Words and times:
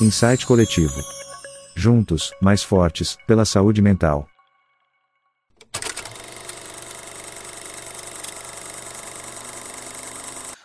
Insight 0.00 0.44
Coletivo. 0.44 1.00
Juntos, 1.74 2.32
mais 2.42 2.62
fortes, 2.62 3.16
pela 3.26 3.46
saúde 3.46 3.80
mental. 3.80 4.28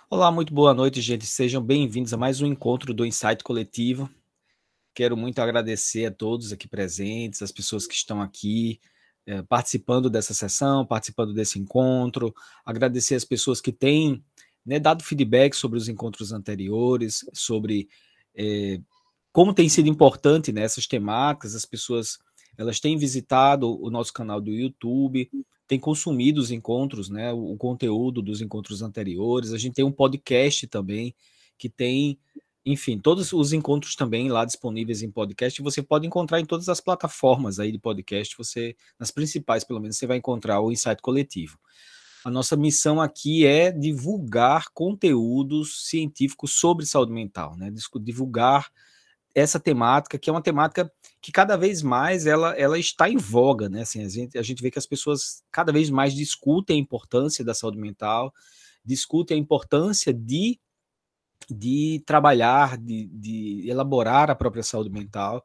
Olá, 0.10 0.30
muito 0.32 0.54
boa 0.54 0.74
noite, 0.74 1.00
gente. 1.00 1.26
Sejam 1.26 1.64
bem-vindos 1.64 2.14
a 2.14 2.18
mais 2.18 2.42
um 2.42 2.48
encontro 2.48 2.94
do 2.94 3.06
Insight 3.06 3.42
Coletivo. 3.44 4.10
Quero 4.94 5.16
muito 5.16 5.40
agradecer 5.40 6.08
a 6.08 6.12
todos 6.12 6.52
aqui 6.52 6.68
presentes, 6.68 7.42
as 7.42 7.54
pessoas 7.54 7.88
que 7.88 7.94
estão 7.94 8.22
aqui 8.22 8.82
é, 9.26 9.42
participando 9.44 10.10
dessa 10.10 10.34
sessão, 10.34 10.86
participando 10.86 11.34
desse 11.34 11.58
encontro. 11.60 12.34
Agradecer 12.66 13.16
as 13.16 13.24
pessoas 13.24 13.62
que 13.62 13.72
têm 13.72 14.24
né, 14.68 14.80
dado 14.80 15.02
feedback 15.02 15.56
sobre 15.56 15.78
os 15.78 15.88
encontros 15.88 16.34
anteriores, 16.34 17.26
sobre 17.34 17.88
é, 18.36 18.82
como 19.32 19.54
tem 19.54 19.70
sido 19.70 19.88
importante 19.88 20.52
né, 20.52 20.66
temáticas, 20.90 21.56
as 21.56 21.66
pessoas 21.66 22.20
elas 22.58 22.80
têm 22.80 22.98
visitado 22.98 23.82
o 23.82 23.90
nosso 23.90 24.12
canal 24.12 24.42
do 24.42 24.52
YouTube, 24.52 25.30
têm 25.68 25.80
consumido 25.80 26.42
os 26.42 26.52
encontros, 26.52 27.08
né, 27.08 27.32
o, 27.32 27.54
o 27.54 27.58
conteúdo 27.58 28.22
dos 28.22 28.42
encontros 28.42 28.82
anteriores. 28.82 29.54
A 29.54 29.58
gente 29.58 29.76
tem 29.76 29.86
um 29.86 29.92
podcast 29.92 30.68
também 30.68 31.16
que 31.58 31.70
tem, 31.70 32.20
enfim, 32.66 32.98
todos 32.98 33.32
os 33.32 33.54
encontros 33.54 33.96
também 33.96 34.30
lá 34.30 34.44
disponíveis 34.44 35.02
em 35.02 35.12
podcast. 35.12 35.62
Você 35.62 35.82
pode 35.82 36.06
encontrar 36.06 36.42
em 36.42 36.46
todas 36.46 36.68
as 36.68 36.82
plataformas 36.82 37.60
aí 37.60 37.72
de 37.72 37.80
podcast. 37.80 38.36
Você, 38.38 38.76
nas 39.00 39.12
principais, 39.12 39.64
pelo 39.64 39.80
menos, 39.80 39.98
você 39.98 40.08
vai 40.08 40.18
encontrar 40.18 40.60
o 40.60 40.72
Insight 40.72 41.02
Coletivo. 41.02 41.58
A 42.28 42.30
nossa 42.30 42.58
missão 42.58 43.00
aqui 43.00 43.46
é 43.46 43.72
divulgar 43.72 44.66
conteúdos 44.74 45.88
científicos 45.88 46.60
sobre 46.60 46.86
saúde 46.86 47.14
mental, 47.14 47.56
né? 47.56 47.72
Divulgar 48.02 48.70
essa 49.34 49.58
temática, 49.58 50.20
que 50.20 50.30
é 50.30 50.34
uma 50.34 50.42
temática 50.42 50.92
que 51.22 51.32
cada 51.32 51.56
vez 51.56 51.82
mais 51.82 52.26
ela, 52.28 52.54
ela 52.58 52.78
está 52.78 53.10
em 53.10 53.16
voga, 53.16 53.70
né? 53.70 53.84
Assim, 53.84 54.04
a, 54.04 54.10
gente, 54.10 54.38
a 54.38 54.42
gente 54.42 54.62
vê 54.62 54.70
que 54.70 54.78
as 54.78 54.86
pessoas 54.86 55.42
cada 55.50 55.72
vez 55.72 55.90
mais 55.90 56.14
discutem 56.14 56.76
a 56.76 56.82
importância 56.82 57.46
da 57.46 57.54
saúde 57.54 57.78
mental, 57.78 58.34
discutem 58.84 59.38
a 59.38 59.40
importância 59.40 60.14
de, 60.14 60.60
de 61.50 62.04
trabalhar, 62.06 62.78
de, 62.78 63.08
de 63.08 63.70
elaborar 63.70 64.30
a 64.30 64.36
própria 64.36 64.64
saúde 64.64 64.90
mental, 64.90 65.42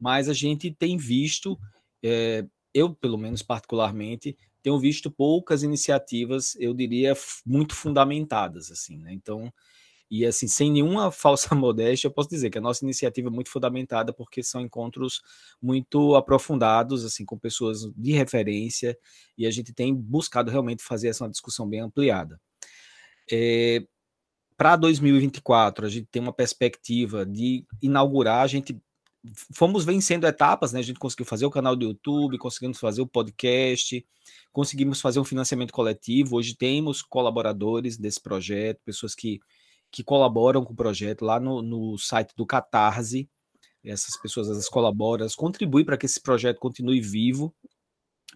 mas 0.00 0.28
a 0.28 0.34
gente 0.34 0.72
tem 0.72 0.96
visto, 0.96 1.56
é, 2.02 2.44
eu 2.74 2.92
pelo 2.92 3.16
menos 3.16 3.40
particularmente, 3.40 4.36
tenho 4.64 4.80
visto 4.80 5.10
poucas 5.10 5.62
iniciativas, 5.62 6.56
eu 6.58 6.72
diria, 6.72 7.12
muito 7.44 7.74
fundamentadas, 7.74 8.70
assim, 8.70 8.96
né? 8.96 9.12
Então, 9.12 9.52
e 10.10 10.24
assim, 10.24 10.48
sem 10.48 10.72
nenhuma 10.72 11.10
falsa 11.12 11.54
modéstia, 11.54 12.08
eu 12.08 12.12
posso 12.12 12.30
dizer 12.30 12.48
que 12.48 12.56
a 12.56 12.62
nossa 12.62 12.82
iniciativa 12.82 13.28
é 13.28 13.30
muito 13.30 13.50
fundamentada 13.50 14.10
porque 14.10 14.42
são 14.42 14.62
encontros 14.62 15.20
muito 15.60 16.14
aprofundados, 16.16 17.04
assim, 17.04 17.26
com 17.26 17.38
pessoas 17.38 17.80
de 17.94 18.12
referência, 18.12 18.98
e 19.36 19.46
a 19.46 19.50
gente 19.50 19.74
tem 19.74 19.94
buscado 19.94 20.50
realmente 20.50 20.82
fazer 20.82 21.08
essa 21.08 21.28
discussão 21.28 21.68
bem 21.68 21.80
ampliada. 21.80 22.40
É, 23.30 23.86
Para 24.56 24.76
2024, 24.76 25.86
a 25.86 25.90
gente 25.90 26.06
tem 26.10 26.22
uma 26.22 26.32
perspectiva 26.32 27.26
de 27.26 27.66
inaugurar, 27.82 28.42
a 28.42 28.46
gente 28.46 28.80
fomos 29.52 29.84
vencendo 29.84 30.26
etapas, 30.26 30.72
né? 30.72 30.80
A 30.80 30.82
gente 30.82 30.98
conseguiu 30.98 31.26
fazer 31.26 31.46
o 31.46 31.50
canal 31.50 31.74
do 31.74 31.84
YouTube, 31.84 32.38
conseguimos 32.38 32.78
fazer 32.78 33.00
o 33.02 33.06
podcast, 33.06 34.04
conseguimos 34.52 35.00
fazer 35.00 35.20
um 35.20 35.24
financiamento 35.24 35.72
coletivo. 35.72 36.36
Hoje 36.36 36.54
temos 36.54 37.02
colaboradores 37.02 37.96
desse 37.96 38.20
projeto, 38.20 38.80
pessoas 38.84 39.14
que 39.14 39.40
que 39.94 40.02
colaboram 40.02 40.64
com 40.64 40.72
o 40.72 40.76
projeto 40.76 41.24
lá 41.24 41.38
no, 41.38 41.62
no 41.62 41.96
site 41.96 42.34
do 42.36 42.44
Catarse. 42.44 43.30
Essas 43.84 44.20
pessoas 44.20 44.48
elas 44.48 44.68
colaboram, 44.68 45.22
elas 45.22 45.36
contribuem 45.36 45.84
para 45.84 45.96
que 45.96 46.04
esse 46.04 46.20
projeto 46.20 46.58
continue 46.58 47.00
vivo, 47.00 47.54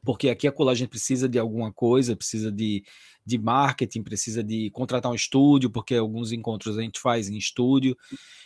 porque 0.04 0.28
aqui 0.28 0.46
a 0.46 0.52
colagem 0.52 0.86
precisa 0.86 1.28
de 1.28 1.38
alguma 1.38 1.72
coisa, 1.72 2.16
precisa 2.16 2.50
de, 2.50 2.84
de 3.24 3.38
marketing, 3.38 4.02
precisa 4.02 4.42
de 4.42 4.70
contratar 4.70 5.10
um 5.10 5.14
estúdio, 5.14 5.70
porque 5.70 5.94
alguns 5.94 6.32
encontros 6.32 6.78
a 6.78 6.82
gente 6.82 7.00
faz 7.00 7.28
em 7.28 7.36
estúdio. 7.36 7.96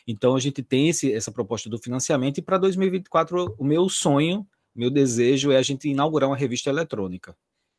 Então 0.07 0.35
a 0.35 0.41
gente 0.41 0.63
tem 0.63 0.89
esse, 0.89 1.13
essa 1.13 1.31
proposta 1.31 1.69
do 1.69 1.79
financiamento, 1.79 2.39
e 2.39 2.43
para 2.43 2.59
2024 2.59 3.55
o 3.59 3.65
meu 3.65 3.89
sonho, 3.89 4.47
meu 4.75 4.91
desejo 4.91 5.51
é 5.53 5.57
a 5.57 5.63
gente 5.63 5.89
inaugurar 5.89 6.29
uma 6.29 6.37
revista 6.37 6.71
eletrônica. 6.71 7.37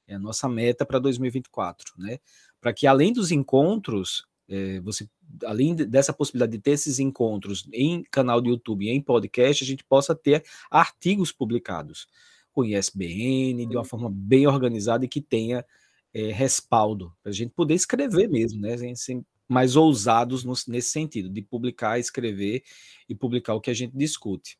É 0.07 0.15
a 0.15 0.19
nossa 0.19 0.47
meta 0.49 0.85
para 0.85 0.99
2024, 0.99 1.93
né? 1.97 2.19
Para 2.59 2.73
que 2.73 2.85
além 2.85 3.11
dos 3.11 3.31
encontros, 3.31 4.25
é, 4.47 4.79
você, 4.81 5.09
além 5.45 5.75
dessa 5.75 6.13
possibilidade 6.13 6.51
de 6.51 6.59
ter 6.59 6.71
esses 6.71 6.99
encontros 6.99 7.67
em 7.71 8.03
canal 8.11 8.41
de 8.41 8.49
YouTube 8.49 8.85
e 8.85 8.89
em 8.89 9.01
podcast, 9.01 9.63
a 9.63 9.67
gente 9.67 9.83
possa 9.83 10.13
ter 10.13 10.43
artigos 10.69 11.31
publicados 11.31 12.07
com 12.53 12.63
ISBN, 12.63 13.65
de 13.65 13.75
uma 13.75 13.83
forma 13.83 14.09
bem 14.11 14.47
organizada 14.47 15.03
e 15.03 15.07
que 15.07 15.21
tenha 15.21 15.65
é, 16.13 16.31
respaldo, 16.31 17.11
para 17.21 17.31
a 17.31 17.33
gente 17.33 17.51
poder 17.51 17.73
escrever 17.73 18.29
mesmo, 18.29 18.61
né? 18.61 18.77
Sem, 18.95 19.25
mais 19.47 19.75
ousados 19.75 20.43
no, 20.43 20.53
nesse 20.67 20.89
sentido, 20.89 21.29
de 21.29 21.41
publicar, 21.41 21.99
escrever 21.99 22.63
e 23.09 23.15
publicar 23.15 23.53
o 23.53 23.61
que 23.61 23.69
a 23.69 23.73
gente 23.73 23.95
discute. 23.95 24.57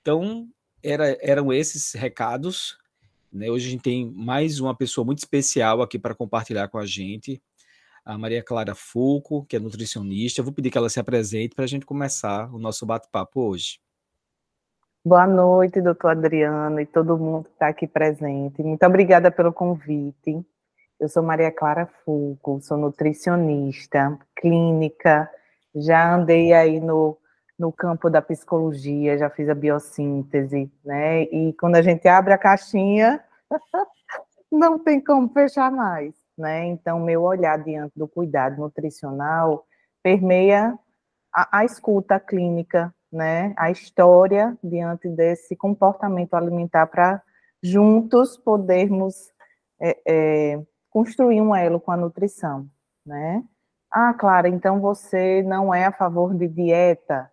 Então, 0.00 0.48
era, 0.82 1.16
eram 1.20 1.52
esses 1.52 1.92
recados. 1.92 2.76
Né? 3.32 3.50
Hoje 3.50 3.68
a 3.68 3.70
gente 3.70 3.82
tem 3.82 4.10
mais 4.10 4.60
uma 4.60 4.76
pessoa 4.76 5.04
muito 5.04 5.18
especial 5.18 5.80
aqui 5.80 5.98
para 5.98 6.14
compartilhar 6.14 6.68
com 6.68 6.78
a 6.78 6.86
gente, 6.86 7.40
a 8.04 8.18
Maria 8.18 8.42
Clara 8.42 8.74
Fulco, 8.74 9.44
que 9.46 9.56
é 9.56 9.60
nutricionista. 9.60 10.40
Eu 10.40 10.44
vou 10.44 10.52
pedir 10.52 10.70
que 10.70 10.78
ela 10.78 10.90
se 10.90 11.00
apresente 11.00 11.54
para 11.54 11.64
a 11.64 11.68
gente 11.68 11.86
começar 11.86 12.52
o 12.52 12.58
nosso 12.58 12.84
bate-papo 12.84 13.40
hoje. 13.40 13.80
Boa 15.04 15.26
noite, 15.26 15.80
doutor 15.80 16.12
Adriano 16.12 16.80
e 16.80 16.86
todo 16.86 17.18
mundo 17.18 17.44
que 17.44 17.50
está 17.50 17.68
aqui 17.68 17.86
presente. 17.86 18.62
Muito 18.62 18.84
obrigada 18.86 19.30
pelo 19.30 19.52
convite. 19.52 20.44
Eu 20.98 21.08
sou 21.08 21.22
Maria 21.22 21.50
Clara 21.50 21.86
Fulco, 22.04 22.60
sou 22.62 22.76
nutricionista, 22.78 24.18
clínica, 24.36 25.28
já 25.74 26.14
andei 26.14 26.52
aí 26.52 26.80
no, 26.80 27.18
no 27.58 27.72
campo 27.72 28.08
da 28.08 28.22
psicologia, 28.22 29.18
já 29.18 29.28
fiz 29.28 29.48
a 29.48 29.54
biossíntese, 29.54 30.70
né? 30.84 31.22
E 31.24 31.52
quando 31.54 31.76
a 31.76 31.82
gente 31.82 32.06
abre 32.06 32.32
a 32.32 32.38
caixinha, 32.38 33.22
não 34.50 34.78
tem 34.78 35.00
como 35.02 35.28
fechar 35.30 35.70
mais 35.72 36.22
né? 36.36 36.66
Então, 36.66 37.00
meu 37.00 37.22
olhar 37.22 37.58
diante 37.62 37.92
do 37.96 38.08
cuidado 38.08 38.60
nutricional 38.60 39.66
permeia 40.02 40.78
a, 41.32 41.60
a 41.60 41.64
escuta 41.64 42.18
clínica, 42.18 42.94
né? 43.12 43.52
A 43.56 43.70
história 43.70 44.56
diante 44.62 45.08
desse 45.08 45.54
comportamento 45.54 46.34
alimentar 46.34 46.86
para 46.86 47.22
juntos 47.62 48.38
podermos 48.38 49.30
é, 49.80 49.98
é, 50.06 50.62
construir 50.90 51.40
um 51.40 51.54
elo 51.54 51.78
com 51.78 51.92
a 51.92 51.96
nutrição, 51.96 52.66
né? 53.04 53.44
Ah, 53.90 54.14
Clara, 54.14 54.48
então 54.48 54.80
você 54.80 55.42
não 55.42 55.74
é 55.74 55.84
a 55.84 55.92
favor 55.92 56.34
de 56.34 56.48
dieta? 56.48 57.30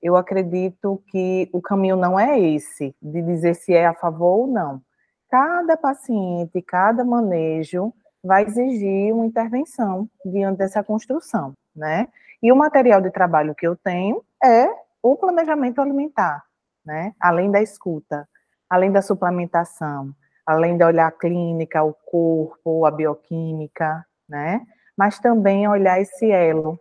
Eu 0.00 0.16
acredito 0.16 1.02
que 1.08 1.50
o 1.52 1.60
caminho 1.60 1.96
não 1.96 2.18
é 2.18 2.40
esse, 2.40 2.94
de 3.02 3.20
dizer 3.20 3.54
se 3.54 3.74
é 3.74 3.86
a 3.86 3.94
favor 3.94 4.40
ou 4.40 4.46
não. 4.46 4.80
Cada 5.28 5.76
paciente, 5.76 6.62
cada 6.62 7.04
manejo 7.04 7.92
vai 8.24 8.44
exigir 8.44 9.12
uma 9.12 9.26
intervenção 9.26 10.08
diante 10.24 10.58
dessa 10.58 10.82
construção, 10.82 11.52
né? 11.76 12.08
E 12.42 12.50
o 12.50 12.56
material 12.56 13.00
de 13.00 13.10
trabalho 13.10 13.54
que 13.54 13.66
eu 13.66 13.76
tenho 13.76 14.24
é 14.42 14.68
o 15.02 15.16
planejamento 15.16 15.80
alimentar, 15.80 16.44
né? 16.84 17.14
Além 17.20 17.50
da 17.50 17.62
escuta, 17.62 18.28
além 18.68 18.90
da 18.92 19.02
suplementação, 19.02 20.14
além 20.46 20.76
de 20.76 20.84
olhar 20.84 21.06
a 21.06 21.12
clínica, 21.12 21.82
o 21.82 21.92
corpo, 21.92 22.84
a 22.84 22.90
bioquímica, 22.90 24.04
né? 24.28 24.66
Mas 24.96 25.18
também 25.18 25.68
olhar 25.68 26.00
esse 26.00 26.30
elo 26.30 26.80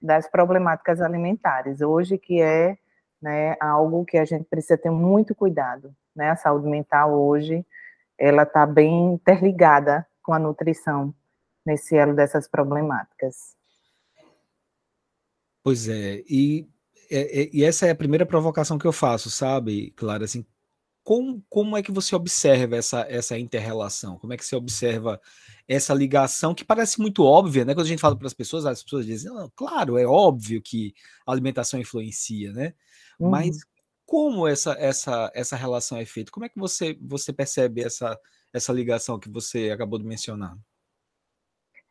das 0.00 0.28
problemáticas 0.28 1.00
alimentares, 1.00 1.80
hoje 1.80 2.18
que 2.18 2.40
é 2.40 2.76
né, 3.20 3.56
algo 3.60 4.04
que 4.04 4.18
a 4.18 4.24
gente 4.24 4.44
precisa 4.44 4.76
ter 4.76 4.90
muito 4.90 5.34
cuidado, 5.34 5.94
né? 6.14 6.30
A 6.30 6.36
saúde 6.36 6.68
mental 6.68 7.12
hoje, 7.12 7.66
ela 8.18 8.42
está 8.42 8.66
bem 8.66 9.14
interligada 9.14 10.06
com 10.22 10.32
a 10.32 10.38
nutrição 10.38 11.14
nesse 11.64 11.96
elo 11.96 12.14
dessas 12.14 12.46
problemáticas. 12.48 13.56
Pois 15.62 15.88
é, 15.88 16.22
e, 16.28 16.68
é, 17.10 17.50
e 17.52 17.64
essa 17.64 17.86
é 17.86 17.90
a 17.90 17.94
primeira 17.94 18.26
provocação 18.26 18.78
que 18.78 18.86
eu 18.86 18.92
faço, 18.92 19.30
sabe, 19.30 19.90
Clara, 19.92 20.24
assim, 20.24 20.44
como, 21.06 21.40
como 21.48 21.76
é 21.76 21.82
que 21.84 21.92
você 21.92 22.16
observa 22.16 22.74
essa, 22.76 23.06
essa 23.08 23.38
inter-relação? 23.38 24.18
Como 24.18 24.32
é 24.32 24.36
que 24.36 24.44
você 24.44 24.56
observa 24.56 25.20
essa 25.68 25.94
ligação 25.94 26.52
que 26.52 26.64
parece 26.64 27.00
muito 27.00 27.22
óbvia, 27.22 27.64
né? 27.64 27.74
Quando 27.74 27.86
a 27.86 27.88
gente 27.88 28.00
fala 28.00 28.16
para 28.16 28.26
as 28.26 28.34
pessoas, 28.34 28.66
as 28.66 28.82
pessoas 28.82 29.06
dizem, 29.06 29.30
claro, 29.54 29.98
é 29.98 30.04
óbvio 30.04 30.60
que 30.60 30.92
a 31.24 31.30
alimentação 31.30 31.78
influencia, 31.78 32.52
né? 32.52 32.74
Uhum. 33.20 33.30
Mas 33.30 33.56
como 34.04 34.48
essa, 34.48 34.72
essa, 34.72 35.30
essa 35.32 35.54
relação 35.54 35.96
é 35.96 36.04
feita? 36.04 36.32
Como 36.32 36.44
é 36.44 36.48
que 36.48 36.58
você, 36.58 36.98
você 37.00 37.32
percebe 37.32 37.82
essa, 37.82 38.18
essa 38.52 38.72
ligação 38.72 39.16
que 39.16 39.30
você 39.30 39.70
acabou 39.70 40.00
de 40.00 40.04
mencionar? 40.04 40.56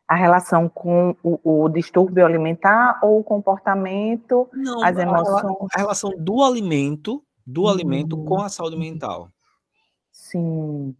A 0.08 0.14
relação 0.14 0.68
com 0.68 1.16
o, 1.22 1.64
o, 1.64 1.68
distúrbio 1.68 2.24
alimentar 2.24 2.98
ou 3.02 3.20
o 3.20 3.24
comportamento, 3.24 4.48
Não, 4.52 4.84
as 4.84 4.96
emoções. 4.96 5.68
A, 5.74 5.78
relação 5.78 6.12
do 6.16 6.42
alimento, 6.42 7.22
do 7.44 7.64
hum. 7.64 7.68
alimento 7.68 8.16
com 8.24 8.40
a 8.40 8.48
saúde 8.48 8.76
mental. 8.76 9.28
Sim. 10.12 10.94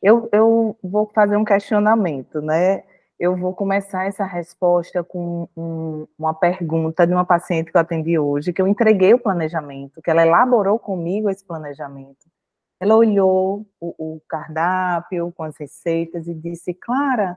Eu, 0.00 0.28
eu 0.32 0.76
vou 0.82 1.10
fazer 1.12 1.36
um 1.36 1.44
questionamento, 1.44 2.40
né? 2.40 2.84
Eu 3.18 3.36
vou 3.36 3.52
começar 3.52 4.06
essa 4.06 4.24
resposta 4.24 5.02
com 5.02 5.48
um, 5.56 6.06
uma 6.16 6.32
pergunta 6.32 7.04
de 7.04 7.12
uma 7.12 7.24
paciente 7.24 7.72
que 7.72 7.76
eu 7.76 7.80
atendi 7.80 8.16
hoje, 8.16 8.52
que 8.52 8.62
eu 8.62 8.68
entreguei 8.68 9.12
o 9.12 9.18
planejamento, 9.18 10.00
que 10.00 10.08
ela 10.08 10.24
elaborou 10.24 10.78
comigo 10.78 11.28
esse 11.28 11.44
planejamento. 11.44 12.30
Ela 12.78 12.94
olhou 12.94 13.66
o, 13.80 14.14
o 14.14 14.20
cardápio 14.28 15.32
com 15.32 15.42
as 15.42 15.56
receitas 15.58 16.28
e 16.28 16.34
disse: 16.34 16.72
Clara, 16.72 17.36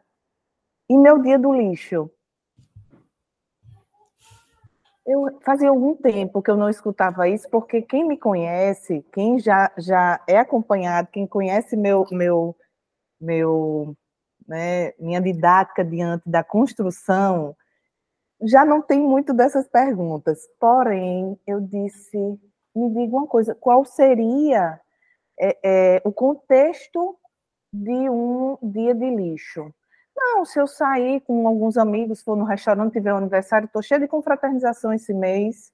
e 0.91 0.97
meu 0.97 1.21
dia 1.21 1.39
do 1.39 1.53
lixo? 1.53 2.11
Eu 5.05 5.39
fazia 5.41 5.69
algum 5.69 5.95
tempo 5.95 6.41
que 6.41 6.51
eu 6.51 6.57
não 6.57 6.69
escutava 6.69 7.29
isso, 7.29 7.49
porque 7.49 7.81
quem 7.81 8.05
me 8.05 8.17
conhece, 8.17 9.01
quem 9.13 9.39
já, 9.39 9.71
já 9.77 10.21
é 10.27 10.37
acompanhado, 10.37 11.07
quem 11.09 11.25
conhece 11.25 11.77
meu, 11.77 12.05
meu, 12.11 12.53
meu, 13.21 13.95
né, 14.45 14.91
minha 14.99 15.21
didática 15.21 15.81
diante 15.81 16.29
da 16.29 16.43
construção, 16.43 17.55
já 18.41 18.65
não 18.65 18.81
tem 18.81 18.99
muito 18.99 19.33
dessas 19.33 19.69
perguntas. 19.69 20.45
Porém, 20.59 21.39
eu 21.47 21.61
disse, 21.61 22.17
me 22.75 22.89
diga 22.89 23.15
uma 23.15 23.27
coisa, 23.27 23.55
qual 23.55 23.85
seria 23.85 24.77
é, 25.39 25.57
é, 25.63 26.01
o 26.03 26.11
contexto 26.11 27.17
de 27.71 28.09
um 28.09 28.57
dia 28.61 28.93
de 28.93 29.09
lixo? 29.09 29.73
Não, 30.15 30.45
se 30.45 30.59
eu 30.59 30.67
sair 30.67 31.21
com 31.21 31.47
alguns 31.47 31.77
amigos, 31.77 32.21
for 32.21 32.35
no 32.35 32.43
restaurante, 32.43 32.93
tiver 32.93 33.13
um 33.13 33.17
aniversário, 33.17 33.65
estou 33.65 33.81
cheia 33.81 33.99
de 33.99 34.07
confraternização 34.07 34.93
esse 34.93 35.13
mês, 35.13 35.71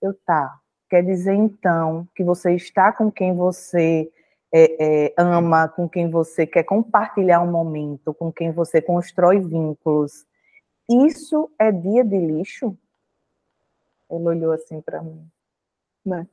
eu 0.00 0.14
tá. 0.26 0.58
Quer 0.88 1.02
dizer, 1.02 1.34
então, 1.34 2.06
que 2.14 2.22
você 2.22 2.54
está 2.54 2.92
com 2.92 3.10
quem 3.10 3.34
você 3.34 4.10
é, 4.52 5.06
é, 5.06 5.14
ama, 5.16 5.68
com 5.68 5.88
quem 5.88 6.08
você 6.08 6.46
quer 6.46 6.62
compartilhar 6.62 7.40
um 7.40 7.50
momento, 7.50 8.14
com 8.14 8.32
quem 8.32 8.52
você 8.52 8.80
constrói 8.80 9.40
vínculos. 9.40 10.24
Isso 10.88 11.50
é 11.58 11.72
dia 11.72 12.04
de 12.04 12.18
lixo? 12.18 12.76
Ele 14.08 14.28
olhou 14.28 14.52
assim 14.52 14.80
para 14.80 15.02
mim. 15.02 15.28
Né? 16.06 16.28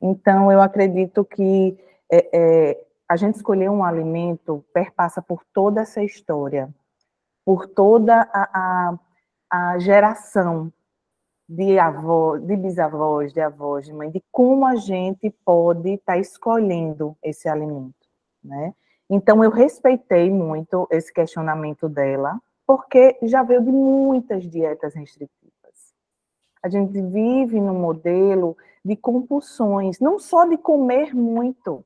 Então, 0.00 0.50
eu 0.50 0.62
acredito 0.62 1.24
que 1.24 1.76
é, 2.10 2.30
é 2.32 2.84
a 3.10 3.16
gente 3.16 3.34
escolher 3.34 3.68
um 3.68 3.82
alimento 3.82 4.64
perpassa 4.72 5.20
por 5.20 5.44
toda 5.52 5.80
essa 5.80 6.00
história, 6.00 6.72
por 7.44 7.66
toda 7.66 8.20
a, 8.32 8.94
a, 9.50 9.72
a 9.72 9.78
geração 9.80 10.72
de 11.48 11.76
avós, 11.76 12.40
de 12.46 12.56
bisavós, 12.56 13.32
de 13.32 13.40
avós, 13.40 13.86
de 13.86 13.92
mãe, 13.92 14.12
de 14.12 14.22
como 14.30 14.64
a 14.64 14.76
gente 14.76 15.28
pode 15.44 15.94
estar 15.94 16.12
tá 16.12 16.18
escolhendo 16.20 17.16
esse 17.20 17.48
alimento, 17.48 18.06
né? 18.44 18.72
Então 19.10 19.42
eu 19.42 19.50
respeitei 19.50 20.30
muito 20.30 20.86
esse 20.88 21.12
questionamento 21.12 21.88
dela, 21.88 22.40
porque 22.64 23.18
já 23.24 23.42
veio 23.42 23.60
de 23.60 23.72
muitas 23.72 24.48
dietas 24.48 24.94
restritivas. 24.94 25.94
A 26.62 26.68
gente 26.68 27.02
vive 27.02 27.60
num 27.60 27.80
modelo 27.80 28.56
de 28.84 28.94
compulsões, 28.94 29.98
não 29.98 30.20
só 30.20 30.44
de 30.44 30.56
comer 30.56 31.12
muito, 31.12 31.84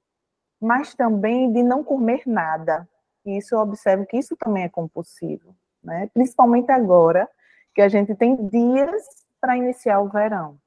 mas 0.65 0.95
também 0.95 1.53
de 1.53 1.63
não 1.63 1.85
comer 1.85 2.23
nada. 2.27 2.89
E 3.25 3.37
isso 3.37 3.55
eu 3.55 3.59
observo 3.59 4.07
que 4.07 4.17
isso 4.17 4.35
também 4.35 4.65
é 4.65 4.69
compulsivo, 4.69 5.55
né? 5.83 6.09
Principalmente 6.15 6.73
agora 6.73 7.29
que 7.75 7.83
a 7.83 7.89
gente 7.89 8.15
tem 8.15 8.35
dias 8.47 9.05
para 9.39 9.59
iniciar 9.59 10.01
o 10.01 10.09
verão. 10.09 10.59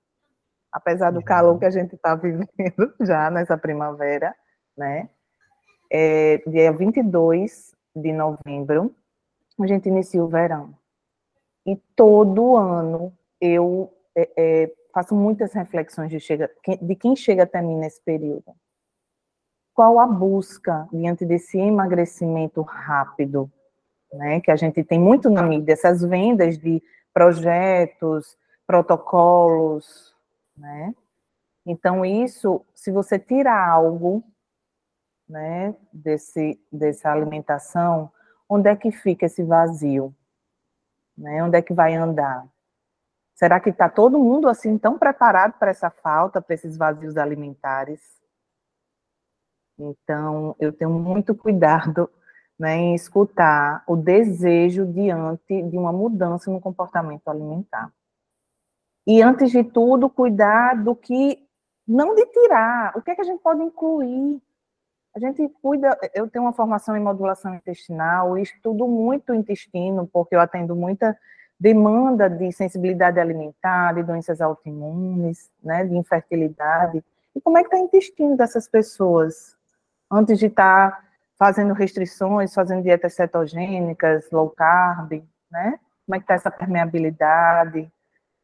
Apesar 0.71 1.09
do 1.09 1.23
calor 1.23 1.53
uhum. 1.53 1.59
que 1.59 1.65
a 1.65 1.71
gente 1.71 1.95
está 1.95 2.13
vivendo 2.13 2.47
já 3.01 3.31
nessa 3.31 3.57
primavera, 3.57 4.35
né? 4.77 5.09
É, 5.91 6.38
dia 6.45 6.71
22 6.71 7.71
de 7.95 8.13
novembro, 8.13 8.95
a 9.59 9.65
gente 9.65 9.89
inicia 9.89 10.23
o 10.23 10.27
verão. 10.27 10.75
E 11.65 11.75
todo 11.95 12.55
ano 12.55 13.11
eu 13.41 13.91
é, 14.15 14.29
é, 14.38 14.73
faço 14.94 15.15
muitas 15.15 15.53
reflexões 15.53 16.11
de, 16.11 16.19
chega, 16.19 16.51
de 16.81 16.95
quem 16.95 17.15
chega 17.15 17.44
até 17.44 17.61
mim 17.63 17.77
nesse 17.77 17.99
período 18.03 18.53
qual 19.77 20.00
a 20.00 20.07
busca 20.07 20.89
diante 20.91 21.24
desse 21.24 21.56
emagrecimento 21.56 22.63
rápido, 22.63 23.47
né, 24.12 24.41
que 24.41 24.50
a 24.50 24.56
gente 24.56 24.83
tem 24.83 25.00
muito 25.00 25.29
na 25.29 25.44
mídia, 25.44 25.74
essas 25.74 26.01
vendas 26.01 26.57
de 26.57 26.81
projetos, 27.13 28.35
protocolos, 28.65 30.15
né? 30.57 30.95
Então 31.63 32.03
isso, 32.03 32.65
se 32.74 32.91
você 32.91 33.19
tira 33.19 33.53
algo, 33.56 34.24
né, 35.29 35.75
desse 35.94 36.59
dessa 36.71 37.12
alimentação, 37.12 38.12
onde 38.50 38.71
é 38.71 38.75
que 38.75 38.91
fica 38.91 39.27
esse 39.27 39.44
vazio? 39.44 40.12
Né? 41.15 41.44
Onde 41.44 41.56
é 41.56 41.62
que 41.62 41.73
vai 41.73 41.94
andar? 41.94 42.47
Será 43.35 43.59
que 43.59 43.69
está 43.69 43.88
todo 43.88 44.18
mundo 44.18 44.50
assim 44.50 44.75
tão 44.75 44.97
preparado 44.97 45.53
para 45.59 45.69
essa 45.69 45.91
falta, 45.91 46.41
para 46.41 46.56
esses 46.56 46.75
vazios 46.75 47.15
alimentares? 47.15 48.18
Então, 49.77 50.56
eu 50.59 50.74
tenho 50.74 50.91
muito 50.91 51.35
cuidado 51.35 52.09
né, 52.57 52.75
em 52.75 52.95
escutar 52.95 53.83
o 53.88 53.95
desejo 53.95 54.85
diante 54.85 55.62
de 55.62 55.77
uma 55.77 55.94
mudança 55.94 56.50
no 56.50 56.59
comportamento 56.59 57.27
alimentar. 57.27 57.91
E, 59.06 59.21
antes 59.21 59.51
de 59.51 59.63
tudo, 59.63 60.09
cuidar 60.09 60.75
do 60.75 60.95
que, 60.95 61.47
não 61.88 62.15
de 62.15 62.25
tirar, 62.25 62.91
o 62.97 63.01
que 63.01 63.12
é 63.12 63.15
que 63.15 63.21
a 63.21 63.24
gente 63.24 63.41
pode 63.41 63.62
incluir. 63.62 64.41
A 65.15 65.19
gente 65.19 65.47
cuida, 65.62 65.97
eu 66.13 66.30
tenho 66.30 66.45
uma 66.45 66.53
formação 66.53 66.95
em 66.95 67.00
modulação 67.00 67.56
intestinal, 67.56 68.38
estudo 68.38 68.88
muito 68.88 69.31
o 69.31 69.35
intestino, 69.35 70.07
porque 70.07 70.35
eu 70.35 70.39
atendo 70.39 70.75
muita 70.75 71.18
demanda 71.59 72.30
de 72.30 72.51
sensibilidade 72.51 73.19
alimentar, 73.19 73.94
de 73.94 74.03
doenças 74.03 74.41
autoimunes, 74.41 75.50
né, 75.63 75.85
de 75.85 75.95
infertilidade. 75.95 77.03
E 77.35 77.41
como 77.41 77.57
é 77.57 77.62
que 77.62 77.68
está 77.68 77.77
o 77.77 77.85
intestino 77.85 78.38
dessas 78.38 78.68
pessoas? 78.68 79.56
Antes 80.12 80.39
de 80.39 80.48
estar 80.48 80.92
tá 80.92 81.04
fazendo 81.38 81.74
restrições, 81.74 82.54
fazendo 82.54 82.83
dietas 82.83 83.13
cetogênicas, 83.13 84.30
low 84.31 84.50
carb, 84.50 85.24
né? 85.51 85.80
Como 86.06 86.15
é 86.15 86.19
que 86.19 86.24
está 86.24 86.33
essa 86.36 86.52
permeabilidade, 86.52 87.92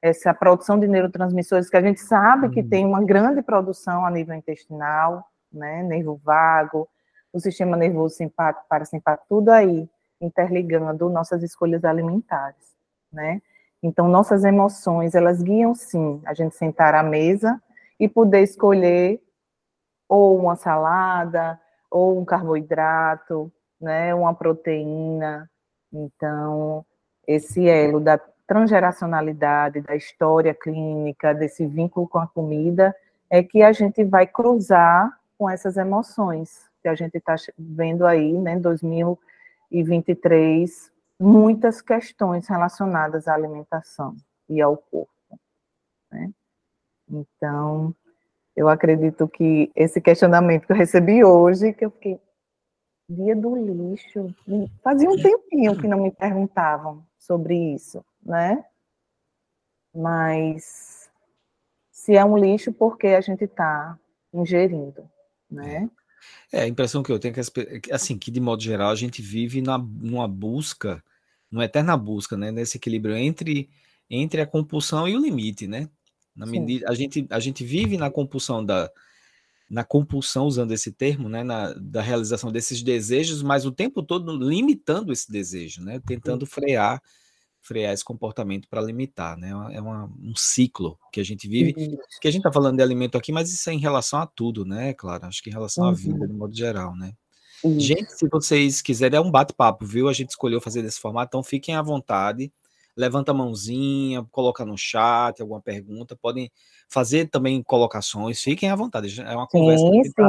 essa 0.01 0.33
produção 0.33 0.77
de 0.79 0.87
neurotransmissores 0.87 1.69
que 1.69 1.77
a 1.77 1.81
gente 1.81 2.01
sabe 2.01 2.49
que 2.49 2.59
uhum. 2.59 2.69
tem 2.69 2.85
uma 2.85 3.03
grande 3.03 3.41
produção 3.41 4.05
a 4.05 4.11
nível 4.11 4.35
intestinal, 4.35 5.25
né? 5.51 5.81
Nervo 5.83 6.19
vago, 6.23 6.87
o 7.31 7.39
sistema 7.39 7.77
nervoso 7.77 8.15
simpático, 8.15 8.65
parasimpático, 8.67 9.25
tudo 9.29 9.49
aí 9.49 9.89
interligando 10.21 11.09
nossas 11.09 11.41
escolhas 11.41 11.83
alimentares, 11.85 12.75
né? 13.11 13.41
Então, 13.81 14.07
nossas 14.07 14.43
emoções, 14.45 15.15
elas 15.15 15.41
guiam 15.41 15.75
sim 15.75 16.21
a 16.25 16.33
gente 16.33 16.55
sentar 16.55 16.95
à 16.95 17.03
mesa 17.03 17.61
e 17.99 18.07
poder 18.07 18.41
escolher 18.41 19.21
ou 20.07 20.37
uma 20.37 20.55
salada, 20.55 21.59
ou 21.89 22.19
um 22.19 22.25
carboidrato, 22.25 23.51
né, 23.79 24.13
uma 24.13 24.33
proteína. 24.33 25.49
Então, 25.91 26.85
esse 27.27 27.67
elo 27.67 27.99
da 27.99 28.19
transgeracionalidade, 28.47 29.81
da 29.81 29.95
história 29.95 30.53
clínica, 30.53 31.33
desse 31.33 31.65
vínculo 31.65 32.07
com 32.07 32.19
a 32.19 32.27
comida, 32.27 32.95
é 33.29 33.41
que 33.41 33.63
a 33.63 33.71
gente 33.71 34.03
vai 34.03 34.27
cruzar 34.27 35.17
com 35.37 35.49
essas 35.49 35.77
emoções 35.77 36.69
que 36.81 36.89
a 36.89 36.95
gente 36.95 37.17
está 37.17 37.35
vendo 37.57 38.05
aí, 38.05 38.33
né, 38.33 38.59
2023, 38.59 40.91
muitas 41.19 41.81
questões 41.81 42.47
relacionadas 42.47 43.27
à 43.27 43.33
alimentação 43.33 44.15
e 44.49 44.61
ao 44.61 44.75
corpo. 44.75 45.09
Né? 46.11 46.31
Então, 47.09 47.95
eu 48.55 48.69
acredito 48.69 49.27
que 49.27 49.71
esse 49.75 49.99
questionamento 49.99 50.65
que 50.65 50.71
eu 50.71 50.77
recebi 50.77 51.23
hoje, 51.23 51.73
que 51.73 51.85
eu 51.85 51.91
fiquei, 51.91 52.19
dia 53.09 53.35
do 53.35 53.55
lixo, 53.55 54.33
fazia 54.83 55.09
um 55.09 55.17
tempinho 55.17 55.77
que 55.77 55.87
não 55.87 56.01
me 56.01 56.11
perguntavam 56.11 57.05
sobre 57.17 57.55
isso, 57.73 58.03
né? 58.23 58.63
Mas 59.93 61.09
se 61.91 62.15
é 62.15 62.23
um 62.23 62.37
lixo, 62.37 62.71
porque 62.71 63.07
a 63.07 63.21
gente 63.21 63.43
está 63.43 63.97
ingerindo, 64.33 65.09
né? 65.49 65.89
É, 66.51 66.61
a 66.61 66.67
impressão 66.67 67.03
que 67.03 67.11
eu 67.11 67.19
tenho 67.19 67.35
é 67.37 67.79
que, 67.79 67.91
assim, 67.91 68.17
que 68.17 68.31
de 68.31 68.39
modo 68.39 68.61
geral 68.61 68.91
a 68.91 68.95
gente 68.95 69.21
vive 69.21 69.61
na, 69.61 69.77
numa 69.77 70.27
busca, 70.27 71.03
numa 71.51 71.65
eterna 71.65 71.97
busca, 71.97 72.37
né? 72.37 72.51
Nesse 72.51 72.77
equilíbrio 72.77 73.15
entre, 73.15 73.69
entre 74.09 74.41
a 74.41 74.47
compulsão 74.47 75.07
e 75.07 75.15
o 75.15 75.19
limite, 75.19 75.67
né? 75.67 75.89
Na 76.35 76.45
medida, 76.45 76.89
a 76.89 76.93
gente, 76.93 77.27
a 77.29 77.39
gente 77.39 77.63
vive 77.63 77.97
na 77.97 78.09
compulsão 78.09 78.65
da, 78.65 78.91
na 79.69 79.83
compulsão, 79.83 80.45
usando 80.45 80.71
esse 80.71 80.91
termo, 80.91 81.29
né, 81.29 81.43
na, 81.43 81.73
da 81.73 82.01
realização 82.01 82.51
desses 82.51 82.81
desejos, 82.81 83.41
mas 83.41 83.65
o 83.65 83.71
tempo 83.71 84.03
todo 84.03 84.35
limitando 84.37 85.11
esse 85.11 85.31
desejo, 85.31 85.83
né, 85.83 85.99
tentando 86.05 86.45
frear 86.45 87.01
frear 87.63 87.93
esse 87.93 88.03
comportamento 88.03 88.67
para 88.67 88.81
limitar, 88.81 89.37
né? 89.37 89.51
É 89.71 89.79
uma, 89.79 90.11
um 90.21 90.35
ciclo 90.35 90.99
que 91.11 91.21
a 91.21 91.23
gente 91.23 91.47
vive, 91.47 91.73
uhum. 91.77 91.97
que 92.19 92.27
a 92.27 92.31
gente 92.31 92.41
está 92.41 92.51
falando 92.51 92.75
de 92.75 92.83
alimento 92.83 93.17
aqui, 93.17 93.31
mas 93.31 93.51
isso 93.51 93.69
é 93.69 93.73
em 93.73 93.79
relação 93.79 94.19
a 94.19 94.27
tudo, 94.27 94.65
né, 94.65 94.93
claro? 94.93 95.25
Acho 95.25 95.41
que 95.41 95.49
em 95.49 95.53
relação 95.53 95.85
uhum. 95.85 95.89
à 95.89 95.93
vida, 95.93 96.27
de 96.27 96.33
modo 96.33 96.53
geral, 96.53 96.93
né? 96.95 97.13
Uhum. 97.63 97.79
Gente, 97.79 98.11
se 98.11 98.27
vocês 98.27 98.81
quiserem, 98.81 99.17
é 99.17 99.21
um 99.21 99.31
bate-papo, 99.31 99.85
viu? 99.85 100.09
A 100.09 100.13
gente 100.13 100.31
escolheu 100.31 100.59
fazer 100.59 100.81
desse 100.81 100.99
formato, 100.99 101.29
então 101.29 101.41
fiquem 101.41 101.75
à 101.75 101.81
vontade, 101.81 102.51
levanta 102.95 103.31
a 103.31 103.35
mãozinha, 103.35 104.25
coloca 104.31 104.63
no 104.65 104.77
chat 104.77 105.41
alguma 105.41 105.61
pergunta, 105.61 106.17
podem 106.21 106.51
fazer 106.89 107.29
também 107.29 107.61
colocações, 107.63 108.41
fiquem 108.41 108.69
à 108.69 108.75
vontade, 108.75 109.21
é 109.21 109.35
uma 109.35 109.47
conversa 109.47 109.85
sim, 109.85 110.01
que, 110.01 110.13
tá, 110.13 110.27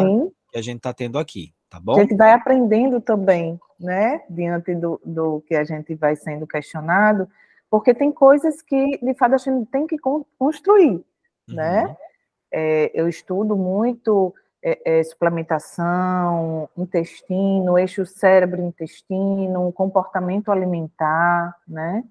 que 0.53 0.59
a 0.59 0.63
gente 0.63 0.79
está 0.79 0.93
tendo 0.93 1.19
aqui, 1.19 1.53
tá 1.69 1.79
bom? 1.79 1.97
A 1.97 2.01
gente 2.01 2.17
vai 2.17 2.33
aprendendo 2.33 3.01
também, 3.01 3.61
né, 3.79 4.23
diante 4.31 4.75
do, 4.75 5.01
do 5.05 5.43
que 5.47 5.55
a 5.55 5.65
gente 5.65 5.95
vai 5.95 6.17
sendo 6.17 6.47
questionado, 6.47 7.29
porque 7.71 7.93
tem 7.93 8.13
coisas 8.13 8.63
que, 8.63 8.99
de 8.99 9.15
fato, 9.15 9.35
a 9.35 9.39
gente 9.39 9.67
tem 9.71 9.87
que 9.87 9.97
construir, 10.39 11.05
né? 11.49 11.83
uhum. 11.83 11.89
né? 11.89 11.97
É, 12.57 12.93
eu 12.95 13.09
estudo 13.09 13.57
muito 13.57 14.33
é, 14.63 15.01
é, 15.01 15.03
suplementação, 15.03 16.69
intestino, 16.77 17.77
eixo 17.77 18.07
cérebro-intestino, 18.07 19.73
comportamento 19.73 20.53
alimentar, 20.53 21.55
né? 21.67 22.05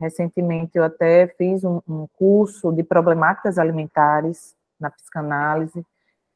Recentemente 0.00 0.72
eu 0.76 0.84
até 0.84 1.26
fiz 1.26 1.64
um, 1.64 1.80
um 1.88 2.06
curso 2.16 2.72
de 2.72 2.82
problemáticas 2.82 3.58
alimentares 3.58 4.54
na 4.78 4.90
psicanálise, 4.90 5.84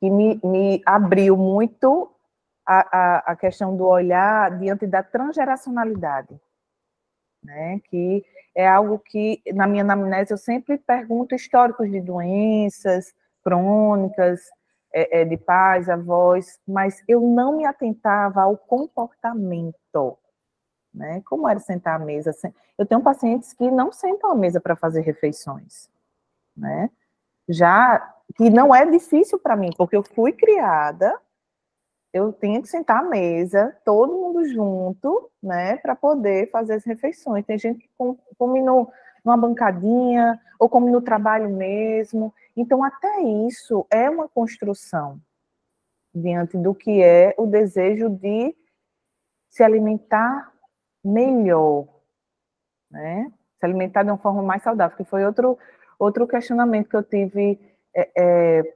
que 0.00 0.10
me, 0.10 0.40
me 0.42 0.82
abriu 0.84 1.36
muito 1.36 2.10
a, 2.66 2.80
a, 2.80 3.18
a, 3.32 3.36
questão 3.36 3.76
do 3.76 3.86
olhar 3.86 4.58
diante 4.58 4.86
da 4.86 5.02
transgeracionalidade, 5.02 6.40
né? 7.42 7.80
Que 7.88 8.24
é 8.54 8.66
algo 8.66 8.98
que, 8.98 9.40
na 9.54 9.66
minha 9.66 9.82
anamnese, 9.82 10.32
eu 10.32 10.38
sempre 10.38 10.76
pergunto 10.78 11.34
históricos 11.34 11.90
de 11.90 12.00
doenças 12.00 13.14
crônicas, 13.42 14.40
é, 14.92 15.22
é, 15.22 15.24
de 15.24 15.36
pais, 15.36 15.88
avós, 15.88 16.60
mas 16.66 17.02
eu 17.08 17.20
não 17.20 17.56
me 17.56 17.64
atentava 17.64 18.42
ao 18.42 18.56
comportamento, 18.56 20.18
né? 20.92 21.22
Como 21.24 21.48
era 21.48 21.58
sentar 21.58 22.00
à 22.00 22.04
mesa? 22.04 22.32
Eu 22.76 22.86
tenho 22.86 23.02
pacientes 23.02 23.52
que 23.52 23.70
não 23.70 23.92
sentam 23.92 24.30
à 24.30 24.34
mesa 24.34 24.60
para 24.60 24.76
fazer 24.76 25.00
refeições, 25.00 25.88
né? 26.56 26.90
Já 27.48 28.14
que 28.36 28.50
não 28.50 28.74
é 28.74 28.86
difícil 28.86 29.38
para 29.38 29.56
mim, 29.56 29.70
porque 29.76 29.96
eu 29.96 30.02
fui 30.02 30.32
criada, 30.32 31.18
eu 32.12 32.32
tinha 32.32 32.60
que 32.60 32.68
sentar 32.68 33.00
à 33.00 33.08
mesa, 33.08 33.76
todo 33.84 34.12
mundo 34.12 34.44
junto, 34.46 35.30
né, 35.42 35.76
para 35.78 35.96
poder 35.96 36.50
fazer 36.50 36.74
as 36.74 36.84
refeições. 36.84 37.44
Tem 37.44 37.58
gente 37.58 37.80
que 37.80 37.90
come 38.36 38.60
no, 38.60 38.90
numa 39.24 39.36
bancadinha, 39.36 40.38
ou 40.58 40.68
come 40.68 40.90
no 40.90 41.00
trabalho 41.00 41.50
mesmo. 41.50 42.32
Então, 42.56 42.84
até 42.84 43.22
isso 43.22 43.86
é 43.90 44.08
uma 44.08 44.28
construção 44.28 45.20
diante 46.14 46.58
do 46.58 46.74
que 46.74 47.02
é 47.02 47.34
o 47.38 47.46
desejo 47.46 48.10
de 48.10 48.54
se 49.48 49.62
alimentar 49.62 50.51
melhor, 51.04 51.86
né? 52.90 53.32
Se 53.58 53.66
alimentar 53.66 54.02
de 54.02 54.10
uma 54.10 54.18
forma 54.18 54.42
mais 54.42 54.62
saudável, 54.62 54.96
que 54.96 55.04
foi 55.04 55.24
outro, 55.24 55.58
outro 55.98 56.26
questionamento 56.26 56.88
que 56.88 56.96
eu 56.96 57.02
tive 57.02 57.60
é, 57.94 58.10
é, 58.16 58.74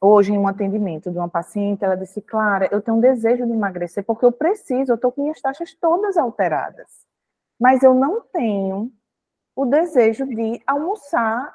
hoje 0.00 0.32
em 0.32 0.38
um 0.38 0.48
atendimento 0.48 1.10
de 1.10 1.18
uma 1.18 1.28
paciente, 1.28 1.84
ela 1.84 1.96
disse, 1.96 2.20
Clara, 2.20 2.68
eu 2.72 2.80
tenho 2.80 2.96
um 2.96 3.00
desejo 3.00 3.46
de 3.46 3.52
emagrecer 3.52 4.04
porque 4.04 4.24
eu 4.24 4.32
preciso, 4.32 4.92
eu 4.92 4.96
estou 4.96 5.12
com 5.12 5.22
minhas 5.22 5.40
taxas 5.40 5.74
todas 5.74 6.16
alteradas, 6.16 7.06
mas 7.60 7.82
eu 7.82 7.94
não 7.94 8.20
tenho 8.20 8.92
o 9.54 9.66
desejo 9.66 10.26
de 10.26 10.60
almoçar 10.66 11.54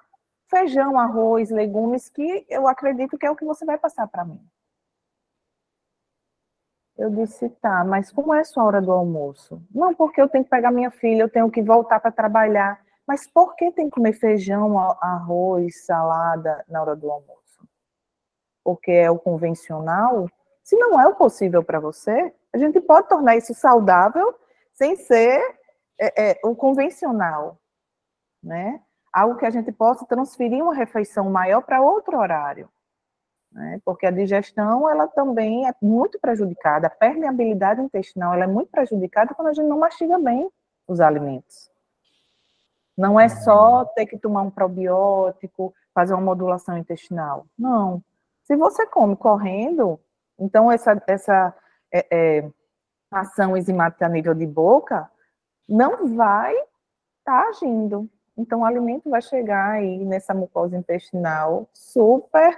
feijão, 0.50 0.98
arroz, 0.98 1.50
legumes, 1.50 2.10
que 2.10 2.46
eu 2.50 2.68
acredito 2.68 3.18
que 3.18 3.26
é 3.26 3.32
o 3.32 3.36
que 3.36 3.46
você 3.46 3.66
vai 3.66 3.78
passar 3.78 4.08
para 4.08 4.24
mim. 4.24 4.40
Eu 6.98 7.10
disse, 7.12 7.50
tá, 7.62 7.84
mas 7.84 8.12
como 8.12 8.34
é 8.34 8.40
a 8.40 8.46
sua 8.46 8.64
hora 8.64 8.82
do 8.82 8.92
almoço? 8.92 9.62
Não, 9.74 9.94
porque 9.94 10.22
eu 10.22 10.28
tenho 10.28 10.44
que 10.44 10.50
pegar 10.50 10.72
minha 10.72 10.90
filha, 10.90 11.22
eu 11.22 11.30
tenho 11.30 11.50
que 11.52 11.62
voltar 11.62 12.00
para 12.00 12.12
trabalhar. 12.12 12.82
Mas 13.08 13.28
por 13.28 13.56
que 13.56 13.72
tem 13.72 13.86
que 13.86 13.96
comer 13.96 14.14
feijão, 14.14 14.80
arroz, 14.80 15.86
salada 15.86 16.66
na 16.68 16.82
hora 16.82 16.96
do 16.96 17.10
almoço? 17.10 17.68
Porque 18.64 18.92
é 18.92 19.12
o 19.12 19.20
convencional? 19.20 20.28
Se 20.64 20.76
não 20.76 21.00
é 21.00 21.08
o 21.08 21.16
possível 21.16 21.64
para 21.64 21.80
você, 21.80 22.34
a 22.52 22.58
gente 22.58 22.82
pode 22.82 23.08
tornar 23.08 23.38
isso 23.38 23.54
saudável 23.54 24.34
sem 24.74 24.96
ser 24.96 25.40
é, 26.00 26.32
é, 26.32 26.40
o 26.44 26.56
convencional, 26.56 27.58
né? 28.44 28.82
algo 29.18 29.38
que 29.38 29.46
a 29.46 29.50
gente 29.50 29.72
possa 29.72 30.06
transferir 30.06 30.64
uma 30.64 30.76
refeição 30.76 31.30
maior 31.30 31.62
para 31.62 31.82
outro 31.82 32.20
horário. 32.20 32.70
Né? 33.58 33.82
Porque 33.84 34.06
a 34.06 34.12
digestão, 34.12 34.88
ela 34.88 35.08
também 35.08 35.68
é 35.68 35.74
muito 35.82 36.20
prejudicada, 36.20 36.86
a 36.86 36.92
permeabilidade 36.92 37.82
intestinal, 37.82 38.36
ela 38.36 38.44
é 38.44 38.48
muito 38.48 38.70
prejudicada 38.70 39.34
quando 39.34 39.48
a 39.48 39.54
gente 39.54 39.66
não 39.66 39.80
mastiga 39.80 40.20
bem 40.20 40.48
os 40.88 41.02
alimentos. 41.02 41.72
Não 42.96 43.20
é 43.20 43.28
só 43.28 43.84
ter 43.84 44.06
que 44.06 44.16
tomar 44.16 44.44
um 44.44 44.52
probiótico, 44.52 45.74
fazer 45.92 46.14
uma 46.14 46.22
modulação 46.22 46.78
intestinal. 46.78 47.48
Não. 47.58 48.04
Se 48.44 48.56
você 48.56 48.86
come 48.86 49.16
correndo, 49.16 50.00
então 50.38 50.72
essa, 50.72 51.02
essa 51.08 51.52
é, 51.92 52.06
é, 52.12 52.50
ação 53.10 53.58
enzimática 53.58 54.06
a 54.06 54.10
nível 54.10 54.36
de 54.36 54.46
boca 54.46 55.10
não 55.68 56.16
vai 56.16 56.54
estar 56.54 57.42
tá 57.42 57.50
agindo. 57.50 58.08
Então, 58.38 58.60
o 58.60 58.66
alimento 58.66 59.10
vai 59.10 59.22
chegar 59.22 59.72
aí 59.72 60.06
nessa 60.06 60.32
mucosa 60.32 60.78
intestinal 60.78 61.68
super 61.74 62.56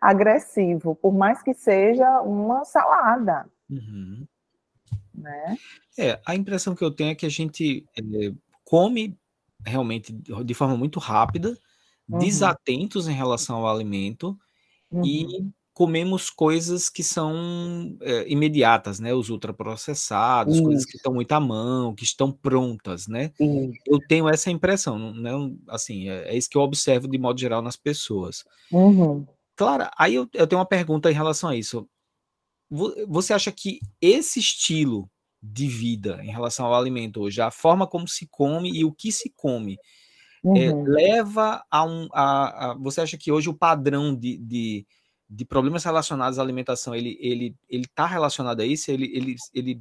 agressivo, 0.00 0.94
por 0.94 1.12
mais 1.12 1.42
que 1.42 1.54
seja 1.54 2.20
uma 2.20 2.64
salada. 2.64 3.48
Uhum. 3.70 4.26
Né? 5.14 5.56
É, 5.98 6.20
a 6.26 6.34
impressão 6.34 6.74
que 6.74 6.84
eu 6.84 6.90
tenho 6.90 7.10
é 7.10 7.14
que 7.14 7.26
a 7.26 7.30
gente 7.30 7.84
é, 7.96 8.32
come 8.64 9.16
realmente 9.64 10.12
de 10.12 10.54
forma 10.54 10.76
muito 10.76 10.98
rápida, 10.98 11.56
uhum. 12.08 12.18
desatentos 12.18 13.08
em 13.08 13.14
relação 13.14 13.56
ao 13.56 13.68
alimento 13.68 14.36
uhum. 14.90 15.04
e 15.04 15.52
comemos 15.74 16.30
coisas 16.30 16.88
que 16.88 17.02
são 17.02 17.96
é, 18.00 18.30
imediatas, 18.30 19.00
né? 19.00 19.12
Os 19.12 19.28
ultraprocessados, 19.28 20.54
isso. 20.54 20.62
coisas 20.62 20.84
que 20.84 20.96
estão 20.96 21.12
muito 21.12 21.32
à 21.32 21.40
mão, 21.40 21.94
que 21.94 22.04
estão 22.04 22.30
prontas, 22.30 23.08
né? 23.08 23.32
Isso. 23.40 23.72
Eu 23.84 23.98
tenho 24.08 24.28
essa 24.28 24.50
impressão, 24.50 24.96
não, 25.12 25.58
assim, 25.68 26.08
é, 26.08 26.28
é, 26.28 26.36
isso 26.36 26.48
que 26.48 26.56
eu 26.56 26.62
observo 26.62 27.08
de 27.08 27.18
modo 27.18 27.40
geral 27.40 27.60
nas 27.60 27.76
pessoas. 27.76 28.44
Uhum. 28.70 29.26
Claro, 29.56 29.88
aí 29.96 30.14
eu, 30.14 30.28
eu 30.32 30.46
tenho 30.46 30.58
uma 30.58 30.66
pergunta 30.66 31.10
em 31.10 31.14
relação 31.14 31.50
a 31.50 31.56
isso. 31.56 31.88
Você 33.08 33.32
acha 33.32 33.52
que 33.52 33.78
esse 34.00 34.40
estilo 34.40 35.08
de 35.42 35.68
vida 35.68 36.20
em 36.24 36.30
relação 36.30 36.66
ao 36.66 36.74
alimento 36.74 37.20
hoje, 37.20 37.40
a 37.40 37.50
forma 37.50 37.86
como 37.86 38.08
se 38.08 38.26
come 38.26 38.70
e 38.70 38.84
o 38.84 38.92
que 38.92 39.12
se 39.12 39.30
come, 39.36 39.76
é, 40.44 40.48
uhum. 40.48 40.86
é, 40.86 40.88
leva 40.88 41.64
a 41.70 41.84
um. 41.84 42.08
A, 42.12 42.70
a, 42.70 42.74
você 42.74 43.00
acha 43.00 43.16
que 43.16 43.30
hoje 43.30 43.48
o 43.48 43.54
padrão 43.54 44.14
de, 44.14 44.38
de 44.38 44.86
de 45.28 45.44
problemas 45.44 45.84
relacionados 45.84 46.38
à 46.38 46.42
alimentação, 46.42 46.94
ele 46.94 47.16
ele 47.20 47.56
ele 47.68 47.84
está 47.84 48.06
relacionado 48.06 48.60
a 48.60 48.66
isso? 48.66 48.90
Ele 48.90 49.10
ele 49.14 49.36
ele 49.54 49.80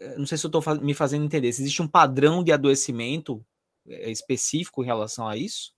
eh, 0.00 0.18
não 0.18 0.26
sei 0.26 0.38
se 0.38 0.46
eu 0.46 0.48
estou 0.48 0.62
me 0.80 0.94
fazendo 0.94 1.24
entender. 1.24 1.52
Se 1.52 1.62
existe 1.62 1.82
um 1.82 1.88
padrão 1.88 2.42
de 2.42 2.52
adoecimento 2.52 3.44
eh, 3.86 4.10
específico 4.10 4.82
em 4.82 4.86
relação 4.86 5.26
a 5.26 5.36
isso? 5.36 5.72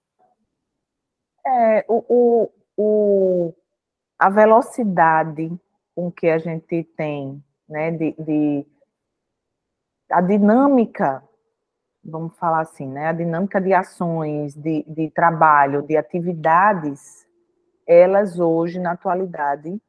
É, 1.47 1.85
o, 1.89 2.05
o, 2.09 2.51
o, 2.81 3.55
a 4.19 4.31
velocidade 4.31 5.53
com 5.95 6.11
que 6.11 6.29
a 6.29 6.39
gente 6.39 6.85
tem, 6.97 7.43
né, 7.69 7.91
de, 7.91 8.13
de 8.19 8.67
a 10.11 10.21
dinâmica, 10.21 11.23
vamos 12.03 12.37
falar 12.39 12.61
assim, 12.61 12.89
né, 12.89 13.09
a 13.09 13.13
dinâmica 13.13 13.61
de 13.61 13.75
ações, 13.75 14.55
de, 14.55 14.83
de 14.89 15.11
trabalho, 15.11 15.83
de 15.83 15.97
atividades 15.97 17.27
elas 17.87 18.39
hoje, 18.39 18.79
na 18.79 18.93
atualidade, 18.93 19.81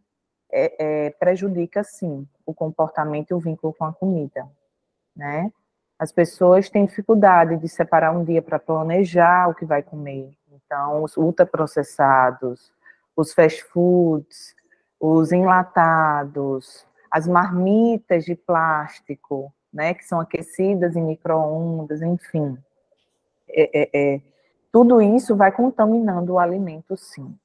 é, 0.51 1.05
é, 1.05 1.09
prejudica 1.11 1.83
sim 1.83 2.27
o 2.45 2.53
comportamento 2.53 3.29
e 3.29 3.33
o 3.35 3.39
vínculo 3.39 3.73
com 3.73 3.85
a 3.85 3.93
comida, 3.93 4.49
né? 5.15 5.51
As 5.99 6.11
pessoas 6.11 6.67
têm 6.67 6.87
dificuldade 6.87 7.57
de 7.57 7.69
separar 7.69 8.11
um 8.11 8.23
dia 8.23 8.41
para 8.41 8.57
planejar 8.57 9.47
o 9.47 9.53
que 9.53 9.65
vai 9.65 9.83
comer. 9.83 10.35
Então, 10.51 11.03
os 11.03 11.15
ultraprocessados, 11.15 12.73
os 13.15 13.33
fast 13.33 13.63
foods, 13.65 14.55
os 14.99 15.31
enlatados, 15.31 16.85
as 17.09 17.27
marmitas 17.27 18.25
de 18.25 18.35
plástico, 18.35 19.53
né, 19.73 19.93
que 19.93 20.05
são 20.05 20.19
aquecidas 20.19 20.95
em 20.95 21.03
micro-ondas, 21.03 22.01
enfim. 22.01 22.57
É, 23.49 23.81
é, 23.81 23.89
é, 23.93 24.21
tudo 24.71 25.01
isso 25.01 25.35
vai 25.35 25.51
contaminando 25.51 26.33
o 26.33 26.39
alimento, 26.39 26.95
sim 26.95 27.37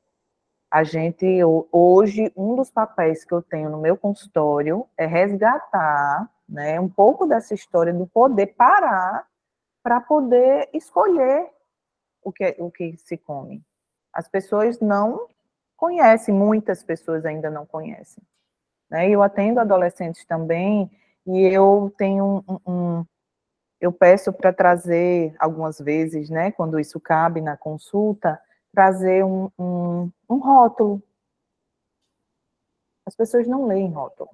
a 0.70 0.82
gente, 0.82 1.26
hoje, 1.72 2.32
um 2.36 2.54
dos 2.54 2.70
papéis 2.70 3.24
que 3.24 3.32
eu 3.32 3.40
tenho 3.40 3.70
no 3.70 3.78
meu 3.78 3.96
consultório 3.96 4.86
é 4.96 5.06
resgatar 5.06 6.30
né, 6.48 6.78
um 6.80 6.88
pouco 6.88 7.26
dessa 7.26 7.54
história 7.54 7.94
do 7.94 8.06
poder 8.06 8.48
parar 8.48 9.26
para 9.82 10.00
poder 10.00 10.68
escolher 10.74 11.48
o 12.22 12.32
que, 12.32 12.56
o 12.58 12.70
que 12.70 12.96
se 12.98 13.16
come. 13.16 13.62
As 14.12 14.28
pessoas 14.28 14.80
não 14.80 15.28
conhecem, 15.76 16.34
muitas 16.34 16.82
pessoas 16.82 17.24
ainda 17.24 17.50
não 17.50 17.66
conhecem. 17.66 18.22
Né? 18.90 19.10
Eu 19.10 19.22
atendo 19.22 19.60
adolescentes 19.60 20.24
também, 20.24 20.90
e 21.26 21.40
eu 21.42 21.92
tenho 21.98 22.44
um, 22.48 22.60
um 22.66 23.06
eu 23.80 23.92
peço 23.92 24.32
para 24.32 24.52
trazer 24.52 25.34
algumas 25.38 25.78
vezes, 25.78 26.30
né, 26.30 26.50
quando 26.50 26.80
isso 26.80 26.98
cabe 26.98 27.40
na 27.40 27.56
consulta, 27.56 28.40
trazer 28.72 29.24
um, 29.24 29.50
um, 29.58 30.10
um 30.28 30.38
rótulo. 30.38 31.02
As 33.04 33.14
pessoas 33.14 33.46
não 33.46 33.66
leem 33.66 33.90
rótulo. 33.90 34.30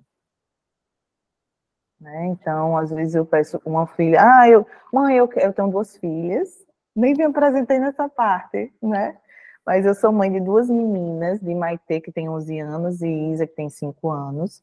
Né? 2.00 2.26
Então, 2.26 2.76
às 2.76 2.90
vezes 2.90 3.14
eu 3.14 3.24
peço 3.24 3.60
uma 3.64 3.86
filha, 3.86 4.20
ah, 4.20 4.48
eu, 4.48 4.66
mãe, 4.92 5.16
eu, 5.16 5.30
eu 5.36 5.52
tenho 5.52 5.70
duas 5.70 5.96
filhas, 5.96 6.66
nem 6.94 7.14
me 7.14 7.24
apresentei 7.24 7.78
nessa 7.78 8.08
parte, 8.08 8.72
né? 8.82 9.20
Mas 9.64 9.86
eu 9.86 9.94
sou 9.94 10.12
mãe 10.12 10.30
de 10.30 10.40
duas 10.40 10.68
meninas, 10.68 11.40
de 11.40 11.54
Maite, 11.54 12.00
que 12.00 12.10
tem 12.10 12.28
11 12.28 12.58
anos, 12.58 13.00
e 13.00 13.08
Isa, 13.32 13.46
que 13.46 13.54
tem 13.54 13.70
5 13.70 14.10
anos. 14.10 14.62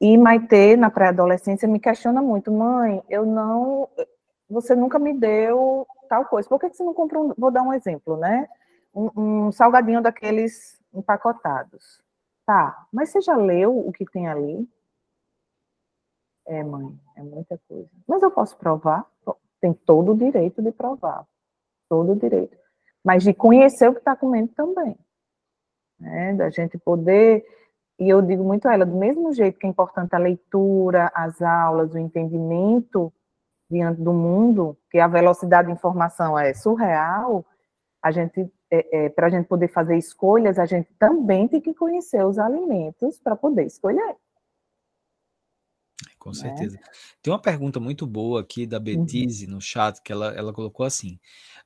E 0.00 0.16
Maite, 0.16 0.76
na 0.76 0.90
pré-adolescência, 0.90 1.68
me 1.68 1.80
questiona 1.80 2.22
muito, 2.22 2.50
mãe, 2.50 3.02
eu 3.08 3.24
não, 3.26 3.88
você 4.48 4.74
nunca 4.74 4.98
me 4.98 5.12
deu 5.12 5.86
tal 6.08 6.26
coisa, 6.26 6.48
por 6.48 6.60
que 6.60 6.68
você 6.68 6.82
não 6.84 6.92
comprou, 6.92 7.30
um, 7.30 7.34
vou 7.38 7.50
dar 7.50 7.62
um 7.62 7.72
exemplo, 7.72 8.16
né? 8.16 8.48
Um, 8.94 9.46
um 9.46 9.52
salgadinho 9.52 10.02
daqueles 10.02 10.78
empacotados. 10.92 12.02
Tá, 12.44 12.86
mas 12.92 13.10
você 13.10 13.20
já 13.20 13.36
leu 13.36 13.78
o 13.78 13.92
que 13.92 14.04
tem 14.04 14.28
ali? 14.28 14.68
É, 16.46 16.62
mãe, 16.62 16.98
é 17.16 17.22
muita 17.22 17.58
coisa. 17.68 17.88
Mas 18.06 18.22
eu 18.22 18.30
posso 18.30 18.56
provar? 18.56 19.06
Tem 19.60 19.72
todo 19.72 20.12
o 20.12 20.16
direito 20.16 20.60
de 20.60 20.72
provar. 20.72 21.24
Todo 21.88 22.12
o 22.12 22.16
direito. 22.16 22.61
Mas 23.04 23.22
de 23.22 23.34
conhecer 23.34 23.88
o 23.88 23.92
que 23.92 23.98
está 23.98 24.14
comendo 24.14 24.52
também. 24.54 24.96
Né? 25.98 26.34
Da 26.34 26.50
gente 26.50 26.78
poder. 26.78 27.44
E 27.98 28.08
eu 28.08 28.22
digo 28.22 28.42
muito 28.42 28.66
a 28.66 28.74
ela, 28.74 28.86
do 28.86 28.96
mesmo 28.96 29.32
jeito 29.32 29.58
que 29.58 29.66
é 29.66 29.70
importante 29.70 30.14
a 30.14 30.18
leitura, 30.18 31.10
as 31.14 31.40
aulas, 31.40 31.94
o 31.94 31.98
entendimento 31.98 33.12
diante 33.70 34.00
do 34.00 34.12
mundo, 34.12 34.76
que 34.90 34.98
a 34.98 35.08
velocidade 35.08 35.68
de 35.68 35.74
informação 35.74 36.38
é 36.38 36.52
surreal, 36.52 37.44
a 38.02 38.10
gente, 38.10 38.52
é, 38.70 39.04
é, 39.04 39.08
para 39.08 39.28
a 39.28 39.30
gente 39.30 39.46
poder 39.46 39.68
fazer 39.68 39.96
escolhas, 39.96 40.58
a 40.58 40.66
gente 40.66 40.92
também 40.98 41.48
tem 41.48 41.60
que 41.60 41.72
conhecer 41.72 42.24
os 42.26 42.38
alimentos 42.38 43.18
para 43.18 43.36
poder 43.36 43.64
escolher. 43.64 44.16
Com 46.18 46.30
né? 46.30 46.34
certeza. 46.34 46.78
Tem 47.22 47.32
uma 47.32 47.40
pergunta 47.40 47.80
muito 47.80 48.06
boa 48.06 48.40
aqui 48.40 48.66
da 48.66 48.78
uhum. 48.78 48.84
Betise 48.84 49.46
no 49.46 49.60
chat, 49.60 50.00
que 50.02 50.12
ela, 50.12 50.28
ela 50.34 50.52
colocou 50.52 50.84
assim: 50.84 51.18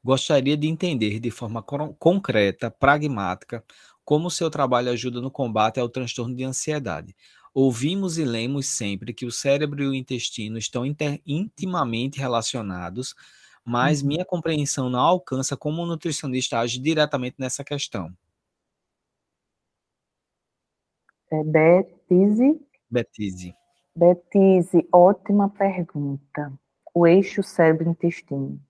Gostaria 0.07 0.57
de 0.57 0.69
entender 0.69 1.19
de 1.19 1.33
forma 1.33 1.61
concreta, 1.99 2.71
pragmática, 2.71 3.65
como 4.05 4.29
o 4.29 4.31
seu 4.31 4.49
trabalho 4.49 4.93
ajuda 4.93 5.21
no 5.21 5.33
combate 5.33 5.81
ao 5.81 5.89
transtorno 5.89 6.33
de 6.33 6.45
ansiedade. 6.45 7.13
Ouvimos 7.53 8.17
e 8.17 8.25
lemos 8.25 8.67
sempre 8.67 9.13
que 9.13 9.27
o 9.27 9.33
cérebro 9.33 9.83
e 9.83 9.89
o 9.89 9.93
intestino 9.93 10.59
estão 10.59 10.85
intimamente 11.27 12.21
relacionados, 12.21 13.17
mas 13.65 14.01
uhum. 14.01 14.07
minha 14.07 14.25
compreensão 14.25 14.89
não 14.89 15.01
alcança 15.01 15.57
como 15.57 15.83
o 15.83 15.87
nutricionista 15.87 16.61
age 16.61 16.79
diretamente 16.79 17.35
nessa 17.37 17.65
questão. 17.65 18.17
É 21.33 21.43
Betise? 21.43 22.61
Betise. 22.89 23.53
Betise, 23.97 24.87
ótima 24.93 25.49
pergunta. 25.49 26.53
O 26.95 27.09
eixo 27.09 27.43
cérebro-intestino. 27.43 28.65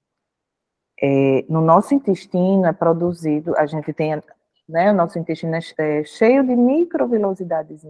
É, 1.01 1.45
no 1.49 1.61
nosso 1.61 1.95
intestino 1.95 2.67
é 2.67 2.73
produzido, 2.73 3.57
a 3.57 3.67
gente 3.67 3.93
tem, 3.93 4.23
né, 4.69 4.91
o 4.91 4.95
nosso 4.95 5.19
intestino 5.19 5.55
é, 5.55 5.61
é 5.79 6.05
cheio 6.05 6.43
de 6.43 6.57
microvilosidades, 6.57 7.83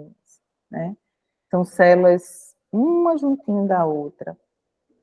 né? 0.70 0.96
São 1.50 1.64
células 1.64 2.54
uma 2.72 3.16
juntinho 3.16 3.66
da 3.66 3.85
outra. 3.85 4.37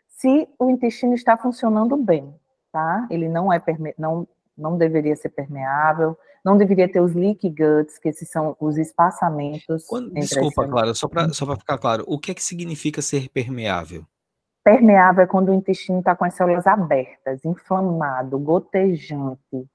Se 0.10 0.48
o 0.60 0.70
intestino 0.70 1.14
está 1.14 1.38
funcionando 1.38 1.96
bem, 1.96 2.34
tá? 2.72 3.08
Ele 3.10 3.30
não 3.30 3.52
é 3.52 3.62
não 3.98 4.28
não 4.56 4.78
deveria 4.78 5.16
ser 5.16 5.30
permeável, 5.30 6.18
não 6.46 6.58
deveria 6.58 6.92
ter 6.92 7.00
os 7.00 7.16
leaky 7.16 7.50
guts, 7.50 7.98
que 7.98 8.10
esses 8.10 8.30
são 8.30 8.56
os 8.60 8.78
espaçamentos. 8.78 9.86
Quando, 9.88 10.12
desculpa, 10.12 10.68
Clara, 10.68 10.94
só 10.94 11.08
para 11.08 11.30
só 11.30 11.56
ficar 11.56 11.78
claro, 11.78 12.04
o 12.08 12.20
que 12.20 12.32
é 12.32 12.36
que 12.36 12.44
significa 12.44 13.02
ser 13.02 13.30
permeável? 13.30 14.06
Permeável 14.64 15.24
é 15.24 15.28
quando 15.28 15.50
o 15.50 15.54
intestino 15.54 16.00
está 16.00 16.16
com 16.16 16.24
as 16.24 16.36
células 16.36 16.66
abertas, 16.66 17.44
inflamado, 17.44 18.40
gotejante, 18.40 19.68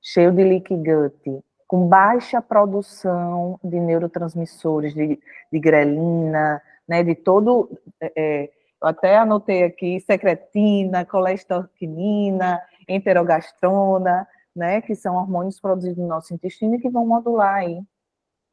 cheio 0.00 0.30
de 0.32 0.44
leaky 0.44 0.76
gut, 0.76 1.44
com 1.66 1.88
baixa 1.88 2.40
produção 2.40 3.58
de 3.62 3.80
neurotransmissores, 3.80 4.94
de, 4.94 5.20
de 5.52 5.58
grelina, 5.58 6.62
né, 6.88 7.02
de 7.02 7.14
todo. 7.16 7.70
É, 8.00 8.12
é 8.16 8.50
eu 8.82 8.88
até 8.88 9.18
anotei 9.18 9.62
aqui 9.62 10.00
secretina, 10.00 11.04
colesterolquinina, 11.04 12.62
enterogastrona, 12.88 14.26
né, 14.56 14.80
que 14.80 14.94
são 14.94 15.16
hormônios 15.16 15.60
produzidos 15.60 15.98
no 15.98 16.06
nosso 16.06 16.32
intestino 16.32 16.76
e 16.76 16.80
que 16.80 16.88
vão 16.88 17.06
modular 17.06 17.56
aí 17.56 17.82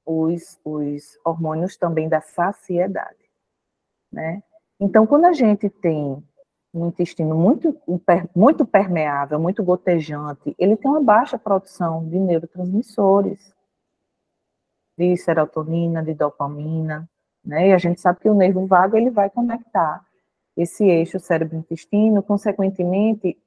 os, 0.05 0.59
os 0.65 1.17
hormônios 1.23 1.77
também 1.77 2.09
da 2.09 2.19
saciedade, 2.19 3.29
né? 4.11 4.41
Então, 4.79 5.07
quando 5.07 5.25
a 5.25 5.33
gente 5.33 5.69
tem 5.69 6.23
um 6.73 6.87
intestino 6.87 7.35
muito, 7.35 7.75
muito 8.35 8.65
permeável, 8.65 9.39
muito 9.39 9.63
gotejante, 9.63 10.55
ele 10.59 10.77
tem 10.77 10.89
uma 10.89 11.01
baixa 11.01 11.37
produção 11.37 12.07
de 12.07 12.19
neurotransmissores, 12.19 13.55
de 14.97 15.15
serotonina, 15.17 16.03
de 16.03 16.13
dopamina, 16.13 17.09
né? 17.43 17.69
E 17.69 17.73
a 17.73 17.77
gente 17.77 18.01
sabe 18.01 18.19
que 18.19 18.29
o 18.29 18.33
nervo 18.33 18.65
vago 18.67 18.97
ele 18.97 19.09
vai 19.09 19.29
conectar 19.29 20.05
esse 20.55 20.83
eixo 20.85 21.19
cérebro-intestino, 21.19 22.21
consequentemente, 22.21 23.37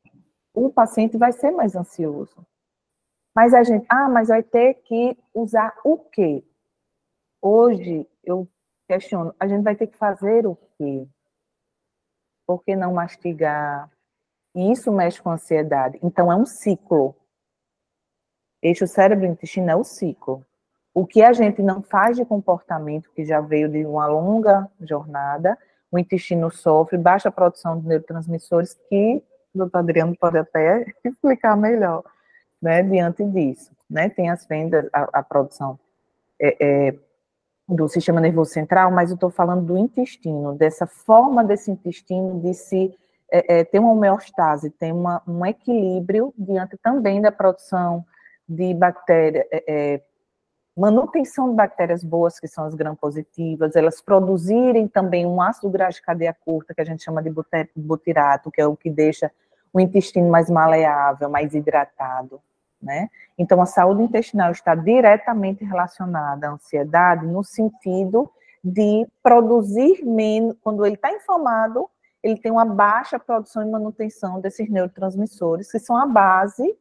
o 0.55 0.71
paciente 0.71 1.17
vai 1.17 1.33
ser 1.33 1.51
mais 1.51 1.75
ansioso. 1.77 2.47
Mas 3.35 3.55
a 3.55 3.63
gente, 3.63 3.87
ah, 3.89 4.09
mas 4.09 4.29
vai 4.29 4.43
ter 4.43 4.75
que 4.75 5.17
usar 5.35 5.77
o 5.85 5.99
quê? 5.99 6.45
Hoje, 7.43 8.07
eu 8.25 8.49
questiono, 8.89 9.35
a 9.39 9.47
gente 9.47 9.63
vai 9.63 9.77
ter 9.77 9.87
que 9.87 9.97
fazer 9.97 10.47
o 10.47 10.57
quê? 10.77 11.07
Por 12.51 12.65
que 12.65 12.75
não 12.75 12.95
mastigar? 12.95 13.89
E 14.57 14.73
isso 14.73 14.91
mexe 14.91 15.23
com 15.23 15.31
a 15.31 15.35
ansiedade. 15.35 16.01
Então, 16.03 16.33
é 16.33 16.35
um 16.35 16.45
ciclo. 16.45 17.15
Eixo 18.61 18.89
cérebro-intestino 18.89 19.71
é 19.71 19.77
o 19.77 19.85
ciclo. 19.85 20.45
O 20.93 21.07
que 21.07 21.23
a 21.23 21.33
gente 21.33 21.63
não 21.63 21.81
faz 21.81 22.17
de 22.17 22.25
comportamento, 22.25 23.13
que 23.15 23.25
já 23.25 23.41
veio 23.41 23.69
de 23.69 23.87
uma 23.87 24.09
longa 24.09 24.69
jornada, 24.81 25.57
o 25.93 25.97
intestino 25.97 26.51
sofre 26.51 26.99
baixa 26.99 27.31
produção 27.31 27.79
de 27.79 27.87
neurotransmissores 27.87 28.75
que 28.89 29.23
o 29.55 29.59
doutor 29.59 29.79
Adriano 29.79 30.17
pode 30.19 30.39
até 30.39 30.93
explicar 31.07 31.57
melhor, 31.57 32.03
né, 32.61 32.83
diante 32.83 33.23
disso, 33.27 33.71
né, 33.89 34.09
tem 34.09 34.29
as 34.29 34.45
vendas, 34.45 34.89
a, 34.93 35.21
a 35.21 35.23
produção 35.23 35.79
é, 36.41 36.57
é, 36.89 36.99
do 37.71 37.89
sistema 37.89 38.21
nervoso 38.21 38.51
central, 38.51 38.91
mas 38.91 39.11
eu 39.11 39.15
estou 39.15 39.31
falando 39.31 39.65
do 39.65 39.79
intestino, 39.79 40.55
dessa 40.55 40.87
forma 40.87 41.45
desse 41.45 41.71
intestino 41.71 42.41
de 42.41 42.53
se 42.53 42.95
é, 43.31 43.61
é 43.61 43.65
ter 43.65 43.79
uma 43.79 43.93
homeostase, 43.93 44.71
ter 44.71 44.93
uma, 44.93 45.23
um 45.27 45.47
equilíbrio 45.47 46.35
diante 46.37 46.77
também 46.79 47.21
da 47.21 47.31
produção 47.31 48.05
de 48.49 48.75
bactérias, 48.75 49.47
é, 49.53 49.65
é, 49.69 50.03
manutenção 50.77 51.51
de 51.51 51.55
bactérias 51.55 52.03
boas, 52.03 52.41
que 52.41 52.49
são 52.49 52.65
as 52.65 52.75
gram-positivas, 52.75 53.77
elas 53.77 54.01
produzirem 54.01 54.89
também 54.89 55.25
um 55.25 55.41
ácido 55.41 55.71
graxo 55.71 56.01
de 56.01 56.07
cadeia 56.07 56.37
curta, 56.45 56.75
que 56.75 56.81
a 56.81 56.85
gente 56.85 57.05
chama 57.05 57.23
de 57.23 57.33
butirato, 57.77 58.51
que 58.51 58.61
é 58.61 58.67
o 58.67 58.77
que 58.77 58.91
deixa 58.91 59.31
o 59.73 59.79
intestino 59.79 60.29
mais 60.29 60.51
maleável, 60.51 61.31
mais 61.31 61.55
hidratado, 61.55 62.41
né? 62.83 63.09
Então, 63.37 63.61
a 63.61 63.67
saúde 63.67 64.03
intestinal 64.03 64.51
está 64.53 64.75
diretamente 64.75 65.65
relacionada 65.65 66.49
à 66.49 66.53
ansiedade 66.53 67.27
no 67.27 67.45
sentido 67.45 68.31
de 68.63 69.07
produzir 69.23 70.05
menos, 70.05 70.57
quando 70.63 70.85
ele 70.85 70.95
está 70.95 71.13
inflamado, 71.13 71.89
ele 72.23 72.39
tem 72.39 72.53
uma 72.53 72.65
baixa 72.65 73.19
produção 73.19 73.63
e 73.63 73.71
manutenção 73.71 74.41
desses 74.41 74.69
neurotransmissores, 74.69 75.71
que 75.71 75.79
são 75.79 75.97
a 75.97 76.07
base 76.07 76.77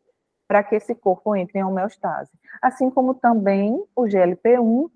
para 0.48 0.64
que 0.64 0.76
esse 0.76 0.94
corpo 0.96 1.36
entre 1.36 1.60
em 1.60 1.64
homeostase. 1.64 2.32
Assim 2.62 2.90
como 2.90 3.14
também 3.14 3.86
o 3.96 4.04
GLP-1, 4.04 4.90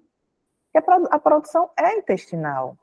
que 0.72 0.78
a, 0.78 1.20
produção 1.20 1.70
é 1.78 1.98
intestinal. 1.98 2.76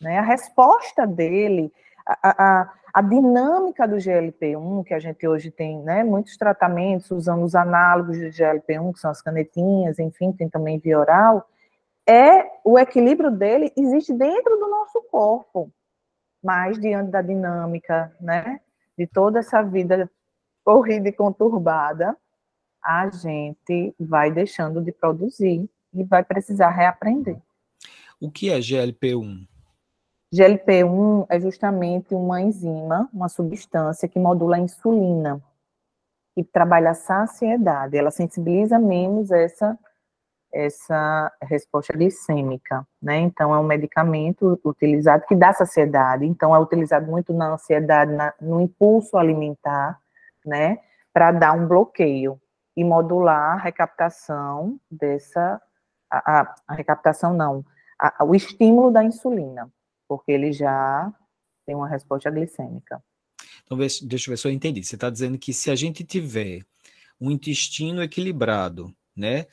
Né? 0.00 0.18
A 0.18 0.22
resposta 0.22 1.06
dele, 1.06 1.70
a, 2.06 2.60
a, 2.60 2.72
A 2.92 3.00
dinâmica 3.00 3.86
do 3.86 3.96
GLP-1, 3.96 4.84
que 4.84 4.94
a 4.94 4.98
gente 4.98 5.26
hoje 5.26 5.50
tem 5.50 5.80
né, 5.82 6.02
muitos 6.02 6.36
tratamentos 6.36 7.10
usando 7.10 7.44
os 7.44 7.54
análogos 7.54 8.18
do 8.18 8.26
GLP-1, 8.26 8.92
que 8.92 9.00
são 9.00 9.10
as 9.10 9.22
canetinhas, 9.22 9.98
enfim, 9.98 10.32
tem 10.32 10.48
também 10.48 10.78
via 10.78 10.98
oral, 10.98 11.48
é 12.08 12.44
o 12.64 12.78
equilíbrio 12.78 13.30
dele 13.30 13.72
existe 13.76 14.12
dentro 14.12 14.56
do 14.56 14.68
nosso 14.68 15.02
corpo, 15.10 15.70
mas 16.42 16.78
diante 16.80 17.10
da 17.10 17.22
dinâmica, 17.22 18.12
né, 18.20 18.60
de 18.98 19.06
toda 19.06 19.38
essa 19.38 19.62
vida 19.62 20.10
corrida 20.64 21.08
e 21.08 21.12
conturbada, 21.12 22.16
a 22.82 23.08
gente 23.10 23.94
vai 24.00 24.32
deixando 24.32 24.82
de 24.82 24.90
produzir 24.90 25.68
e 25.92 26.04
vai 26.04 26.24
precisar 26.24 26.70
reaprender. 26.70 27.36
O 28.20 28.30
que 28.30 28.50
é 28.50 28.58
GLP-1? 28.58 29.46
GLP-1 30.32 31.26
é 31.28 31.40
justamente 31.40 32.14
uma 32.14 32.40
enzima, 32.40 33.08
uma 33.12 33.28
substância 33.28 34.08
que 34.08 34.18
modula 34.18 34.56
a 34.56 34.60
insulina, 34.60 35.42
que 36.34 36.44
trabalha 36.44 36.90
a 36.90 36.94
saciedade. 36.94 37.96
Ela 37.96 38.10
sensibiliza 38.10 38.78
menos 38.78 39.30
essa 39.30 39.78
essa 40.52 41.32
resposta 41.42 41.92
glicêmica, 41.92 42.86
né? 43.00 43.18
Então, 43.18 43.54
é 43.54 43.58
um 43.58 43.64
medicamento 43.64 44.60
utilizado 44.64 45.24
que 45.26 45.36
dá 45.36 45.52
saciedade, 45.52 46.26
então 46.26 46.54
é 46.54 46.58
utilizado 46.58 47.08
muito 47.10 47.32
na 47.32 47.52
ansiedade, 47.52 48.12
na, 48.12 48.34
no 48.40 48.60
impulso 48.60 49.16
alimentar, 49.16 50.00
né? 50.44 50.78
Para 51.12 51.32
dar 51.32 51.52
um 51.52 51.66
bloqueio 51.68 52.40
e 52.76 52.84
modular 52.84 53.54
a 53.54 53.62
recaptação 53.62 54.78
dessa, 54.90 55.60
a, 56.10 56.40
a, 56.40 56.54
a 56.68 56.74
recaptação 56.74 57.32
não, 57.32 57.64
a, 57.98 58.24
o 58.24 58.34
estímulo 58.34 58.90
da 58.90 59.04
insulina, 59.04 59.70
porque 60.10 60.32
ele 60.32 60.52
já 60.52 61.08
tem 61.64 61.76
uma 61.76 61.88
resposta 61.88 62.28
glicêmica. 62.32 63.00
Então, 63.62 63.78
deixa 63.78 64.02
eu 64.02 64.32
ver 64.32 64.36
se 64.36 64.48
eu 64.48 64.50
entendi. 64.50 64.82
Você 64.82 64.96
está 64.96 65.08
dizendo 65.08 65.38
que 65.38 65.52
se 65.52 65.70
a 65.70 65.76
gente 65.76 66.02
tiver 66.02 66.62
um 67.20 67.30
intestino 67.30 68.02
equilibrado, 68.02 68.92
né? 69.14 69.46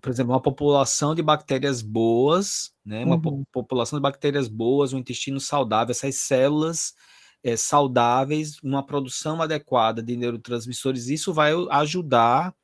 por 0.00 0.10
exemplo, 0.10 0.32
uma 0.32 0.40
população 0.40 1.16
de 1.16 1.22
bactérias 1.22 1.82
boas, 1.82 2.72
né? 2.84 3.04
Uma 3.04 3.16
uhum. 3.16 3.44
população 3.52 3.98
de 3.98 4.02
bactérias 4.02 4.48
boas, 4.48 4.92
um 4.92 4.98
intestino 4.98 5.40
saudável, 5.40 5.90
essas 5.90 6.14
células 6.16 6.94
é, 7.42 7.56
saudáveis, 7.56 8.58
uma 8.62 8.84
produção 8.84 9.42
adequada 9.42 10.02
de 10.02 10.16
neurotransmissores, 10.16 11.08
isso 11.08 11.32
vai 11.32 11.52
ajudar 11.70 12.54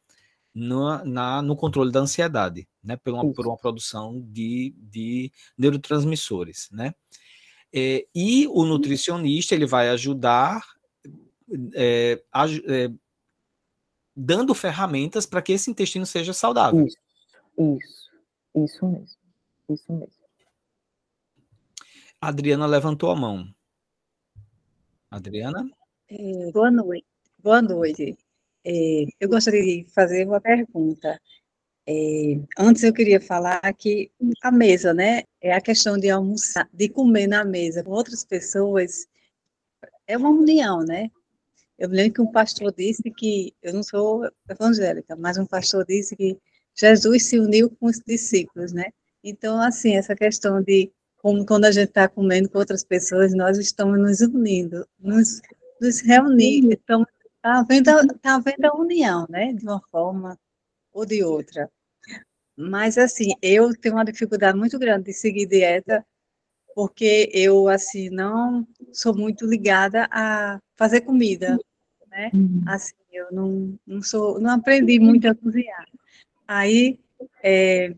no, 0.55 1.05
na, 1.05 1.41
no 1.43 1.57
controle 1.57 1.91
da 1.91 2.01
ansiedade, 2.01 2.69
né? 2.83 2.97
Por 2.97 3.13
uma, 3.15 3.33
por 3.33 3.47
uma 3.47 3.57
produção 3.57 4.21
de, 4.21 4.75
de 4.77 5.33
neurotransmissores, 5.57 6.69
né? 6.71 6.95
É, 7.73 8.07
e 8.15 8.47
o 8.49 8.65
nutricionista 8.65 9.55
ele 9.55 9.65
vai 9.65 9.89
ajudar 9.89 10.63
é, 11.75 12.23
a, 12.31 12.45
é, 12.47 12.91
dando 14.15 14.55
ferramentas 14.55 15.25
para 15.25 15.41
que 15.41 15.53
esse 15.53 15.71
intestino 15.71 16.05
seja 16.05 16.35
saudável. 16.35 16.87
Isso, 16.87 16.99
isso, 17.59 18.11
isso 18.55 18.87
mesmo, 18.87 19.19
isso 19.71 19.93
mesmo. 19.93 20.23
Adriana 22.21 22.67
levantou 22.67 23.11
a 23.11 23.17
mão. 23.17 23.53
Adriana? 25.11 25.69
É, 26.09 26.53
boa 26.53 26.71
noite. 26.71 27.07
Boa 27.43 27.61
noite. 27.61 28.17
É, 28.65 29.05
eu 29.21 29.29
gostaria 29.29 29.63
de 29.63 29.91
fazer 29.93 30.27
uma 30.27 30.41
pergunta. 30.41 31.21
É, 31.87 32.39
antes 32.59 32.83
eu 32.85 32.93
queria 32.93 33.21
falar 33.21 33.61
que 33.75 34.11
a 34.43 34.53
mesa, 34.53 34.95
né? 34.95 35.25
É 35.41 35.53
a 35.53 35.61
questão 35.61 35.99
de 35.99 36.11
almoçar, 36.11 36.69
de 36.73 36.89
comer 36.89 37.27
na 37.27 37.45
mesa 37.45 37.83
com 37.83 37.91
outras 37.91 38.25
pessoas, 38.25 39.07
é 40.07 40.17
uma 40.17 40.31
união, 40.31 40.81
né? 40.85 41.11
Eu 41.79 41.89
me 41.89 41.97
lembro 41.97 42.15
que 42.15 42.23
um 42.23 42.31
pastor 42.31 42.73
disse 42.73 43.03
que, 43.11 43.55
eu 43.63 43.73
não 43.75 43.83
sou 43.83 44.29
evangélica, 44.49 45.17
mas 45.17 45.39
um 45.39 45.47
pastor 45.47 45.85
disse 45.85 46.15
que 46.15 46.39
Jesus 46.75 47.27
se 47.27 47.39
uniu 47.39 47.71
com 47.71 47.87
os 47.87 47.99
discípulos, 47.99 48.73
né? 48.73 48.91
Então, 49.25 49.61
assim, 49.61 49.97
essa 49.97 50.15
questão 50.15 50.63
de 50.63 50.93
como 51.19 51.47
quando 51.47 51.65
a 51.67 51.71
gente 51.73 51.89
está 51.89 52.09
comendo 52.09 52.49
com 52.49 52.59
outras 52.59 52.85
pessoas, 52.85 53.35
nós 53.35 53.59
estamos 53.59 53.99
nos 53.99 54.21
unindo, 54.21 54.87
nos, 54.99 55.41
nos 55.81 56.01
reunindo, 56.01 56.73
estamos 56.73 57.09
tá 57.43 57.63
vendo, 57.63 58.19
tá 58.21 58.39
vendo 58.39 58.65
a 58.65 58.77
união, 58.77 59.27
né? 59.29 59.53
De 59.53 59.65
uma 59.65 59.83
forma 59.91 60.39
ou 60.93 61.05
de 61.05 61.23
outra. 61.23 61.71
Mas, 62.57 62.97
assim, 62.97 63.33
eu 63.43 63.75
tenho 63.79 63.97
uma 63.97 64.05
dificuldade 64.05 64.57
muito 64.57 64.79
grande 64.79 65.07
de 65.07 65.13
seguir 65.13 65.47
dieta, 65.47 66.05
porque 66.75 67.31
eu, 67.35 67.69
assim, 67.69 68.09
não 68.11 68.67
sou 68.93 69.15
muito 69.15 69.47
ligada 69.47 70.09
a 70.11 70.61
fazer 70.77 71.03
comida 71.03 71.59
né? 72.13 72.31
Uhum. 72.35 72.63
Assim, 72.67 72.95
eu 73.11 73.33
não, 73.33 73.79
não 73.87 74.03
sou, 74.03 74.39
não 74.39 74.51
aprendi 74.51 75.01
muito 75.01 75.27
a 75.27 75.35
cozinhar. 75.35 75.87
Aí, 76.47 77.01
é, 77.43 77.95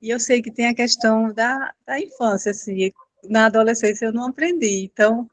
e 0.00 0.10
eu 0.10 0.20
sei 0.20 0.42
que 0.42 0.50
tem 0.50 0.68
a 0.68 0.74
questão 0.74 1.32
da, 1.32 1.72
da 1.86 1.98
infância, 1.98 2.50
assim, 2.50 2.92
na 3.24 3.46
adolescência 3.46 4.06
eu 4.06 4.12
não 4.12 4.28
aprendi, 4.28 4.84
então 4.84 5.28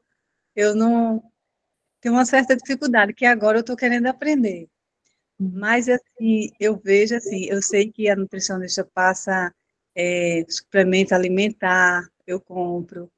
eu 0.56 0.74
não 0.74 1.22
tenho 2.04 2.14
uma 2.14 2.26
certa 2.26 2.54
dificuldade 2.54 3.14
que 3.14 3.24
agora 3.24 3.56
eu 3.56 3.62
estou 3.62 3.74
querendo 3.74 4.06
aprender. 4.06 4.68
Mas 5.40 5.88
assim, 5.88 6.50
eu 6.60 6.76
vejo 6.76 7.16
assim, 7.16 7.46
eu 7.46 7.62
sei 7.62 7.90
que 7.90 8.10
a 8.10 8.14
nutricionista 8.16 8.86
passa 8.94 9.50
é, 9.96 10.44
suplemento 10.46 11.14
alimentar, 11.14 12.06
eu 12.26 12.38
compro, 12.38 13.10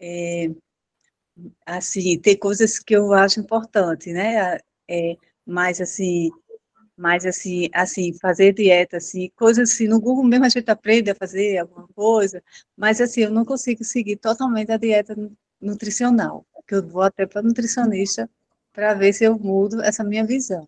é, 0.00 0.50
assim, 1.66 2.16
tem 2.20 2.38
coisas 2.38 2.78
que 2.78 2.94
eu 2.94 3.12
acho 3.12 3.40
importante, 3.40 4.12
né? 4.12 4.58
É, 4.88 5.16
mas 5.44 5.80
assim, 5.80 6.30
mas 6.96 7.26
assim, 7.26 7.68
assim, 7.74 8.12
fazer 8.20 8.52
dieta, 8.54 8.98
assim, 8.98 9.30
coisas 9.36 9.72
assim, 9.72 9.88
no 9.88 10.00
Google 10.00 10.24
mesmo 10.24 10.44
a 10.46 10.48
gente 10.48 10.70
aprende 10.70 11.10
a 11.10 11.14
fazer 11.16 11.58
alguma 11.58 11.88
coisa, 11.88 12.42
mas 12.76 13.00
assim, 13.00 13.22
eu 13.22 13.32
não 13.32 13.44
consigo 13.44 13.82
seguir 13.84 14.16
totalmente 14.16 14.70
a 14.70 14.76
dieta 14.76 15.16
nutricional, 15.60 16.46
que 16.66 16.74
eu 16.74 16.86
vou 16.86 17.02
até 17.02 17.26
para 17.26 17.42
nutricionista 17.42 18.28
para 18.72 18.94
ver 18.94 19.12
se 19.12 19.24
eu 19.24 19.38
mudo 19.38 19.82
essa 19.82 20.04
minha 20.04 20.24
visão. 20.24 20.66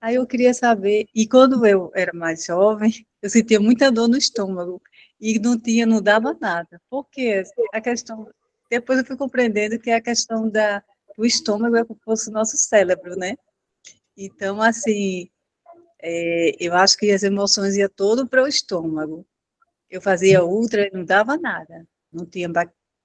Aí 0.00 0.16
eu 0.16 0.26
queria 0.26 0.54
saber, 0.54 1.06
e 1.14 1.26
quando 1.26 1.64
eu 1.66 1.90
era 1.94 2.12
mais 2.12 2.44
jovem, 2.44 3.06
eu 3.20 3.30
sentia 3.30 3.60
muita 3.60 3.90
dor 3.90 4.08
no 4.08 4.16
estômago 4.16 4.80
e 5.20 5.38
não 5.38 5.58
tinha, 5.58 5.86
não 5.86 6.00
dava 6.00 6.36
nada. 6.40 6.80
Porque 6.88 7.42
a 7.72 7.80
questão 7.80 8.28
depois 8.70 8.98
eu 8.98 9.04
fui 9.04 9.16
compreendendo 9.16 9.78
que 9.78 9.90
a 9.90 10.00
questão 10.00 10.48
da, 10.48 10.82
do 11.16 11.24
estômago 11.24 11.76
é 11.76 11.84
como 11.84 11.98
se 11.98 12.04
fosse 12.04 12.28
o 12.28 12.32
nosso 12.32 12.56
cérebro, 12.56 13.16
né? 13.16 13.36
Então, 14.16 14.60
assim, 14.60 15.30
é, 16.00 16.52
eu 16.60 16.74
acho 16.74 16.96
que 16.98 17.10
as 17.10 17.22
emoções 17.22 17.76
iam 17.76 17.88
todo 17.88 18.26
para 18.28 18.42
o 18.42 18.48
estômago. 18.48 19.26
Eu 19.90 20.02
fazia 20.02 20.44
ultra 20.44 20.86
e 20.86 20.90
não 20.92 21.04
dava 21.04 21.36
nada. 21.38 21.86
Não 22.12 22.26
tinha, 22.26 22.48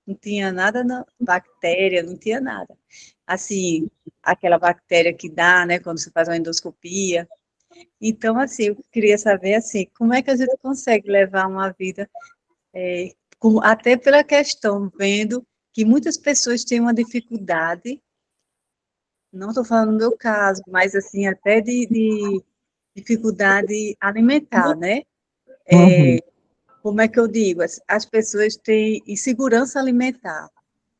não 0.06 0.16
tinha 0.16 0.52
nada, 0.52 0.84
na 0.84 1.06
bactéria, 1.20 2.04
não 2.04 2.18
tinha 2.18 2.40
nada. 2.42 2.78
Assim, 3.26 3.90
aquela 4.22 4.60
bactéria 4.60 5.14
que 5.14 5.30
dá, 5.30 5.66
né, 5.66 5.80
quando 5.80 6.00
você 6.00 6.12
faz 6.12 6.28
uma 6.28 6.38
endoscopia. 6.38 7.28
Então, 8.00 8.38
assim, 8.40 8.64
eu 8.68 8.78
queria 8.92 9.18
saber, 9.18 9.56
assim, 9.56 9.88
como 9.98 10.14
é 10.14 10.22
que 10.22 10.30
a 10.30 10.36
gente 10.36 10.56
consegue 10.58 11.10
levar 11.10 11.48
uma 11.48 11.72
vida, 11.72 12.10
é, 12.74 13.14
com, 13.40 13.60
até 13.62 13.98
pela 13.98 14.24
questão, 14.24 14.92
vendo 14.98 15.46
que 15.72 15.84
muitas 15.84 16.18
pessoas 16.18 16.64
têm 16.64 16.80
uma 16.80 16.94
dificuldade, 16.94 18.02
não 19.32 19.50
estou 19.50 19.66
falando 19.66 19.92
no 19.92 19.98
meu 19.98 20.16
caso, 20.16 20.62
mas 20.68 20.94
assim, 20.94 21.26
até 21.26 21.60
de, 21.60 21.88
de 21.88 22.44
dificuldade 22.96 23.98
alimentar, 24.00 24.76
né? 24.76 25.02
É, 25.66 25.76
uhum. 25.76 26.20
Como 26.84 27.00
é 27.00 27.08
que 27.08 27.18
eu 27.18 27.30
digo? 27.30 27.64
As, 27.64 27.80
as 27.88 28.06
pessoas 28.06 28.58
têm 28.58 29.02
insegurança 29.08 29.80
alimentar, 29.80 30.50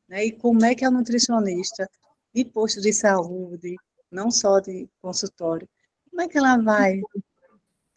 né? 0.08 0.26
E 0.26 0.32
como 0.32 0.64
é 0.64 0.74
que 0.74 0.86
a 0.86 0.90
nutricionista 0.90 1.90
de 2.34 2.46
posto 2.46 2.80
de 2.80 2.94
saúde, 2.94 3.76
não 4.10 4.32
só 4.32 4.62
de 4.62 4.88
consultório, 5.02 5.68
como 6.10 6.22
é 6.22 6.28
que 6.30 6.38
ela 6.38 6.56
vai 6.58 7.02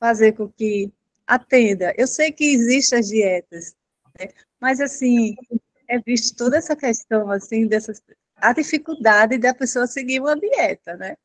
fazer 0.00 0.32
com 0.32 0.48
que 0.48 0.92
atenda? 1.24 1.94
Eu 1.96 2.08
sei 2.08 2.32
que 2.32 2.44
existem 2.44 2.98
as 2.98 3.06
dietas, 3.06 3.76
né? 4.18 4.30
mas 4.60 4.80
assim, 4.80 5.36
é 5.88 6.00
visto 6.00 6.36
toda 6.36 6.56
essa 6.56 6.74
questão, 6.74 7.30
assim, 7.30 7.68
dessas, 7.68 8.02
a 8.34 8.52
dificuldade 8.52 9.38
da 9.38 9.54
pessoa 9.54 9.86
seguir 9.86 10.20
uma 10.20 10.34
dieta, 10.34 10.96
né? 10.96 11.16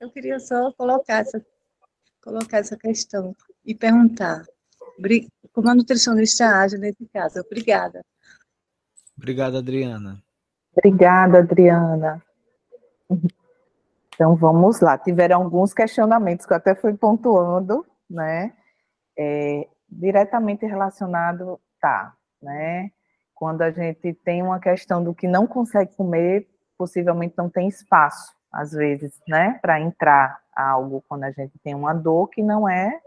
Eu 0.00 0.10
queria 0.10 0.40
só 0.40 0.72
colocar 0.72 1.20
essa, 1.20 1.46
colocar 2.20 2.58
essa 2.58 2.76
questão 2.76 3.36
e 3.64 3.76
perguntar 3.76 4.44
como 5.52 5.70
a 5.70 5.74
nutricionista 5.74 6.46
age 6.60 6.78
nesse 6.78 7.06
caso. 7.12 7.40
Obrigada. 7.40 8.04
Obrigada, 9.16 9.58
Adriana. 9.58 10.22
Obrigada, 10.76 11.38
Adriana. 11.38 12.22
Então 14.14 14.36
vamos 14.36 14.80
lá. 14.80 14.98
Tiveram 14.98 15.42
alguns 15.42 15.72
questionamentos 15.72 16.46
que 16.46 16.52
eu 16.52 16.56
até 16.56 16.74
fui 16.74 16.94
pontuando, 16.94 17.84
né? 18.08 18.52
É, 19.16 19.68
diretamente 19.88 20.66
relacionado, 20.66 21.60
tá, 21.80 22.14
né? 22.42 22.90
quando 23.34 23.62
a 23.62 23.70
gente 23.70 24.14
tem 24.24 24.42
uma 24.42 24.60
questão 24.60 25.02
do 25.02 25.14
que 25.14 25.26
não 25.26 25.46
consegue 25.46 25.94
comer, 25.96 26.48
possivelmente 26.78 27.34
não 27.36 27.50
tem 27.50 27.68
espaço, 27.68 28.32
às 28.50 28.72
vezes, 28.72 29.20
né, 29.28 29.58
para 29.60 29.80
entrar 29.80 30.40
algo 30.54 31.04
quando 31.08 31.24
a 31.24 31.30
gente 31.30 31.52
tem 31.62 31.74
uma 31.74 31.92
dor 31.92 32.28
que 32.28 32.42
não 32.42 32.68
é, 32.68 33.00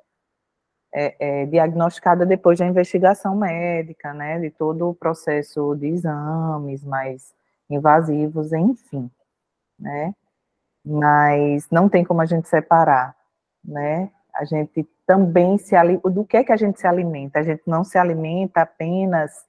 é, 0.99 1.15
é, 1.19 1.45
diagnosticada 1.45 2.25
depois 2.25 2.57
da 2.57 2.65
investigação 2.65 3.35
médica, 3.35 4.15
né, 4.15 4.39
de 4.39 4.49
todo 4.49 4.89
o 4.89 4.95
processo 4.95 5.75
de 5.75 5.85
exames 5.85 6.83
mais 6.83 7.35
invasivos, 7.69 8.51
enfim, 8.51 9.11
né, 9.79 10.11
mas 10.83 11.69
não 11.69 11.87
tem 11.87 12.03
como 12.03 12.19
a 12.21 12.25
gente 12.25 12.47
separar, 12.47 13.15
né, 13.63 14.09
a 14.33 14.43
gente 14.43 14.83
também 15.05 15.59
se 15.59 15.75
do 16.03 16.25
que 16.25 16.37
é 16.37 16.43
que 16.43 16.51
a 16.51 16.57
gente 16.57 16.79
se 16.79 16.87
alimenta? 16.87 17.39
A 17.39 17.43
gente 17.43 17.61
não 17.67 17.83
se 17.83 17.97
alimenta 17.97 18.61
apenas 18.61 19.45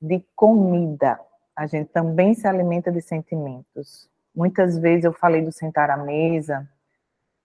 de 0.00 0.22
comida, 0.36 1.18
a 1.56 1.66
gente 1.66 1.88
também 1.88 2.34
se 2.34 2.46
alimenta 2.46 2.92
de 2.92 3.00
sentimentos. 3.00 4.08
Muitas 4.34 4.78
vezes 4.78 5.04
eu 5.04 5.12
falei 5.12 5.42
do 5.42 5.52
sentar 5.52 5.90
à 5.90 5.96
mesa, 5.96 6.68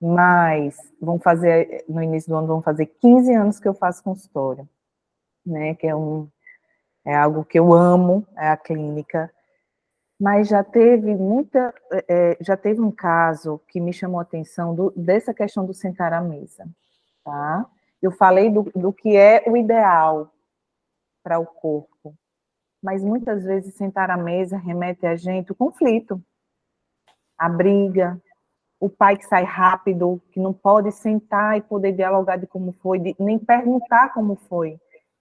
mas 0.02 0.78
vão 1.02 1.20
fazer, 1.20 1.84
no 1.88 2.02
início 2.02 2.30
do 2.30 2.38
ano, 2.38 2.48
vão 2.48 2.62
fazer 2.62 2.86
15 2.86 3.34
anos 3.34 3.60
que 3.60 3.68
eu 3.68 3.74
faço 3.74 4.04
consultório, 4.04 4.68
né, 5.46 5.74
que 5.76 5.88
é 5.88 5.96
um, 5.96 6.30
é 7.06 7.16
algo 7.16 7.44
que 7.44 7.58
eu 7.58 7.74
amo, 7.74 8.28
é 8.38 8.50
a 8.50 8.58
clínica, 8.58 9.32
mas 10.20 10.48
já 10.48 10.64
teve 10.64 11.16
muita, 11.16 11.74
é, 12.08 12.38
já 12.42 12.58
teve 12.58 12.82
um 12.82 12.92
caso 12.92 13.60
que 13.68 13.80
me 13.80 13.94
chamou 13.94 14.20
a 14.20 14.24
atenção 14.24 14.74
do, 14.74 14.92
dessa 14.96 15.34
questão 15.34 15.66
do 15.66 15.74
sentar 15.74 16.12
à 16.12 16.22
mesa, 16.22 16.68
tá? 17.24 17.66
Eu 18.02 18.12
falei 18.12 18.50
do, 18.50 18.64
do 18.76 18.92
que 18.94 19.16
é 19.16 19.44
o 19.48 19.56
ideal 19.56 20.32
para 21.24 21.40
o 21.40 21.46
corpo, 21.46 22.16
mas 22.82 23.04
muitas 23.04 23.44
vezes 23.44 23.76
sentar 23.76 24.10
à 24.10 24.18
mesa 24.18 24.58
remete 24.58 25.06
a 25.06 25.16
gente 25.16 25.52
o 25.52 25.56
conflito, 25.56 26.22
a 27.38 27.48
briga, 27.48 28.20
o 28.80 28.90
pai 28.90 29.18
que 29.18 29.26
sai 29.26 29.44
rápido, 29.44 30.22
que 30.32 30.40
não 30.40 30.54
pode 30.54 30.92
sentar 30.92 31.58
e 31.58 31.62
poder 31.62 31.94
dialogar 31.94 32.38
de 32.38 32.46
como 32.46 32.72
foi, 32.74 33.00
de, 33.00 33.16
nem 33.20 33.40
perguntar 33.40 34.14
como 34.14 34.36
foi 34.36 34.80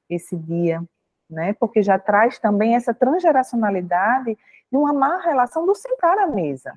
esse 0.09 0.37
dia, 0.37 0.83
né? 1.29 1.55
Porque 1.55 1.83
já 1.83 1.99
traz 1.99 2.38
também 2.38 2.77
essa 2.77 2.92
transgeracionalidade 2.92 4.37
de 4.71 4.77
uma 4.77 4.92
má 4.92 5.19
relação 5.21 5.64
do 5.66 5.75
sentar 5.75 6.19
à 6.19 6.27
mesa, 6.27 6.73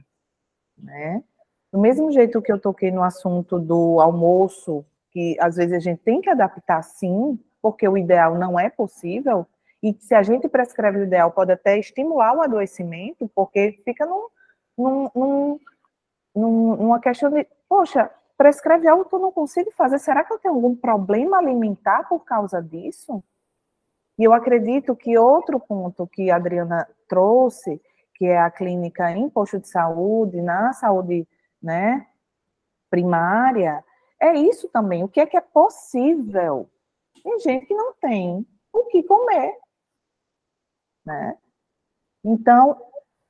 né? 0.78 1.24
Do 1.72 1.80
mesmo 1.80 2.12
jeito 2.12 2.42
que 2.42 2.52
eu 2.52 2.60
toquei 2.60 2.92
no 2.92 3.04
assunto 3.04 3.60
do 3.60 4.00
almoço, 4.00 4.86
que 5.12 5.38
às 5.40 5.58
vezes 5.58 5.74
a 5.74 5.80
gente 5.80 6.00
tem 6.00 6.22
que 6.22 6.30
adaptar 6.30 6.82
sim, 6.82 7.40
porque 7.62 7.88
o 7.88 7.98
ideal 7.98 8.36
não 8.36 8.60
é 8.60 8.70
possível, 8.70 9.46
e 9.82 9.96
se 10.00 10.14
a 10.14 10.24
gente 10.24 10.48
prescreve 10.50 11.00
o 11.00 11.04
ideal, 11.04 11.32
pode 11.32 11.52
até 11.52 11.78
estimular 11.78 12.36
o 12.36 12.42
adoecimento, 12.42 13.30
porque 13.34 13.80
fica 13.86 14.06
num, 14.06 14.28
num, 14.78 15.10
num, 15.16 15.60
num, 16.36 16.76
numa 16.76 17.00
questão 17.00 17.30
de, 17.30 17.48
poxa, 17.68 18.10
prescreve 18.38 18.88
algo 18.88 19.06
que 19.06 19.14
eu 19.14 19.20
não 19.20 19.32
consigo 19.32 19.72
fazer, 19.72 20.00
será 20.00 20.24
que 20.24 20.32
eu 20.32 20.40
tenho 20.40 20.54
algum 20.54 20.76
problema 20.76 21.38
alimentar 21.38 22.08
por 22.08 22.24
causa 22.24 22.62
disso? 22.62 23.24
E 24.18 24.24
eu 24.24 24.34
acredito 24.34 24.96
que 24.96 25.18
outro 25.18 25.60
ponto 25.60 26.08
que 26.08 26.30
a 26.30 26.36
Adriana 26.36 26.88
trouxe, 27.08 27.82
que 28.16 28.26
é 28.26 28.38
a 28.38 28.52
clínica 28.52 29.12
em 29.12 29.30
posto 29.30 29.60
de 29.60 29.68
saúde, 29.68 30.42
na 30.42 30.74
saúde 30.74 31.28
né, 31.62 32.06
primária, 32.90 33.84
é 34.20 34.34
isso 34.34 34.68
também. 34.70 35.04
O 35.04 35.08
que 35.08 35.22
é 35.22 35.26
que 35.26 35.38
é 35.38 35.42
possível? 35.42 36.70
Tem 37.24 37.40
gente 37.40 37.66
que 37.66 37.74
não 37.74 37.94
tem 37.94 38.46
o 38.74 38.86
que 38.86 39.04
comer. 39.04 39.58
Né? 41.06 41.38
Então, 42.24 42.78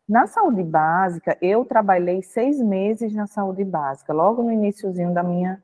na 0.10 0.26
saúde 0.26 0.63
básica, 0.63 1.38
eu 1.39 1.63
trabalhei 1.63 2.24
seis 2.24 2.60
meses 2.60 3.13
na 3.13 3.28
saúde 3.28 3.63
básica, 3.63 4.12
logo 4.12 4.41
no 4.41 4.52
iníciozinho 4.52 5.13
da 5.13 5.22
minha, 5.22 5.63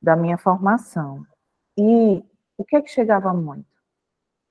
da 0.00 0.14
minha 0.14 0.38
formação. 0.38 1.26
E 1.76 2.24
o 2.56 2.64
que 2.64 2.76
é 2.76 2.82
que 2.82 2.88
chegava 2.88 3.34
muito? 3.34 3.66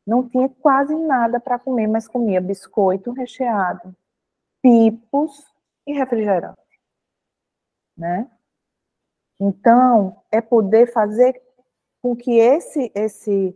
Não 0.06 0.28
tinha 0.28 0.50
quase 0.50 0.94
nada 0.94 1.40
para 1.40 1.58
comer, 1.58 1.88
mas 1.88 2.06
comia 2.06 2.42
biscoito 2.42 3.14
recheado, 3.14 3.96
pipos 4.62 5.46
e 5.88 5.94
refrigerante, 5.94 6.60
né? 7.98 8.30
Então, 9.40 10.22
é 10.30 10.42
poder 10.42 10.92
fazer 10.92 11.42
com 12.02 12.14
que 12.14 12.38
esse 12.38 12.92
esse 12.94 13.56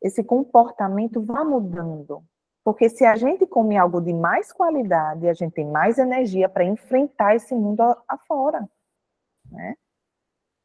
esse 0.00 0.22
comportamento 0.22 1.20
vá 1.20 1.44
mudando. 1.44 2.22
Porque 2.66 2.88
se 2.88 3.04
a 3.04 3.14
gente 3.14 3.46
come 3.46 3.78
algo 3.78 4.00
de 4.00 4.12
mais 4.12 4.52
qualidade, 4.52 5.28
a 5.28 5.32
gente 5.32 5.52
tem 5.52 5.64
mais 5.64 5.98
energia 5.98 6.48
para 6.48 6.64
enfrentar 6.64 7.36
esse 7.36 7.54
mundo 7.54 7.80
afora, 8.08 8.68
né? 9.48 9.76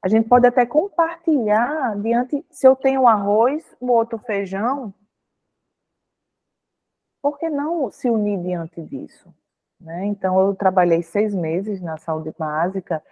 A 0.02 0.08
gente 0.08 0.28
pode 0.28 0.48
até 0.48 0.66
compartilhar 0.66 1.96
diante, 2.02 2.44
se 2.50 2.68
eu 2.68 2.76
tenho 2.76 3.08
arroz, 3.08 3.64
o 3.80 3.92
outro 3.92 4.18
feijão, 4.18 4.92
por 7.22 7.38
que 7.38 7.52
não 7.52 7.92
se 7.92 8.10
unir 8.10 8.42
diante 8.42 8.82
disso? 8.82 9.32
Né? 9.80 10.08
Então, 10.08 10.40
eu 10.40 10.56
trabalhei 10.56 11.04
seis 11.04 11.36
meses 11.36 11.80
na 11.82 12.00
saúde 12.00 12.34
básica 12.36 13.04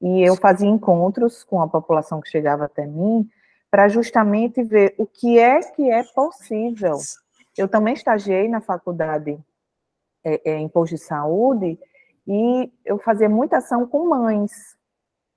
e 0.00 0.26
eu 0.26 0.34
fazia 0.36 0.70
encontros 0.70 1.44
com 1.44 1.60
a 1.60 1.68
população 1.68 2.18
que 2.18 2.30
chegava 2.30 2.64
até 2.64 2.86
mim 2.86 3.28
para 3.70 3.88
justamente 3.88 4.62
ver 4.62 4.94
o 4.96 5.04
que 5.06 5.38
é 5.38 5.60
que 5.60 5.90
é 5.90 6.02
possível. 6.02 6.96
Eu 7.58 7.68
também 7.68 7.94
estagiei 7.94 8.48
na 8.48 8.60
faculdade 8.60 9.38
é, 10.24 10.52
é, 10.52 10.56
em 10.56 10.68
posto 10.68 10.94
de 10.94 11.02
saúde 11.02 11.78
e 12.26 12.72
eu 12.84 12.98
fazia 12.98 13.28
muita 13.28 13.58
ação 13.58 13.86
com 13.86 14.08
mães, 14.08 14.52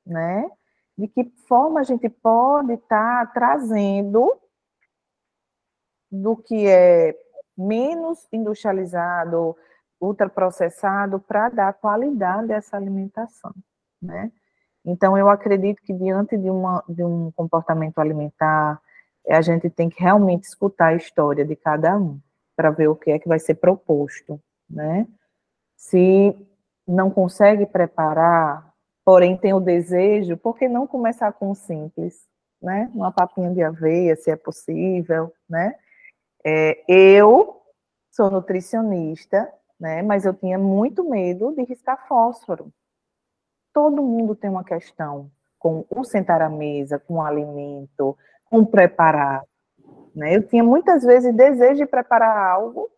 né? 0.06 0.50
De 0.98 1.08
que 1.08 1.24
forma 1.48 1.80
a 1.80 1.84
gente 1.84 2.08
pode 2.10 2.74
estar 2.74 3.26
tá 3.26 3.32
trazendo 3.34 4.32
do 6.12 6.36
que 6.36 6.68
é 6.68 7.18
menos 7.58 8.28
industrializado, 8.32 9.56
ultraprocessado, 10.00 11.20
para 11.20 11.50
dar 11.50 11.74
qualidade 11.74 12.54
a 12.54 12.58
essa 12.58 12.78
alimentação, 12.78 13.54
né? 14.02 14.32
Então, 14.84 15.18
eu 15.18 15.30
acredito 15.30 15.82
que 15.84 15.94
diante 15.94 16.36
de, 16.38 16.50
uma, 16.50 16.84
de 16.90 17.04
um 17.04 17.32
comportamento 17.32 18.00
alimentar, 18.00 18.82
a 19.28 19.42
gente 19.42 19.70
tem 19.70 19.90
que 19.90 20.02
realmente 20.02 20.44
escutar 20.44 20.88
a 20.88 20.96
história 20.96 21.46
de 21.46 21.56
cada 21.56 21.98
um, 21.98 22.20
para 22.56 22.70
ver 22.70 22.88
o 22.88 22.96
que 22.96 23.12
é 23.12 23.20
que 23.20 23.28
vai 23.28 23.40
ser 23.40 23.56
proposto, 23.56 24.40
né? 24.70 25.08
Se 25.76 26.36
não 26.88 27.10
consegue 27.10 27.66
preparar, 27.66 28.74
porém 29.06 29.38
tem 29.38 29.54
o 29.54 29.60
desejo, 29.60 30.38
por 30.38 30.58
que 30.58 30.68
não 30.68 30.86
começar 30.86 31.32
com 31.34 31.52
o 31.52 31.56
simples, 31.56 32.28
né? 32.62 32.92
Uma 32.94 33.12
papinha 33.12 33.52
de 33.52 33.64
aveia, 33.64 34.16
se 34.16 34.30
é 34.32 34.36
possível, 34.36 35.34
né? 35.50 35.76
É, 36.44 36.84
eu 36.88 37.62
sou 38.12 38.30
nutricionista, 38.30 39.52
né, 39.80 40.04
mas 40.04 40.26
eu 40.26 40.34
tinha 40.34 40.60
muito 40.60 41.10
medo 41.10 41.54
de 41.56 41.64
riscar 41.64 42.08
fósforo. 42.08 42.72
Todo 43.74 44.04
mundo 44.04 44.36
tem 44.36 44.50
uma 44.50 44.64
questão 44.64 45.32
com 45.58 45.86
o 45.90 46.04
sentar 46.04 46.42
à 46.42 46.50
mesa, 46.50 47.00
com 47.00 47.16
o 47.16 47.22
alimento, 47.22 48.18
com 48.52 48.66
preparar. 48.66 49.44
Né? 50.14 50.36
Eu 50.36 50.46
tinha 50.46 50.64
muitas 50.64 51.04
vezes 51.04 51.34
desejo 51.34 51.78
de 51.78 51.86
preparar 51.86 52.38
algo 52.38 52.90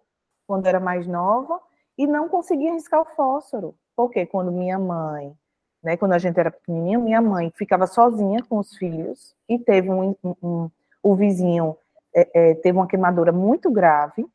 quando 0.48 0.66
era 0.66 0.80
mais 0.80 1.06
nova 1.08 1.62
e 1.96 2.08
não 2.08 2.28
conseguia 2.28 2.74
riscar 2.74 3.02
o 3.02 3.16
fósforo. 3.16 3.76
Porque 3.96 4.26
quando 4.26 4.52
minha 4.52 4.80
mãe, 4.80 5.38
né, 5.84 5.96
quando 5.96 6.14
a 6.14 6.18
gente 6.18 6.40
era 6.40 6.50
pequenininha, 6.50 6.98
minha 6.98 7.22
mãe 7.22 7.54
ficava 7.56 7.86
sozinha 7.86 8.44
com 8.50 8.58
os 8.58 8.76
filhos 8.76 9.36
e 9.48 9.60
teve 9.60 9.92
um, 9.92 10.16
um, 10.24 10.36
um 10.42 10.72
o 11.04 11.16
vizinho 11.16 11.78
é, 12.16 12.30
é, 12.34 12.56
teve 12.56 12.78
uma 12.78 12.88
queimadura 12.88 13.32
muito 13.32 13.70
grave, 13.70 14.26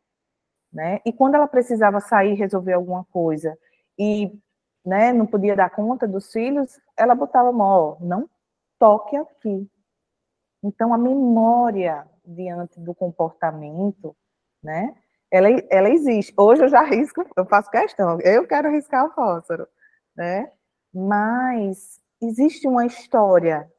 né? 0.73 1.01
E 1.05 1.13
quando 1.13 1.35
ela 1.35 1.49
precisava 1.49 1.99
sair 1.99 2.35
resolver 2.35 2.75
alguma 2.75 3.05
coisa 3.07 3.57
e 3.99 4.31
né, 4.85 5.13
não 5.13 5.27
podia 5.27 5.57
dar 5.57 5.71
conta 5.71 6.07
dos 6.07 6.31
filhos, 6.31 6.79
ela 6.97 7.15
botava 7.15 7.51
mó, 7.51 7.97
não 8.01 8.29
toque 8.79 9.17
aqui. 9.17 9.69
Então 10.69 10.93
a 10.93 10.99
memória 10.99 12.07
diante 12.27 12.79
do 12.79 12.95
comportamento, 12.95 14.15
né? 14.63 14.95
Ela, 15.31 15.49
ela 15.71 15.89
existe. 15.89 16.33
Hoje 16.37 16.63
eu 16.63 16.69
já 16.69 16.83
risco, 16.83 17.25
eu 17.37 17.47
faço 17.47 17.71
questão, 17.71 18.21
eu 18.21 18.47
quero 18.47 18.71
riscar 18.71 19.07
o 19.07 19.11
fósforo, 19.11 19.67
né? 20.15 20.51
Mas 20.93 22.01
existe 22.21 22.69
uma 22.69 22.85
história 22.85 23.71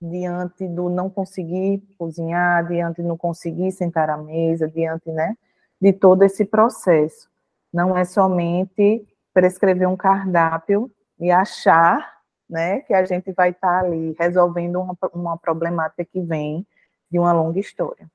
diante 0.00 0.68
do 0.68 0.90
não 0.90 1.08
conseguir 1.08 1.82
cozinhar, 1.96 2.66
diante 2.66 3.00
de 3.00 3.08
não 3.08 3.16
conseguir 3.16 3.72
sentar 3.72 4.10
à 4.10 4.18
mesa, 4.18 4.68
diante, 4.68 5.10
né, 5.10 5.34
de 5.80 5.94
todo 5.94 6.24
esse 6.24 6.44
processo. 6.44 7.30
Não 7.72 7.96
é 7.96 8.04
somente 8.04 9.06
prescrever 9.32 9.88
um 9.88 9.96
cardápio 9.96 10.90
e 11.18 11.30
achar, 11.30 12.13
né, 12.48 12.80
que 12.80 12.92
a 12.92 13.04
gente 13.04 13.32
vai 13.32 13.50
estar 13.50 13.80
ali 13.84 14.14
resolvendo 14.18 14.80
uma, 14.80 14.96
uma 15.12 15.38
problemática 15.38 16.04
que 16.04 16.20
vem 16.20 16.66
de 17.10 17.18
uma 17.18 17.32
longa 17.32 17.58
história. 17.58 18.10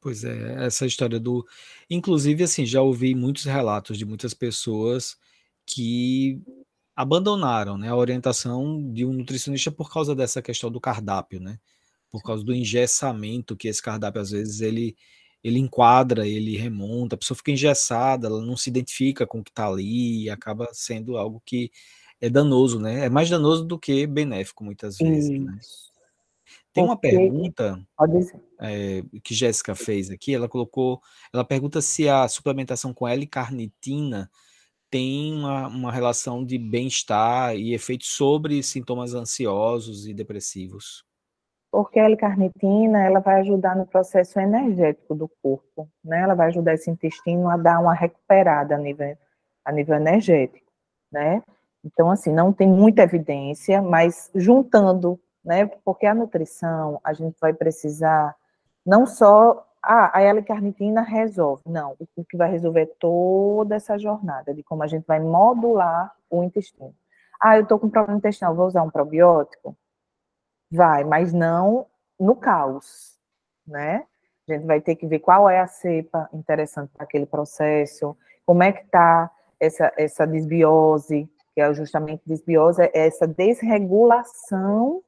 Pois 0.00 0.22
é, 0.24 0.64
essa 0.64 0.86
história 0.86 1.18
do. 1.18 1.46
Inclusive, 1.90 2.44
assim, 2.44 2.64
já 2.64 2.80
ouvi 2.80 3.14
muitos 3.14 3.44
relatos 3.44 3.98
de 3.98 4.04
muitas 4.04 4.32
pessoas 4.32 5.16
que 5.66 6.40
abandonaram 6.94 7.76
né, 7.76 7.88
a 7.88 7.96
orientação 7.96 8.92
de 8.92 9.04
um 9.04 9.12
nutricionista 9.12 9.70
por 9.70 9.92
causa 9.92 10.14
dessa 10.14 10.40
questão 10.42 10.70
do 10.70 10.80
cardápio, 10.80 11.40
né? 11.40 11.58
Por 12.10 12.22
causa 12.22 12.44
do 12.44 12.54
engessamento 12.54 13.56
que 13.56 13.68
esse 13.68 13.82
cardápio, 13.82 14.20
às 14.20 14.30
vezes, 14.30 14.60
ele, 14.60 14.96
ele 15.42 15.58
enquadra, 15.58 16.26
ele 16.26 16.56
remonta, 16.56 17.14
a 17.14 17.18
pessoa 17.18 17.36
fica 17.36 17.52
engessada, 17.52 18.28
ela 18.28 18.40
não 18.40 18.56
se 18.56 18.70
identifica 18.70 19.26
com 19.26 19.40
o 19.40 19.44
que 19.44 19.50
está 19.50 19.66
ali 19.66 20.24
e 20.24 20.30
acaba 20.30 20.68
sendo 20.72 21.16
algo 21.16 21.42
que 21.44 21.70
é 22.20 22.28
danoso, 22.28 22.80
né? 22.80 23.06
É 23.06 23.08
mais 23.08 23.28
danoso 23.28 23.64
do 23.64 23.78
que 23.78 24.06
benéfico, 24.06 24.64
muitas 24.64 24.98
vezes, 24.98 25.40
né? 25.40 25.58
Tem 26.72 26.84
uma 26.84 26.96
pergunta 26.96 27.80
é, 28.60 29.02
que 29.22 29.34
Jéssica 29.34 29.74
fez 29.74 30.10
aqui, 30.10 30.34
ela 30.34 30.48
colocou, 30.48 31.00
ela 31.32 31.44
pergunta 31.44 31.80
se 31.80 32.08
a 32.08 32.28
suplementação 32.28 32.94
com 32.94 33.08
L-carnitina 33.08 34.30
tem 34.90 35.34
uma, 35.34 35.68
uma 35.68 35.92
relação 35.92 36.44
de 36.44 36.56
bem-estar 36.56 37.56
e 37.56 37.74
efeito 37.74 38.04
sobre 38.04 38.62
sintomas 38.62 39.14
ansiosos 39.14 40.06
e 40.06 40.14
depressivos. 40.14 41.04
Porque 41.70 41.98
a 41.98 42.04
L-carnitina, 42.04 43.02
ela 43.02 43.20
vai 43.20 43.40
ajudar 43.40 43.76
no 43.76 43.86
processo 43.86 44.40
energético 44.40 45.14
do 45.14 45.28
corpo, 45.42 45.88
né? 46.02 46.20
Ela 46.22 46.34
vai 46.34 46.48
ajudar 46.48 46.74
esse 46.74 46.90
intestino 46.90 47.48
a 47.48 47.56
dar 47.56 47.80
uma 47.80 47.92
recuperada 47.92 48.74
a 48.74 48.78
nível, 48.78 49.16
a 49.64 49.72
nível 49.72 49.96
energético, 49.96 50.70
né? 51.12 51.42
Então, 51.84 52.10
assim, 52.10 52.32
não 52.32 52.52
tem 52.52 52.68
muita 52.68 53.02
evidência, 53.02 53.80
mas 53.80 54.30
juntando 54.34 55.18
né? 55.48 55.66
Porque 55.82 56.04
a 56.04 56.14
nutrição, 56.14 57.00
a 57.02 57.14
gente 57.14 57.38
vai 57.40 57.54
precisar 57.54 58.36
não 58.84 59.06
só 59.06 59.66
ah, 59.82 60.18
a 60.18 60.20
L-carnitina 60.20 61.00
resolve. 61.00 61.62
Não, 61.66 61.96
o 62.14 62.24
que 62.24 62.36
vai 62.36 62.50
resolver 62.50 62.82
é 62.82 62.94
toda 62.98 63.74
essa 63.74 63.98
jornada 63.98 64.52
de 64.52 64.62
como 64.62 64.82
a 64.82 64.86
gente 64.86 65.06
vai 65.06 65.18
modular 65.18 66.14
o 66.28 66.42
intestino. 66.44 66.94
Ah, 67.40 67.56
eu 67.56 67.62
estou 67.62 67.78
com 67.78 67.88
problema 67.88 68.18
intestinal, 68.18 68.54
vou 68.54 68.66
usar 68.66 68.82
um 68.82 68.90
probiótico? 68.90 69.74
Vai, 70.70 71.02
mas 71.04 71.32
não 71.32 71.86
no 72.20 72.36
caos, 72.36 73.18
né? 73.66 74.04
A 74.46 74.52
gente 74.52 74.66
vai 74.66 74.82
ter 74.82 74.96
que 74.96 75.06
ver 75.06 75.20
qual 75.20 75.48
é 75.48 75.60
a 75.60 75.66
cepa 75.66 76.28
interessante 76.32 76.90
para 76.92 77.04
aquele 77.04 77.24
processo, 77.24 78.14
como 78.44 78.62
é 78.62 78.72
que 78.72 78.84
está 78.84 79.30
essa, 79.58 79.92
essa 79.96 80.26
desbiose, 80.26 81.26
que 81.58 81.62
é 81.62 81.74
justamente 81.74 82.22
desbiose, 82.24 82.80
é 82.80 82.90
essa 82.94 83.26
desregulação 83.26 85.02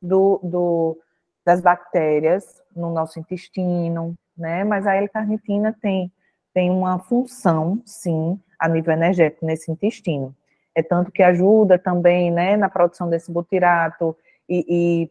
do, 0.00 0.40
do, 0.42 0.98
das 1.44 1.60
bactérias 1.60 2.62
no 2.74 2.90
nosso 2.90 3.20
intestino, 3.20 4.14
né? 4.34 4.64
Mas 4.64 4.86
a 4.86 4.94
L-carnitina 4.94 5.76
tem, 5.78 6.10
tem 6.54 6.70
uma 6.70 6.98
função, 7.00 7.82
sim, 7.84 8.40
a 8.58 8.66
nível 8.66 8.94
energético 8.94 9.44
nesse 9.44 9.70
intestino. 9.70 10.34
É 10.74 10.82
tanto 10.82 11.12
que 11.12 11.22
ajuda 11.22 11.78
também, 11.78 12.30
né, 12.30 12.56
na 12.56 12.70
produção 12.70 13.10
desse 13.10 13.30
butirato 13.30 14.16
e, 14.48 14.64
e 14.70 15.10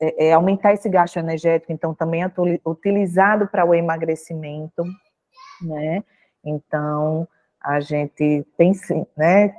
é, 0.00 0.28
é 0.28 0.32
aumentar 0.32 0.72
esse 0.72 0.88
gasto 0.88 1.18
energético, 1.18 1.72
então 1.74 1.94
também 1.94 2.22
é 2.22 2.32
utilizado 2.64 3.46
para 3.48 3.66
o 3.66 3.74
emagrecimento, 3.74 4.82
né? 5.60 6.02
Então, 6.42 7.28
a 7.60 7.80
gente 7.80 8.46
tem 8.56 8.72
sim, 8.72 9.06
né? 9.14 9.54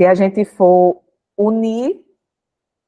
Se 0.00 0.06
a 0.06 0.14
gente 0.14 0.46
for 0.46 1.02
unir 1.36 2.02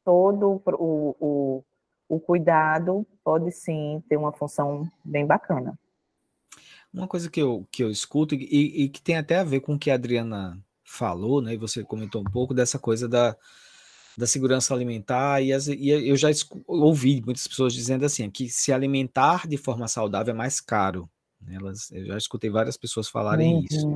todo 0.03 0.63
o, 0.65 1.17
o, 1.21 1.65
o 2.09 2.19
cuidado 2.19 3.07
pode 3.23 3.53
sim 3.53 4.03
ter 4.09 4.17
uma 4.17 4.33
função 4.33 4.89
bem 5.05 5.27
bacana. 5.27 5.79
Uma 6.91 7.07
coisa 7.07 7.31
que 7.31 7.39
eu, 7.39 7.69
que 7.71 7.85
eu 7.85 7.91
escuto 7.91 8.35
e, 8.35 8.85
e, 8.85 8.89
que 8.89 9.03
tem 9.03 9.19
até 9.19 9.41
a 9.41 9.45
ver 9.45 9.61
com 9.61 9.75
o 9.75 9.79
que 9.79 9.91
a 9.91 9.95
Adriana 9.95 10.59
falou, 10.83 11.43
né? 11.43 11.53
E 11.53 11.59
você 11.59 11.85
comentou 11.85 12.23
um 12.23 12.31
pouco 12.33 12.55
dessa 12.55 12.79
coisa 12.79 13.07
da, 13.07 13.37
da 14.17 14.27
segurança 14.27 14.73
alimentar, 14.73 15.43
e, 15.43 15.53
as, 15.53 15.67
e 15.69 15.91
eu 15.91 16.17
já 16.17 16.31
ouvi 16.67 17.21
muitas 17.23 17.47
pessoas 17.47 17.75
dizendo 17.75 18.07
assim, 18.07 18.31
que 18.31 18.49
se 18.49 18.73
alimentar 18.73 19.47
de 19.47 19.59
forma 19.59 19.87
saudável 19.87 20.33
é 20.33 20.37
mais 20.37 20.63
caro. 20.63 21.11
Elas, 21.51 21.91
eu 21.91 22.07
já 22.07 22.17
escutei 22.17 22.51
várias 22.51 22.77
pessoas 22.77 23.09
falarem 23.09 23.57
uhum, 23.57 23.65
isso. 23.71 23.89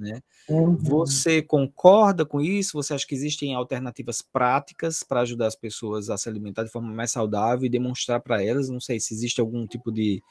Né? 0.00 0.20
Uhum. 0.48 0.76
Você 0.76 1.42
concorda 1.42 2.24
com 2.24 2.40
isso? 2.40 2.74
Você 2.74 2.94
acha 2.94 3.06
que 3.06 3.14
existem 3.14 3.54
alternativas 3.54 4.22
práticas 4.22 5.02
para 5.02 5.20
ajudar 5.20 5.46
as 5.46 5.56
pessoas 5.56 6.10
a 6.10 6.16
se 6.16 6.28
alimentar 6.28 6.64
de 6.64 6.70
forma 6.70 6.92
mais 6.92 7.10
saudável 7.10 7.66
e 7.66 7.70
demonstrar 7.70 8.20
para 8.20 8.42
elas? 8.42 8.68
Não 8.68 8.80
sei 8.80 9.00
se 9.00 9.12
existe 9.12 9.40
algum 9.40 9.66
tipo 9.66 9.90
de, 9.90 10.22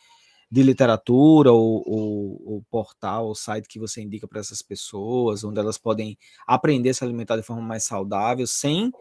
de 0.50 0.64
literatura 0.64 1.52
ou, 1.52 1.84
ou, 1.86 2.42
ou 2.46 2.64
portal 2.70 3.28
ou 3.28 3.36
site 3.36 3.68
que 3.68 3.80
você 3.80 4.02
indica 4.02 4.28
para 4.28 4.40
essas 4.40 4.62
pessoas, 4.62 5.44
onde 5.44 5.60
elas 5.60 5.78
podem 5.78 6.18
aprender 6.48 6.90
a 6.90 6.94
se 6.94 7.04
alimentar 7.04 7.36
de 7.36 7.44
forma 7.44 7.62
mais 7.62 7.84
saudável, 7.84 8.48
sem 8.48 8.92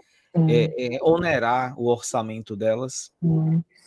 é, 0.48 0.96
é, 0.96 0.98
onerar 1.02 1.78
o 1.78 1.86
orçamento 1.88 2.56
delas? 2.56 3.12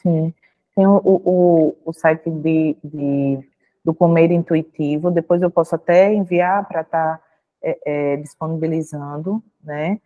Sim. 0.02 0.34
Tem 0.76 0.86
o, 0.86 1.02
o, 1.04 1.76
o 1.86 1.94
site 1.94 2.30
de, 2.30 2.78
de 2.84 3.40
do 3.88 3.94
comer 3.94 4.32
intuitivo. 4.32 5.10
Depois 5.10 5.42
eu 5.42 5.50
posso 5.50 5.74
até 5.74 6.14
enviar 6.14 6.68
para 6.68 6.82
estar 6.82 7.20
tá, 7.20 7.24
é, 7.64 7.80
é, 7.86 8.18
disponibilizando, 8.18 9.42
né? 9.64 10.02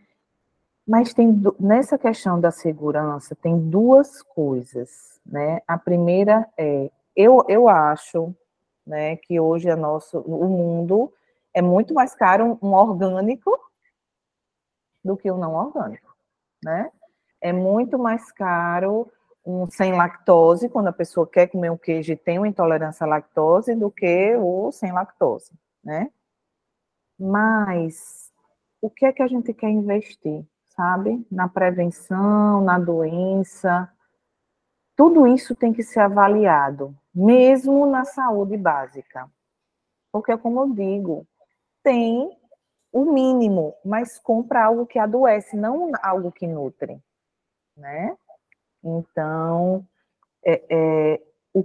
Mas 0.87 1.15
tem 1.15 1.41
nessa 1.59 1.97
questão 1.97 2.39
da 2.39 2.51
segurança 2.51 3.35
tem 3.35 3.57
duas 3.57 4.21
coisas, 4.21 5.19
né? 5.25 5.61
A 5.67 5.79
primeira 5.79 6.47
é 6.55 6.91
eu, 7.15 7.43
eu 7.47 7.67
acho, 7.67 8.35
né, 8.85 9.15
que 9.15 9.39
hoje 9.39 9.69
a 9.69 9.75
nosso 9.75 10.19
o 10.19 10.47
mundo 10.47 11.11
é 11.51 11.61
muito 11.61 11.91
mais 11.91 12.13
caro 12.13 12.59
um 12.61 12.73
orgânico 12.73 13.59
do 15.03 15.17
que 15.17 15.31
um 15.31 15.37
não 15.37 15.55
orgânico, 15.55 16.15
né? 16.63 16.91
É 17.41 17.51
muito 17.51 17.97
mais 17.97 18.31
caro 18.31 19.11
um 19.45 19.69
sem 19.69 19.93
lactose, 19.93 20.69
quando 20.69 20.87
a 20.87 20.93
pessoa 20.93 21.27
quer 21.27 21.47
comer 21.47 21.71
um 21.71 21.77
queijo 21.77 22.13
e 22.13 22.17
tem 22.17 22.37
uma 22.37 22.47
intolerância 22.47 23.05
à 23.05 23.07
lactose, 23.07 23.75
do 23.75 23.89
que 23.91 24.35
o 24.37 24.71
sem 24.71 24.91
lactose, 24.91 25.51
né? 25.83 26.11
Mas 27.19 28.31
o 28.81 28.89
que 28.89 29.05
é 29.05 29.13
que 29.13 29.21
a 29.21 29.27
gente 29.27 29.53
quer 29.53 29.69
investir, 29.69 30.45
sabe? 30.69 31.25
Na 31.31 31.47
prevenção, 31.47 32.61
na 32.61 32.79
doença. 32.79 33.91
Tudo 34.95 35.27
isso 35.27 35.55
tem 35.55 35.73
que 35.73 35.83
ser 35.83 35.99
avaliado, 35.99 36.95
mesmo 37.13 37.85
na 37.85 38.05
saúde 38.05 38.57
básica. 38.57 39.29
Porque, 40.11 40.35
como 40.37 40.61
eu 40.61 40.73
digo, 40.73 41.27
tem 41.83 42.37
o 42.91 43.05
mínimo, 43.05 43.73
mas 43.85 44.19
compra 44.19 44.65
algo 44.65 44.85
que 44.85 44.99
adoece, 44.99 45.55
não 45.55 45.91
algo 46.03 46.31
que 46.31 46.45
nutre, 46.45 47.01
né? 47.77 48.17
Então, 48.83 49.85
é, 50.43 50.63
é, 50.69 51.21
o 51.53 51.63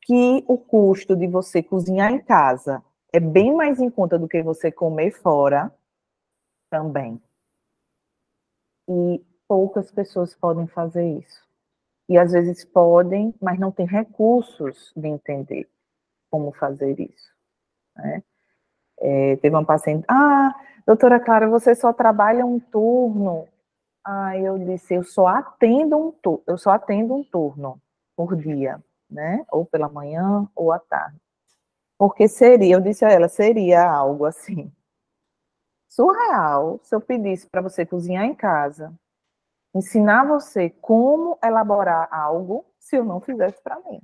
que 0.00 0.44
o 0.46 0.58
custo 0.58 1.16
de 1.16 1.26
você 1.26 1.62
cozinhar 1.62 2.12
em 2.12 2.20
casa 2.20 2.82
é 3.12 3.20
bem 3.20 3.54
mais 3.54 3.78
em 3.80 3.90
conta 3.90 4.18
do 4.18 4.28
que 4.28 4.42
você 4.42 4.72
comer 4.72 5.12
fora, 5.12 5.72
também. 6.70 7.20
E 8.88 9.22
poucas 9.46 9.90
pessoas 9.90 10.34
podem 10.34 10.66
fazer 10.66 11.06
isso. 11.18 11.46
E 12.08 12.16
às 12.16 12.32
vezes 12.32 12.64
podem, 12.64 13.34
mas 13.40 13.58
não 13.58 13.70
têm 13.70 13.86
recursos 13.86 14.92
de 14.96 15.06
entender 15.06 15.68
como 16.30 16.50
fazer 16.52 16.98
isso. 16.98 17.30
Né? 17.94 18.22
É, 18.98 19.36
teve 19.36 19.54
uma 19.54 19.64
paciente, 19.64 20.04
ah, 20.08 20.54
doutora 20.86 21.20
Clara, 21.20 21.48
você 21.48 21.74
só 21.74 21.92
trabalha 21.92 22.46
um 22.46 22.58
turno. 22.58 23.46
Ah, 24.04 24.36
eu 24.36 24.58
disse, 24.58 24.94
eu 24.94 25.04
só 25.04 25.26
atendo 25.28 25.96
um 25.96 26.10
turno, 26.12 26.42
eu 26.46 26.58
só 26.58 26.70
atendo 26.70 27.14
um 27.14 27.22
turno 27.24 27.80
por 28.16 28.36
dia, 28.36 28.82
né? 29.08 29.44
Ou 29.50 29.64
pela 29.64 29.88
manhã 29.88 30.48
ou 30.56 30.72
à 30.72 30.78
tarde. 30.78 31.20
Porque 31.98 32.28
seria, 32.28 32.74
eu 32.76 32.80
disse 32.80 33.04
a 33.04 33.10
ela, 33.10 33.28
seria 33.28 33.88
algo 33.88 34.24
assim 34.24 34.72
surreal 35.92 36.80
se 36.82 36.94
eu 36.94 37.00
pedisse 37.02 37.46
para 37.46 37.60
você 37.60 37.84
cozinhar 37.84 38.24
em 38.24 38.34
casa, 38.34 38.94
ensinar 39.74 40.26
você 40.26 40.70
como 40.70 41.38
elaborar 41.44 42.08
algo 42.10 42.64
se 42.78 42.96
eu 42.96 43.04
não 43.04 43.20
fizesse 43.20 43.62
para 43.62 43.78
mim. 43.80 44.00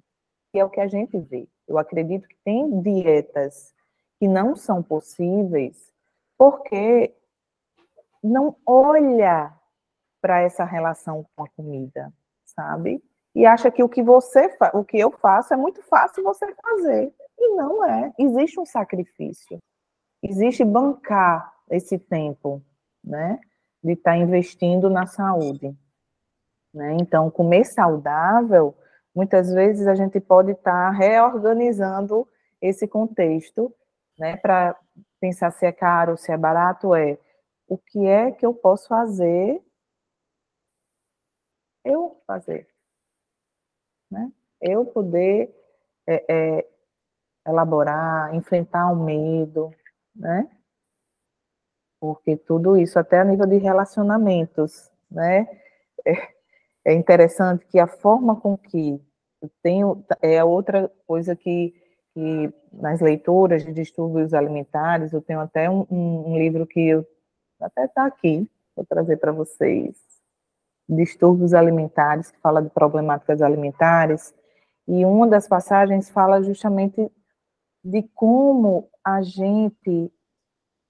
Que 0.53 0.59
é 0.61 0.65
o 0.65 0.71
que 0.71 0.81
a 0.81 0.87
gente 0.87 1.19
vê. 1.19 1.49
Eu 1.67 1.79
acredito 1.79 2.29
que 2.29 2.37
tem 2.45 2.81
dietas 2.83 3.75
que 4.19 4.29
não 4.29 4.55
são 4.55 4.83
possíveis 4.83 5.93
porque 6.37 7.15
não 8.23 8.55
olha 8.67 9.53
para 10.21 10.41
essa 10.41 10.65
relação 10.65 11.27
com 11.35 11.45
a 11.45 11.49
comida, 11.51 12.13
sabe? 12.45 13.03
E 13.35 13.47
acha 13.47 13.71
que 13.71 13.83
o 13.83 13.89
que 13.89 14.03
você 14.03 14.51
o 14.75 14.85
que 14.85 14.99
eu 14.99 15.11
faço 15.11 15.55
é 15.55 15.57
muito 15.57 15.83
fácil 15.83 16.25
você 16.25 16.47
fazer. 16.55 17.13
E 17.39 17.55
não 17.55 17.85
é. 17.85 18.13
Existe 18.19 18.59
um 18.59 18.67
sacrifício. 18.67 19.59
Existe 20.23 20.65
bancar 20.65 21.53
esse 21.71 21.99
tempo, 21.99 22.63
né? 23.05 23.39
De 23.83 23.93
estar 23.93 24.13
tá 24.13 24.17
investindo 24.17 24.91
na 24.91 25.07
saúde. 25.07 25.77
Né? 26.75 26.97
Então, 27.01 27.31
comer 27.31 27.65
saudável 27.65 28.75
muitas 29.15 29.53
vezes 29.53 29.87
a 29.89 29.97
gente 29.97 30.21
pode 30.21 30.53
estar 30.53 30.93
tá 30.93 30.97
reorganizando 30.97 32.25
esse 32.61 32.87
contexto, 32.87 33.75
né, 34.17 34.37
para 34.37 34.77
pensar 35.21 35.51
se 35.51 35.67
é 35.67 35.73
caro, 35.73 36.17
se 36.17 36.31
é 36.31 36.37
barato, 36.37 36.95
é 36.95 37.19
o 37.69 37.77
que 37.77 38.07
é 38.07 38.31
que 38.31 38.47
eu 38.47 38.55
posso 38.55 38.87
fazer 38.87 39.61
eu 41.89 42.21
fazer, 42.27 42.69
né? 44.11 44.31
Eu 44.61 44.85
poder 44.85 45.55
é, 46.07 46.25
é, 46.29 46.69
elaborar, 47.47 48.35
enfrentar 48.35 48.91
o 48.93 48.97
medo, 48.97 49.73
né? 50.15 50.49
Porque 52.01 52.37
tudo 52.37 52.77
isso, 52.77 52.99
até 52.99 53.19
a 53.21 53.25
nível 53.25 53.47
de 53.47 53.57
relacionamentos, 53.57 54.91
né? 55.11 55.49
É, 56.07 56.93
é 56.93 56.95
interessante 56.95 57.67
que 57.67 57.79
a 57.79 57.87
forma 57.87 58.41
com 58.41 58.57
que 58.57 59.01
eu 59.41 59.51
tenho, 59.63 60.05
é 60.21 60.43
outra 60.43 60.91
coisa 61.07 61.37
que, 61.37 61.75
que 62.15 62.53
nas 62.73 63.01
leituras 63.01 63.65
de 63.65 63.73
distúrbios 63.73 64.35
alimentares, 64.35 65.13
eu 65.13 65.23
tenho 65.23 65.41
até 65.41 65.71
um, 65.71 65.87
um, 65.91 66.33
um 66.33 66.39
livro 66.39 66.67
que 66.67 66.89
eu, 66.89 67.07
até 67.61 67.85
está 67.85 68.07
aqui, 68.07 68.49
vou 68.75 68.85
trazer 68.87 69.17
para 69.19 69.33
vocês, 69.33 69.97
distúrbios 70.89 71.53
alimentares, 71.53 72.31
que 72.31 72.41
fala 72.41 72.63
de 72.63 72.71
problemáticas 72.71 73.43
alimentares, 73.43 74.35
e 74.87 75.05
uma 75.05 75.29
das 75.29 75.47
passagens 75.47 76.09
fala 76.09 76.43
justamente 76.43 77.13
de 77.85 78.03
como 78.15 78.89
a 79.05 79.21
gente 79.23 80.11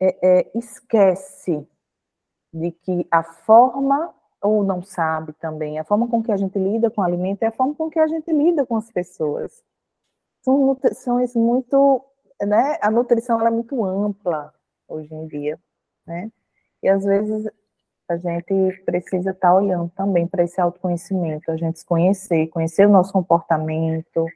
é, 0.01 0.17
é, 0.23 0.51
esquece 0.55 1.67
de 2.53 2.71
que 2.71 3.07
a 3.11 3.23
forma, 3.23 4.15
ou 4.41 4.63
não 4.63 4.83
sabe 4.83 5.33
também, 5.35 5.79
a 5.79 5.85
forma 5.85 6.09
com 6.09 6.23
que 6.23 6.31
a 6.31 6.37
gente 6.37 6.59
lida 6.59 6.91
com 6.91 7.01
o 7.01 7.05
alimento 7.05 7.43
é 7.43 7.49
a 7.49 7.53
forma 7.53 7.75
com 7.75 7.91
que 7.91 7.99
a 7.99 8.07
gente 8.07 8.33
lida 8.33 8.65
com 8.65 8.77
as 8.77 8.91
pessoas. 8.91 9.63
São 10.43 10.67
nutrições 10.67 11.35
muito, 11.35 12.05
né, 12.41 12.79
a 12.81 12.91
nutrição 12.91 13.45
é 13.45 13.51
muito 13.51 13.85
ampla 13.85 14.55
hoje 14.87 15.13
em 15.13 15.27
dia, 15.27 15.59
né, 16.07 16.31
e 16.83 16.89
às 16.89 17.05
vezes 17.05 17.51
a 18.09 18.17
gente 18.17 18.83
precisa 18.85 19.31
estar 19.31 19.49
tá 19.49 19.55
olhando 19.55 19.91
também 19.91 20.27
para 20.27 20.43
esse 20.43 20.61
autoconhecimento, 20.61 21.51
a 21.51 21.57
gente 21.57 21.79
se 21.79 21.85
conhecer, 21.85 22.47
conhecer 22.49 22.87
o 22.87 22.91
nosso 22.91 23.13
comportamento, 23.13 24.27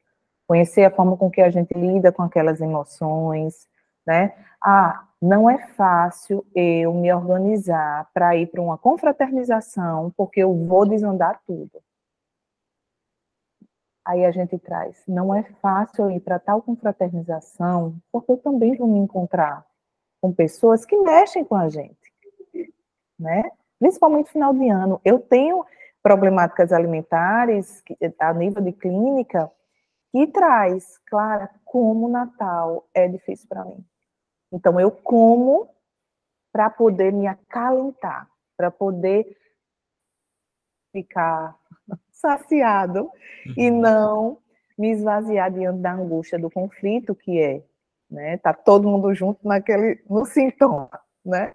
conhecer 0.47 0.85
a 0.85 0.91
forma 0.91 1.17
com 1.17 1.31
que 1.31 1.41
a 1.41 1.51
gente 1.51 1.73
lida 1.73 2.13
com 2.13 2.23
aquelas 2.23 2.61
emoções, 2.61 3.67
né? 4.07 4.35
Ah, 4.63 5.09
não 5.21 5.49
é 5.49 5.59
fácil 5.69 6.45
eu 6.55 6.93
me 6.93 7.13
organizar 7.13 8.11
para 8.13 8.37
ir 8.37 8.49
para 8.49 8.61
uma 8.61 8.77
confraternização, 8.77 10.13
porque 10.17 10.41
eu 10.41 10.55
vou 10.67 10.87
desandar 10.87 11.41
tudo. 11.47 11.81
Aí 14.05 14.25
a 14.25 14.33
gente 14.33 14.59
traz, 14.59 15.03
não 15.07 15.33
é 15.33 15.45
fácil 15.63 16.11
ir 16.11 16.21
para 16.21 16.39
tal 16.39 16.61
confraternização, 16.61 17.97
porque 18.11 18.33
eu 18.33 18.37
também 18.37 18.77
vou 18.77 18.89
me 18.89 18.99
encontrar 18.99 19.65
com 20.21 20.33
pessoas 20.33 20.85
que 20.85 20.97
mexem 20.97 21.45
com 21.45 21.55
a 21.55 21.69
gente, 21.69 22.13
né? 23.19 23.45
Principalmente 23.83 24.31
final 24.31 24.55
de 24.55 24.69
ano. 24.69 25.01
Eu 25.05 25.19
tenho 25.19 25.67
problemáticas 26.01 26.73
alimentares 26.73 27.83
a 28.21 28.33
nível 28.33 28.63
de 28.63 28.71
clínica 28.71 29.51
que 30.13 30.29
traz, 30.29 30.99
Clara, 31.07 31.51
como 31.65 32.07
o 32.07 32.09
Natal 32.09 32.89
é 32.95 33.09
difícil 33.09 33.49
para 33.49 33.65
mim. 33.65 33.85
Então, 34.53 34.79
eu 34.79 34.89
como 34.93 35.69
para 36.53 36.71
poder 36.71 37.13
me 37.13 37.27
acalentar, 37.27 38.29
para 38.57 38.71
poder 38.71 39.37
ficar 40.93 41.57
saciado 42.13 43.11
uhum. 43.47 43.55
e 43.57 43.69
não 43.69 44.39
me 44.79 44.93
esvaziar 44.93 45.51
diante 45.51 45.81
da 45.81 45.95
angústia 45.95 46.39
do 46.39 46.49
conflito 46.49 47.17
que 47.17 47.41
é, 47.41 47.65
né? 48.09 48.37
Tá 48.37 48.53
todo 48.53 48.89
mundo 48.89 49.13
junto 49.13 49.41
naquele 49.47 50.01
no 50.09 50.25
sintoma, 50.25 50.89
né? 51.25 51.53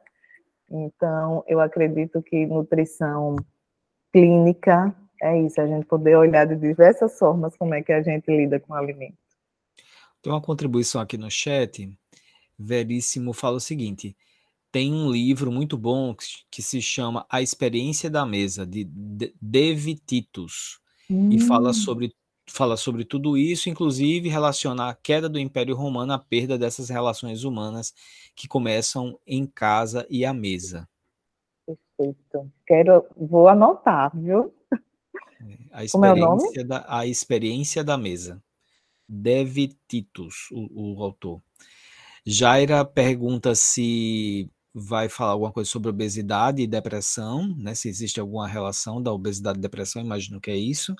Então, 0.69 1.43
eu 1.47 1.59
acredito 1.59 2.21
que 2.21 2.45
nutrição 2.45 3.35
clínica 4.11 4.95
é 5.21 5.41
isso, 5.41 5.59
a 5.59 5.67
gente 5.67 5.85
poder 5.85 6.15
olhar 6.15 6.45
de 6.45 6.55
diversas 6.55 7.17
formas 7.17 7.55
como 7.57 7.73
é 7.73 7.81
que 7.81 7.91
a 7.91 8.01
gente 8.01 8.27
lida 8.27 8.59
com 8.59 8.73
o 8.73 8.75
alimento. 8.75 9.17
Tem 10.21 10.31
uma 10.31 10.41
contribuição 10.41 11.01
aqui 11.01 11.17
no 11.17 11.29
chat. 11.29 11.91
Veríssimo 12.57 13.33
fala 13.33 13.57
o 13.57 13.61
seguinte: 13.61 14.15
tem 14.71 14.93
um 14.93 15.09
livro 15.09 15.51
muito 15.51 15.77
bom 15.77 16.15
que 16.51 16.61
se 16.61 16.81
chama 16.81 17.25
A 17.29 17.41
Experiência 17.41 18.09
da 18.09 18.25
Mesa, 18.25 18.65
de 18.65 18.83
Devi 19.41 19.95
Titus, 19.95 20.79
hum. 21.09 21.29
e 21.31 21.39
fala 21.39 21.69
hum. 21.69 21.73
sobre 21.73 22.13
fala 22.47 22.77
sobre 22.77 23.03
tudo 23.03 23.37
isso, 23.37 23.69
inclusive 23.69 24.29
relacionar 24.29 24.89
a 24.89 24.95
queda 24.95 25.27
do 25.27 25.39
Império 25.39 25.75
Romano 25.75 26.13
à 26.13 26.19
perda 26.19 26.57
dessas 26.57 26.89
relações 26.89 27.43
humanas 27.43 27.93
que 28.35 28.47
começam 28.47 29.19
em 29.27 29.45
casa 29.45 30.07
e 30.09 30.25
à 30.25 30.33
mesa. 30.33 30.87
Perfeito. 31.65 32.51
Quero, 32.65 33.05
vou 33.15 33.49
anotar, 33.49 34.15
viu? 34.17 34.53
É, 35.41 35.57
a 35.71 35.83
experiência, 35.83 36.61
é 36.61 36.63
da, 36.63 36.85
a 36.87 37.05
experiência 37.05 37.83
da 37.83 37.97
mesa. 37.97 38.41
Deve 39.07 39.75
Titus, 39.87 40.49
o, 40.51 40.95
o 40.97 41.03
autor. 41.03 41.41
Jaira 42.25 42.83
pergunta 42.83 43.55
se 43.55 44.49
vai 44.73 45.09
falar 45.09 45.31
alguma 45.31 45.51
coisa 45.51 45.69
sobre 45.69 45.89
obesidade 45.89 46.61
e 46.61 46.67
depressão, 46.67 47.55
né? 47.57 47.73
Se 47.73 47.89
existe 47.89 48.19
alguma 48.19 48.47
relação 48.47 49.01
da 49.01 49.11
obesidade 49.11 49.57
e 49.57 49.61
depressão, 49.61 50.01
imagino 50.01 50.39
que 50.39 50.51
é 50.51 50.55
isso. 50.55 50.95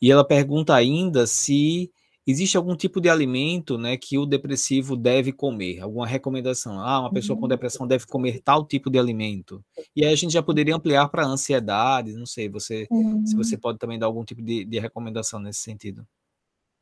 E 0.00 0.10
ela 0.10 0.26
pergunta 0.26 0.74
ainda 0.74 1.26
se 1.26 1.90
existe 2.26 2.56
algum 2.56 2.74
tipo 2.74 3.00
de 3.00 3.08
alimento 3.08 3.76
né, 3.76 3.96
que 3.96 4.18
o 4.18 4.24
depressivo 4.24 4.96
deve 4.96 5.32
comer, 5.32 5.80
alguma 5.80 6.06
recomendação. 6.06 6.80
Ah, 6.80 7.00
uma 7.00 7.12
pessoa 7.12 7.36
uhum. 7.36 7.42
com 7.42 7.48
depressão 7.48 7.86
deve 7.86 8.06
comer 8.06 8.40
tal 8.40 8.64
tipo 8.64 8.90
de 8.90 8.98
alimento. 8.98 9.62
E 9.94 10.04
aí 10.04 10.12
a 10.12 10.16
gente 10.16 10.32
já 10.32 10.42
poderia 10.42 10.74
ampliar 10.74 11.08
para 11.08 11.26
ansiedade, 11.26 12.14
não 12.14 12.26
sei, 12.26 12.48
você, 12.48 12.86
uhum. 12.90 13.26
se 13.26 13.36
você 13.36 13.58
pode 13.58 13.78
também 13.78 13.98
dar 13.98 14.06
algum 14.06 14.24
tipo 14.24 14.42
de, 14.42 14.64
de 14.64 14.78
recomendação 14.78 15.38
nesse 15.38 15.60
sentido. 15.60 16.06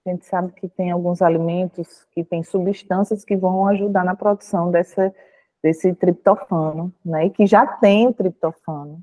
A 0.05 0.11
gente 0.11 0.27
sabe 0.27 0.53
que 0.53 0.69
tem 0.69 0.91
alguns 0.91 1.23
alimentos 1.23 2.05
que 2.13 2.25
têm 2.25 2.43
substâncias 2.43 3.25
que 3.25 3.37
vão 3.37 3.67
ajudar 3.69 4.05
na 4.05 4.17
produção 4.17 4.71
dessa, 4.71 5.15
desse 5.63 5.95
triptofano, 5.95 6.93
né? 7.05 7.27
E 7.27 7.31
que 7.31 7.47
já 7.47 7.65
tem 7.67 8.09
o 8.09 8.13
triptofano. 8.13 9.01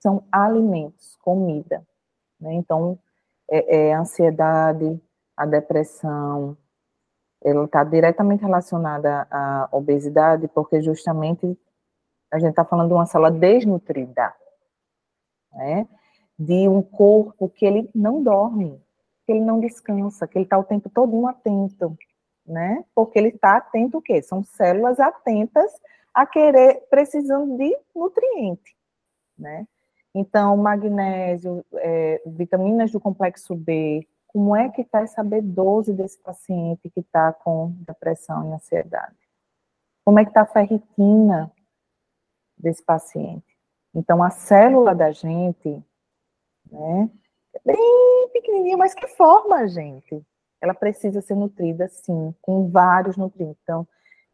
São 0.00 0.24
alimentos, 0.32 1.16
comida. 1.22 1.86
Né? 2.40 2.54
Então, 2.54 2.98
é, 3.50 3.88
é 3.88 3.94
ansiedade, 3.94 5.00
a 5.36 5.44
depressão, 5.46 6.56
ela 7.42 7.64
está 7.64 7.84
diretamente 7.84 8.42
relacionada 8.42 9.26
à 9.30 9.68
obesidade, 9.70 10.48
porque 10.48 10.80
justamente 10.80 11.58
a 12.32 12.38
gente 12.38 12.50
está 12.50 12.64
falando 12.64 12.88
de 12.88 12.94
uma 12.94 13.06
célula 13.06 13.30
desnutrida, 13.30 14.34
né? 15.52 15.86
De 16.38 16.68
um 16.68 16.82
corpo 16.82 17.48
que 17.48 17.64
ele 17.64 17.88
não 17.94 18.22
dorme, 18.22 18.82
que 19.24 19.32
ele 19.32 19.40
não 19.40 19.60
descansa, 19.60 20.26
que 20.26 20.38
ele 20.38 20.44
está 20.44 20.58
o 20.58 20.64
tempo 20.64 20.90
todo 20.90 21.26
atento, 21.26 21.96
né? 22.44 22.84
Porque 22.94 23.18
ele 23.18 23.28
está 23.28 23.56
atento 23.56 23.98
o 23.98 24.02
quê? 24.02 24.22
São 24.22 24.42
células 24.42 24.98
atentas 24.98 25.70
a 26.12 26.26
querer, 26.26 26.86
precisando 26.90 27.56
de 27.56 27.76
nutriente, 27.94 28.76
né? 29.38 29.66
Então, 30.18 30.56
magnésio, 30.56 31.62
é, 31.74 32.22
vitaminas 32.24 32.90
do 32.90 32.98
complexo 32.98 33.54
B, 33.54 34.08
como 34.28 34.56
é 34.56 34.70
que 34.70 34.80
está 34.80 35.02
essa 35.02 35.22
B12 35.22 35.92
desse 35.92 36.18
paciente 36.18 36.88
que 36.88 37.00
está 37.00 37.34
com 37.34 37.74
depressão 37.86 38.48
e 38.48 38.54
ansiedade? 38.54 39.14
Como 40.06 40.18
é 40.18 40.24
que 40.24 40.30
está 40.30 40.40
a 40.40 40.46
ferritina 40.46 41.52
desse 42.56 42.82
paciente? 42.82 43.44
Então, 43.94 44.22
a 44.22 44.30
célula 44.30 44.94
da 44.94 45.12
gente, 45.12 45.84
né, 46.72 47.10
é 47.52 47.60
bem 47.62 48.30
pequenininha, 48.32 48.78
mas 48.78 48.94
que 48.94 49.06
forma 49.08 49.56
a 49.56 49.66
gente? 49.66 50.24
Ela 50.62 50.72
precisa 50.72 51.20
ser 51.20 51.34
nutrida, 51.34 51.88
sim, 51.88 52.34
com 52.40 52.70
vários 52.70 53.18
nutrientes. 53.18 53.60
Então, 53.62 53.86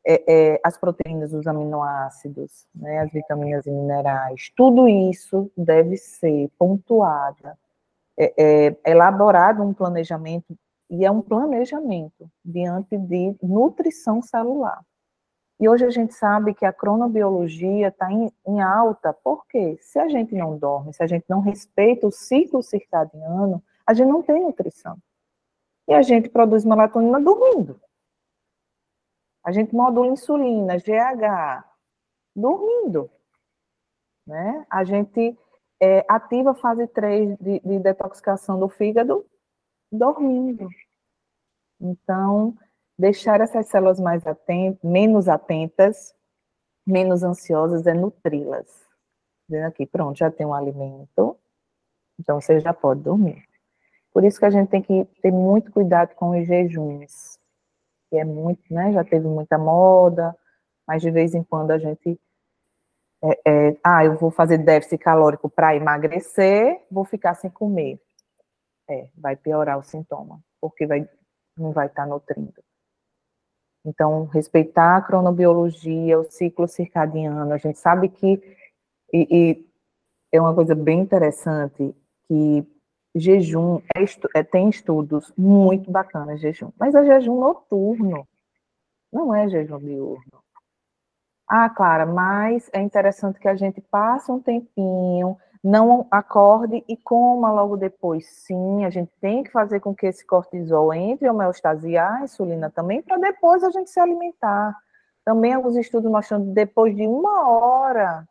é, 0.05 0.55
é, 0.55 0.61
as 0.65 0.77
proteínas, 0.77 1.33
os 1.33 1.47
aminoácidos, 1.47 2.67
né, 2.75 3.01
as 3.01 3.11
vitaminas 3.13 3.67
e 3.67 3.71
minerais, 3.71 4.51
tudo 4.57 4.89
isso 4.89 5.51
deve 5.57 5.97
ser 5.97 6.51
pontuado, 6.59 7.49
é, 8.19 8.35
é, 8.37 8.77
elaborado 8.91 9.63
um 9.63 9.73
planejamento, 9.73 10.57
e 10.91 11.07
é 11.07 11.11
um 11.11 11.23
planejamento 11.23 12.31
diante 12.45 12.99
de 12.99 13.35
nutrição 13.43 14.21
celular. 14.21 14.83
E 15.59 15.69
hoje 15.69 15.85
a 15.85 15.91
gente 15.91 16.13
sabe 16.13 16.55
que 16.55 16.67
a 16.67 16.73
cronobiologia 16.73 17.89
está 17.89 18.13
em, 18.13 18.31
em, 18.47 18.61
alta, 18.61 19.13
porque 19.13 19.79
se 19.81 19.99
a 19.99 20.09
gente 20.09 20.35
não 20.35 20.59
dorme, 20.59 20.93
se 20.93 21.03
a 21.03 21.07
gente 21.07 21.25
não 21.29 21.41
respeita 21.41 22.07
o 22.07 22.11
ciclo 22.11 22.63
circadiano, 22.63 23.63
a 23.87 23.95
gente 23.95 24.09
não 24.09 24.23
tem 24.23 24.43
nutrição. 24.43 24.99
E 25.89 25.95
a 25.95 26.03
gente 26.03 26.29
produz 26.29 26.65
melatonina 26.65 27.21
dormindo. 27.21 27.81
A 29.45 29.51
gente 29.53 29.75
modula 29.75 30.09
insulina, 30.09 30.77
GH, 30.77 31.65
dormindo. 32.35 33.11
Né? 34.27 34.65
A 34.71 34.85
gente 34.85 35.37
é, 35.81 36.05
ativa 36.09 36.53
a 36.53 36.55
fase 36.55 36.87
3 36.87 37.37
de, 37.39 37.61
de, 37.61 37.79
detoxicação 37.81 38.59
do 38.59 38.69
fígado 38.69 39.27
dormindo. 39.91 40.69
Então, 41.81 42.57
deixar 42.97 43.41
essas 43.41 43.67
células 43.67 43.99
mais 43.99 44.25
atentas, 44.27 44.81
menos 44.83 45.29
atentas, 45.29 46.15
menos 46.87 47.25
ansiosas, 47.25 47.87
é 47.87 47.95
nutri-las. 47.95 48.89
Dizendo 49.49 49.67
aqui, 49.67 49.85
pronto, 49.85 50.17
já 50.17 50.31
tem 50.31 50.47
um 50.47 50.55
alimento, 50.55 51.37
então 52.19 52.41
você 52.41 52.61
já 52.61 52.73
pode 52.73 53.01
dormir. 53.01 53.45
Por 54.13 54.25
isso 54.25 54.39
que 54.39 54.45
a 54.45 54.51
gente 54.51 54.69
tem 54.69 54.83
que 54.83 55.05
ter 55.21 55.33
muito 55.33 55.73
cuidado 55.73 56.15
com 56.15 56.31
os 56.31 56.47
jejuns, 56.47 57.39
que 58.13 58.19
é 58.19 58.25
muito, 58.27 58.63
né, 58.71 58.93
já 58.93 59.03
teve 59.03 59.27
muita 59.27 59.57
moda, 59.57 60.37
mas 60.87 61.01
de 61.01 61.11
vez 61.11 61.35
em 61.35 61.43
quando 61.43 61.71
a 61.71 61.79
gente 61.79 62.21
é, 63.25 63.41
é, 63.47 63.77
ah, 63.83 64.05
eu 64.05 64.19
vou 64.19 64.31
fazer 64.31 64.59
déficit 64.59 64.99
calórico 64.99 65.49
para 65.49 65.75
emagrecer, 65.75 66.85
vou 66.91 67.07
ficar 67.07 67.35
sem 67.35 67.49
comer. 67.49 67.99
É, 68.91 69.09
vai 69.17 69.35
piorar 69.35 69.79
o 69.79 69.83
sintoma, 69.83 70.43
porque 70.61 70.87
vai, 70.87 71.09
não 71.57 71.73
vai 71.73 71.87
estar 71.87 72.03
tá 72.03 72.09
nutrindo. 72.09 72.63
Então, 73.83 74.27
respeitar 74.27 74.99
a 74.99 75.03
cronobiologia, 75.03 76.19
o 76.19 76.31
ciclo 76.31 76.69
circadiano, 76.69 77.51
a 77.51 77.57
gente 77.57 77.79
sabe 77.79 78.11
que, 78.11 78.43
e, 79.11 79.27
e 79.31 79.67
é 80.31 80.39
uma 80.39 80.55
coisa 80.55 80.75
bem 80.75 81.01
interessante, 81.01 81.95
que 82.27 82.67
jejum, 83.15 83.81
é, 83.95 84.05
é, 84.39 84.43
tem 84.43 84.69
estudos 84.69 85.33
muito 85.37 85.91
bacanas, 85.91 86.41
jejum, 86.41 86.71
mas 86.79 86.95
é 86.95 87.05
jejum 87.05 87.39
noturno, 87.39 88.27
não 89.13 89.35
é 89.35 89.49
jejum 89.49 89.79
diurno. 89.79 90.43
Ah, 91.49 91.69
Clara, 91.69 92.07
mas 92.07 92.71
é 92.73 92.81
interessante 92.81 93.39
que 93.39 93.49
a 93.49 93.55
gente 93.55 93.81
passe 93.81 94.33
um 94.33 94.41
tempinho, 94.41 95.37
não 95.63 96.07
acorde 96.11 96.83
e 96.89 96.97
coma 96.97 97.53
logo 97.53 97.77
depois. 97.77 98.27
Sim, 98.27 98.85
a 98.85 98.91
gente 98.91 99.13
tem 99.21 99.43
que 99.45 99.51
fazer 99.51 99.81
com 99.81 99.95
que 99.95 100.07
esse 100.07 100.27
cortisol 100.27 100.93
entre 100.95 101.29
homeostasiar 101.29 102.23
a 102.23 102.25
insulina 102.25 102.71
também, 102.71 103.03
para 103.03 103.19
depois 103.19 103.63
a 103.63 103.71
gente 103.71 103.91
se 103.91 104.01
alimentar. 104.01 104.75
Também 105.25 105.53
alguns 105.53 105.77
estudos 105.77 106.11
mostrando 106.11 106.47
que 106.47 106.53
depois 106.53 106.97
de 106.97 107.07
uma 107.07 107.49
hora 107.49 108.27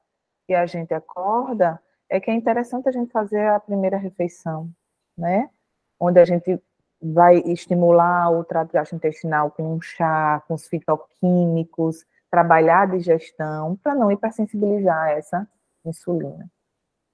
que 0.47 0.53
a 0.53 0.65
gente 0.65 0.93
acorda, 0.93 1.79
é 2.11 2.19
que 2.19 2.29
é 2.29 2.33
interessante 2.33 2.89
a 2.89 2.91
gente 2.91 3.09
fazer 3.09 3.47
a 3.47 3.59
primeira 3.59 3.97
refeição, 3.97 4.69
né? 5.17 5.49
Onde 5.97 6.19
a 6.19 6.25
gente 6.25 6.61
vai 7.01 7.37
estimular 7.37 8.29
o 8.29 8.43
trato 8.43 8.73
gastrointestinal 8.73 9.49
com 9.49 9.75
um 9.75 9.81
chá, 9.81 10.43
com 10.45 10.53
os 10.53 10.67
fitoquímicos, 10.67 12.05
trabalhar 12.29 12.81
a 12.81 12.85
digestão 12.97 13.77
para 13.77 13.95
não 13.95 14.11
hipersensibilizar 14.11 15.11
essa 15.11 15.47
insulina. 15.85 16.51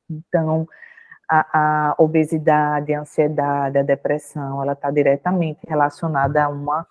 Então, 0.09 0.67
a, 1.29 1.91
a, 1.91 1.95
obesidade, 1.99 2.91
a 2.91 3.01
ansiedade, 3.01 3.77
a 3.77 3.83
depressão, 3.83 4.63
ela 4.63 4.73
está 4.73 4.89
diretamente 4.89 5.59
relacionada 5.67 6.43
a 6.43 6.49
uma 6.49 6.87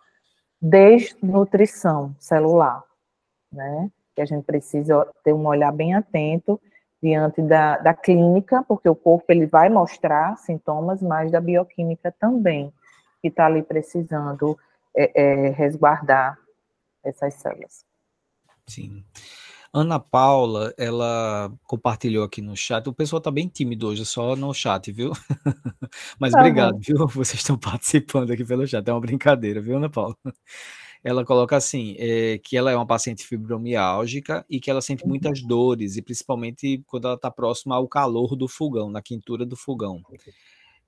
desnutrição 0.62 2.14
celular, 2.20 2.84
né? 3.52 3.90
Que 4.14 4.22
a 4.22 4.26
gente 4.26 4.44
precisa 4.44 5.04
ter 5.24 5.32
um 5.32 5.44
olhar 5.44 5.72
bem 5.72 5.94
atento 5.94 6.60
diante 7.02 7.42
da, 7.42 7.78
da 7.78 7.94
clínica, 7.94 8.64
porque 8.66 8.88
o 8.88 8.94
corpo 8.94 9.24
ele 9.28 9.46
vai 9.46 9.68
mostrar 9.68 10.36
sintomas, 10.36 11.02
mas 11.02 11.30
da 11.30 11.40
bioquímica 11.40 12.14
também, 12.18 12.72
que 13.20 13.28
está 13.28 13.46
ali 13.46 13.62
precisando 13.62 14.58
é, 14.94 15.22
é, 15.22 15.50
resguardar 15.50 16.38
essas 17.04 17.34
células. 17.34 17.84
Sim. 18.66 19.04
Ana 19.72 20.00
Paula, 20.00 20.72
ela 20.78 21.52
compartilhou 21.64 22.24
aqui 22.24 22.40
no 22.40 22.56
chat. 22.56 22.88
O 22.88 22.94
pessoal 22.94 23.20
tá 23.20 23.30
bem 23.30 23.46
tímido 23.46 23.88
hoje, 23.88 24.06
só 24.06 24.34
no 24.34 24.54
chat, 24.54 24.90
viu? 24.90 25.12
Mas 26.18 26.32
tá 26.32 26.40
obrigado, 26.40 26.72
bom. 26.72 26.80
viu? 26.80 27.06
Vocês 27.08 27.40
estão 27.40 27.58
participando 27.60 28.30
aqui 28.30 28.44
pelo 28.44 28.66
chat. 28.66 28.88
É 28.88 28.92
uma 28.92 29.00
brincadeira, 29.00 29.60
viu, 29.60 29.76
Ana 29.76 29.90
Paula? 29.90 30.16
Ela 31.06 31.24
coloca 31.24 31.56
assim, 31.56 31.94
é, 32.00 32.36
que 32.38 32.56
ela 32.56 32.72
é 32.72 32.74
uma 32.74 32.84
paciente 32.84 33.24
fibromiálgica 33.24 34.44
e 34.50 34.58
que 34.58 34.68
ela 34.68 34.82
sente 34.82 35.04
uhum. 35.04 35.10
muitas 35.10 35.40
dores, 35.40 35.96
e 35.96 36.02
principalmente 36.02 36.82
quando 36.84 37.04
ela 37.04 37.14
está 37.14 37.30
próxima 37.30 37.76
ao 37.76 37.86
calor 37.86 38.34
do 38.34 38.48
fogão, 38.48 38.90
na 38.90 39.00
quintura 39.00 39.46
do 39.46 39.54
fogão. 39.54 40.02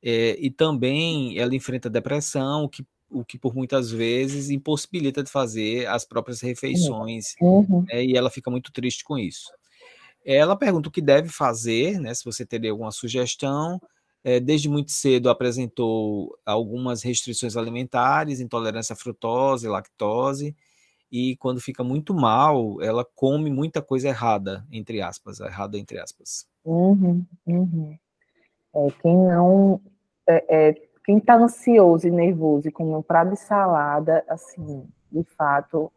É, 0.02 0.36
e 0.40 0.50
também 0.50 1.38
ela 1.38 1.54
enfrenta 1.54 1.88
depressão, 1.88 2.66
que 2.66 2.84
o 3.08 3.24
que 3.24 3.38
por 3.38 3.54
muitas 3.54 3.92
vezes 3.92 4.50
impossibilita 4.50 5.22
de 5.22 5.30
fazer 5.30 5.86
as 5.86 6.04
próprias 6.04 6.40
refeições, 6.40 7.36
uhum. 7.40 7.84
né, 7.88 8.04
e 8.04 8.16
ela 8.16 8.28
fica 8.28 8.50
muito 8.50 8.72
triste 8.72 9.04
com 9.04 9.16
isso. 9.16 9.52
Ela 10.24 10.56
pergunta 10.56 10.88
o 10.88 10.92
que 10.92 11.00
deve 11.00 11.28
fazer, 11.28 12.00
né, 12.00 12.12
se 12.12 12.24
você 12.24 12.44
teria 12.44 12.72
alguma 12.72 12.90
sugestão. 12.90 13.80
É, 14.28 14.38
desde 14.38 14.68
muito 14.68 14.90
cedo 14.90 15.30
apresentou 15.30 16.38
algumas 16.44 17.02
restrições 17.02 17.56
alimentares, 17.56 18.40
intolerância 18.40 18.92
à 18.92 18.96
frutose, 18.96 19.66
lactose, 19.66 20.54
e 21.10 21.34
quando 21.36 21.62
fica 21.62 21.82
muito 21.82 22.12
mal, 22.12 22.76
ela 22.82 23.06
come 23.14 23.50
muita 23.50 23.80
coisa 23.80 24.08
errada, 24.08 24.66
entre 24.70 25.00
aspas, 25.00 25.40
errada 25.40 25.78
entre 25.78 25.98
aspas. 25.98 26.46
Uhum, 26.62 27.24
uhum. 27.46 27.96
É, 28.74 28.88
quem 29.00 29.16
não 29.16 29.80
é, 30.28 30.68
é 30.68 30.74
quem 31.06 31.16
está 31.16 31.36
ansioso 31.36 32.06
e 32.06 32.10
nervoso 32.10 32.68
e 32.68 32.70
com 32.70 32.98
um 32.98 33.00
prato 33.00 33.30
de 33.30 33.38
salada, 33.38 34.22
assim, 34.28 34.86
de 35.10 35.24
fato, 35.38 35.90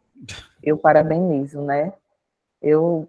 eu 0.62 0.78
parabenizo, 0.78 1.60
né? 1.60 1.92
Eu 2.62 3.06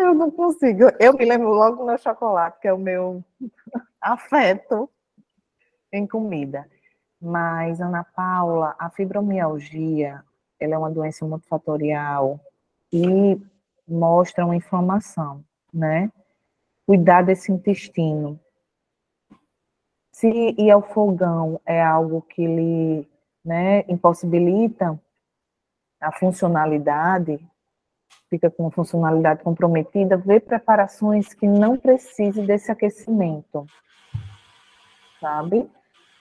eu 0.00 0.14
não 0.14 0.30
consigo. 0.30 0.84
Eu 0.98 1.12
me 1.14 1.24
lembro 1.24 1.48
logo 1.48 1.76
do 1.76 1.86
meu 1.86 1.98
chocolate, 1.98 2.60
que 2.60 2.68
é 2.68 2.72
o 2.72 2.78
meu 2.78 3.24
afeto 4.00 4.90
em 5.92 6.06
comida. 6.06 6.66
Mas, 7.20 7.80
Ana 7.80 8.04
Paula, 8.04 8.74
a 8.78 8.88
fibromialgia, 8.90 10.24
ela 10.58 10.74
é 10.74 10.78
uma 10.78 10.90
doença 10.90 11.24
multifatorial 11.26 12.40
e 12.92 13.40
mostra 13.86 14.44
uma 14.44 14.56
inflamação, 14.56 15.44
né? 15.72 16.10
Cuidar 16.86 17.22
desse 17.22 17.52
intestino. 17.52 18.40
Se 20.12 20.28
ir 20.28 20.70
ao 20.70 20.82
fogão 20.82 21.60
é 21.64 21.82
algo 21.82 22.22
que 22.22 22.46
lhe 22.46 23.08
né, 23.44 23.84
impossibilita 23.88 25.00
a 26.00 26.12
funcionalidade, 26.12 27.38
fica 28.28 28.50
com 28.50 28.70
funcionalidade 28.70 29.42
comprometida, 29.42 30.16
vê 30.16 30.38
preparações 30.38 31.34
que 31.34 31.46
não 31.46 31.76
precise 31.76 32.42
desse 32.42 32.70
aquecimento, 32.70 33.66
sabe? 35.20 35.68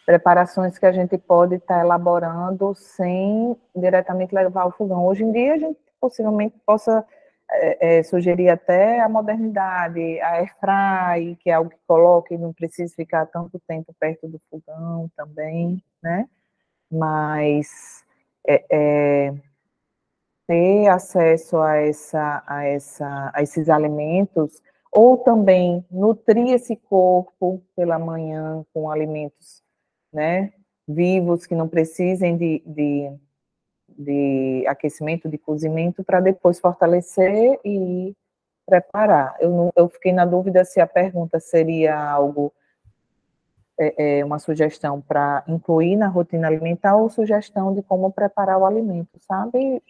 Preparações 0.05 0.77
que 0.77 0.85
a 0.85 0.91
gente 0.91 1.17
pode 1.17 1.55
estar 1.55 1.75
tá 1.75 1.81
elaborando 1.81 2.73
sem 2.73 3.55
diretamente 3.75 4.33
levar 4.33 4.63
ao 4.63 4.71
fogão. 4.71 5.05
Hoje 5.05 5.23
em 5.23 5.31
dia, 5.31 5.53
a 5.53 5.57
gente 5.57 5.77
possivelmente 6.01 6.55
possa 6.65 7.05
é, 7.51 7.99
é, 7.99 8.03
sugerir 8.03 8.49
até 8.49 8.99
a 8.99 9.09
modernidade, 9.09 10.19
a 10.21 10.33
airfry, 10.33 11.35
que 11.39 11.49
é 11.49 11.53
algo 11.53 11.69
que 11.69 11.79
coloca 11.87 12.33
e 12.33 12.37
não 12.37 12.53
precisa 12.53 12.93
ficar 12.95 13.25
tanto 13.27 13.59
tempo 13.67 13.93
perto 13.99 14.27
do 14.27 14.39
fogão 14.49 15.09
também, 15.15 15.83
né? 16.01 16.27
Mas 16.91 18.03
é, 18.47 18.65
é, 18.71 19.33
acesso 20.89 21.57
a, 21.57 21.77
essa, 21.77 22.43
a, 22.45 22.65
essa, 22.65 23.31
a 23.33 23.41
esses 23.41 23.69
alimentos, 23.69 24.61
ou 24.91 25.17
também 25.17 25.85
nutrir 25.89 26.53
esse 26.53 26.75
corpo 26.75 27.61
pela 27.75 27.99
manhã 27.99 28.65
com 28.73 28.89
alimentos 28.89 29.63
né, 30.11 30.51
vivos 30.87 31.45
que 31.45 31.55
não 31.55 31.67
precisem 31.67 32.35
de, 32.35 32.63
de 32.65 33.11
de 33.99 34.65
aquecimento, 34.65 35.27
de 35.27 35.37
cozimento, 35.37 36.03
para 36.03 36.21
depois 36.21 36.57
fortalecer 36.57 37.59
e 37.65 38.15
preparar. 38.65 39.35
Eu, 39.41 39.49
não, 39.49 39.71
eu 39.75 39.89
fiquei 39.89 40.13
na 40.13 40.25
dúvida 40.25 40.63
se 40.63 40.79
a 40.79 40.87
pergunta 40.87 41.37
seria 41.39 41.99
algo, 41.99 42.53
é, 43.77 44.19
é 44.19 44.25
uma 44.25 44.39
sugestão 44.39 45.01
para 45.01 45.43
incluir 45.47 45.97
na 45.97 46.07
rotina 46.07 46.47
alimentar 46.47 46.95
ou 46.95 47.09
sugestão 47.09 47.73
de 47.73 47.83
como 47.83 48.11
preparar 48.11 48.57
o 48.57 48.65
alimento, 48.65 49.19
sabe, 49.19 49.83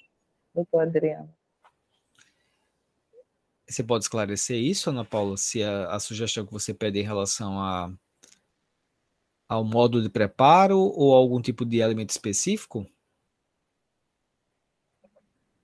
doutor 0.54 0.82
Adriano? 0.82 1.34
Você 3.68 3.84
pode 3.84 4.04
esclarecer 4.04 4.58
isso, 4.58 4.90
Ana 4.90 5.06
Paula, 5.06 5.38
se 5.38 5.62
a, 5.62 5.92
a 5.92 6.00
sugestão 6.00 6.46
que 6.46 6.52
você 6.52 6.74
pede 6.74 7.00
em 7.00 7.04
relação 7.04 7.60
a, 7.60 7.94
ao 9.48 9.64
modo 9.64 10.02
de 10.02 10.10
preparo 10.10 10.80
ou 10.80 11.14
algum 11.14 11.40
tipo 11.40 11.64
de 11.64 11.82
alimento 11.82 12.10
específico? 12.10 12.90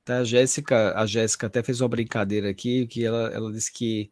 Tá, 0.03 0.19
a 0.19 0.23
Jéssica, 0.23 0.93
a 0.95 1.05
Jéssica 1.07 1.47
até 1.47 1.63
fez 1.63 1.81
uma 1.81 1.89
brincadeira 1.89 2.47
aqui, 2.49 2.86
que 2.86 3.03
ela, 3.03 3.29
ela 3.33 3.51
disse 3.51 3.73
que 3.73 4.11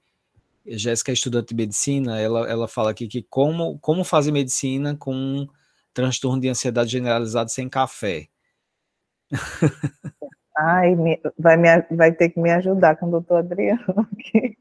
Jéssica 0.65 1.11
é 1.11 1.13
estudante 1.13 1.49
de 1.49 1.55
medicina, 1.55 2.19
ela, 2.19 2.49
ela 2.49 2.67
fala 2.67 2.89
aqui 2.89 3.07
que 3.07 3.21
como, 3.21 3.77
como 3.79 4.03
fazer 4.03 4.31
medicina 4.31 4.97
com 4.97 5.13
um 5.13 5.47
transtorno 5.93 6.41
de 6.41 6.49
ansiedade 6.49 6.91
generalizado 6.91 7.51
sem 7.51 7.69
café. 7.69 8.27
Ai, 10.57 10.95
vai, 11.37 11.57
me, 11.57 11.67
vai 11.91 12.11
ter 12.11 12.29
que 12.29 12.39
me 12.39 12.51
ajudar 12.51 12.95
com 12.97 13.07
o 13.07 13.11
doutor 13.11 13.37
Adriano 13.37 13.83
aqui. 14.11 14.57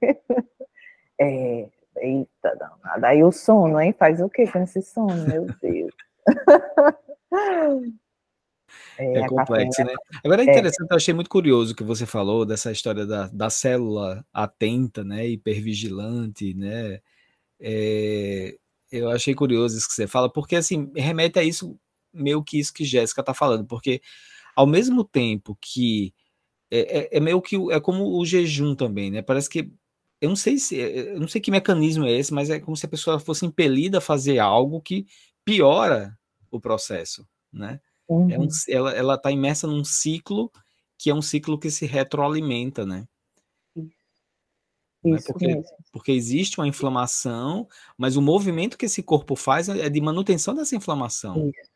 É, 1.20 1.68
Eita, 1.96 2.56
danada. 2.56 3.08
Aí 3.08 3.22
o 3.22 3.30
sono, 3.30 3.80
hein? 3.80 3.94
Faz 3.96 4.20
o 4.20 4.28
que 4.28 4.46
com 4.46 4.62
esse 4.62 4.82
sono, 4.82 5.26
meu 5.26 5.46
Deus? 5.60 5.94
É, 8.96 9.18
é 9.18 9.28
complexo, 9.28 9.84
né? 9.84 9.92
Agora 10.24 10.42
é, 10.42 10.46
é. 10.46 10.50
interessante, 10.50 10.90
é. 10.90 10.92
eu 10.94 10.96
achei 10.96 11.12
muito 11.12 11.28
curioso 11.28 11.74
que 11.74 11.82
você 11.82 12.06
falou 12.06 12.46
dessa 12.46 12.72
história 12.72 13.04
da, 13.04 13.28
da 13.28 13.50
célula 13.50 14.24
atenta, 14.32 15.04
né? 15.04 15.26
Hipervigilante, 15.26 16.54
né? 16.54 17.00
É, 17.60 18.56
eu 18.90 19.10
achei 19.10 19.34
curioso 19.34 19.76
isso 19.76 19.88
que 19.88 19.94
você 19.94 20.06
fala, 20.06 20.32
porque 20.32 20.56
assim, 20.56 20.90
remete 20.96 21.38
a 21.38 21.42
isso, 21.42 21.78
meio 22.12 22.42
que 22.42 22.58
isso 22.58 22.72
que 22.72 22.84
Jéssica 22.84 23.20
está 23.20 23.34
falando, 23.34 23.66
porque 23.66 24.00
ao 24.54 24.66
mesmo 24.66 25.04
tempo 25.04 25.56
que 25.60 26.14
é, 26.70 26.98
é, 26.98 27.16
é, 27.16 27.20
meio 27.20 27.40
que 27.42 27.56
é 27.70 27.80
como 27.80 28.18
o 28.18 28.24
jejum 28.24 28.74
também, 28.74 29.10
né? 29.10 29.22
Parece 29.22 29.48
que 29.48 29.70
eu 30.20 30.28
não 30.28 30.36
sei 30.36 30.58
se 30.58 30.76
eu 30.76 31.20
não 31.20 31.28
sei 31.28 31.40
que 31.40 31.50
mecanismo 31.50 32.06
é 32.06 32.12
esse, 32.12 32.32
mas 32.32 32.48
é 32.48 32.60
como 32.60 32.76
se 32.76 32.86
a 32.86 32.88
pessoa 32.88 33.18
fosse 33.18 33.44
impelida 33.44 33.98
a 33.98 34.00
fazer 34.00 34.38
algo 34.38 34.80
que 34.80 35.06
piora 35.44 36.16
o 36.50 36.60
processo, 36.60 37.26
né? 37.52 37.80
Uhum. 38.08 38.30
É 38.30 38.38
um, 38.38 38.42
uhum. 38.42 38.48
ela 38.68 38.92
ela 38.92 39.14
está 39.14 39.30
imersa 39.30 39.66
num 39.66 39.84
ciclo 39.84 40.50
que 40.98 41.10
é 41.10 41.14
um 41.14 41.22
ciclo 41.22 41.58
que 41.58 41.70
se 41.70 41.84
retroalimenta, 41.84 42.86
né? 42.86 43.06
Isso, 45.04 45.26
porque, 45.26 45.62
porque 45.92 46.12
existe 46.12 46.60
uma 46.60 46.68
inflamação, 46.68 47.66
mas 47.98 48.16
o 48.16 48.22
movimento 48.22 48.78
que 48.78 48.86
esse 48.86 49.02
corpo 49.02 49.34
faz 49.34 49.68
é 49.68 49.90
de 49.90 50.00
manutenção 50.00 50.54
dessa 50.54 50.76
inflamação. 50.76 51.48
Isso. 51.48 51.71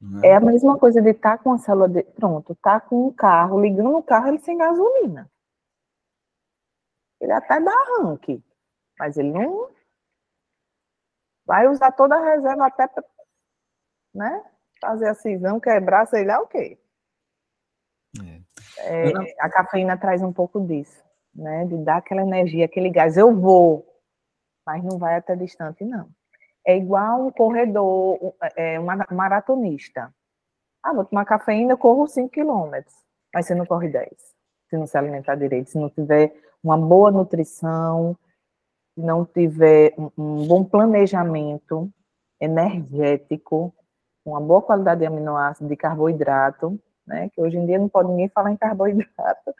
Né? 0.00 0.28
É 0.28 0.36
a 0.36 0.40
mesma 0.40 0.78
coisa 0.78 1.02
de 1.02 1.10
estar 1.10 1.38
tá 1.38 1.42
com 1.42 1.52
a 1.52 1.58
célula 1.58 1.88
de. 1.88 2.02
Pronto, 2.02 2.54
tá 2.56 2.80
com 2.80 3.08
um 3.08 3.12
carro, 3.12 3.60
ligando 3.60 3.96
o 3.96 4.02
carro, 4.02 4.28
ele 4.28 4.38
sem 4.38 4.56
gasolina. 4.56 5.30
Ele 7.20 7.32
até 7.32 7.60
dá 7.60 7.72
arranque, 7.72 8.42
mas 8.98 9.16
ele 9.16 9.32
não 9.32 9.70
vai 11.44 11.66
usar 11.66 11.90
toda 11.92 12.14
a 12.14 12.34
reserva 12.34 12.66
até 12.66 12.86
para 12.86 13.02
né, 14.14 14.44
fazer 14.80 15.08
a 15.08 15.14
cisão, 15.14 15.58
quebrar, 15.58 16.06
sei 16.06 16.24
lá 16.24 16.40
o 16.40 16.46
quê. 16.46 16.78
É. 18.22 18.48
É, 18.80 19.12
a 19.40 19.50
cafeína 19.50 19.98
traz 19.98 20.22
um 20.22 20.32
pouco 20.32 20.60
disso, 20.64 21.02
né? 21.34 21.64
De 21.64 21.76
dar 21.78 21.96
aquela 21.96 22.22
energia, 22.22 22.64
aquele 22.64 22.90
gás. 22.90 23.16
Eu 23.16 23.34
vou, 23.34 23.84
mas 24.64 24.84
não 24.84 24.98
vai 24.98 25.16
até 25.16 25.34
distante, 25.34 25.84
não. 25.84 26.08
É 26.68 26.76
igual 26.76 27.26
um 27.26 27.30
corredor, 27.30 28.34
é, 28.54 28.78
um 28.78 28.84
maratonista. 28.84 30.14
Ah, 30.82 30.92
vou 30.92 31.02
tomar 31.02 31.24
cafeína, 31.24 31.72
eu 31.72 31.78
corro 31.78 32.06
5 32.06 32.28
quilômetros, 32.28 32.94
mas 33.32 33.46
você 33.46 33.54
não 33.54 33.64
corre 33.64 33.88
10, 33.88 34.10
se 34.68 34.76
não 34.76 34.86
se 34.86 34.98
alimentar 34.98 35.34
direito, 35.34 35.70
se 35.70 35.78
não 35.78 35.88
tiver 35.88 36.30
uma 36.62 36.76
boa 36.76 37.10
nutrição, 37.10 38.14
se 38.94 39.00
não 39.00 39.24
tiver 39.24 39.94
um 39.96 40.46
bom 40.46 40.62
planejamento 40.62 41.90
energético, 42.38 43.74
uma 44.22 44.38
boa 44.38 44.60
qualidade 44.60 45.00
de 45.00 45.06
aminoácido, 45.06 45.70
de 45.70 45.76
carboidrato, 45.76 46.78
né? 47.06 47.30
Que 47.30 47.40
hoje 47.40 47.56
em 47.56 47.64
dia 47.64 47.78
não 47.78 47.88
pode 47.88 48.10
ninguém 48.10 48.28
falar 48.28 48.52
em 48.52 48.58
carboidrato 48.58 49.54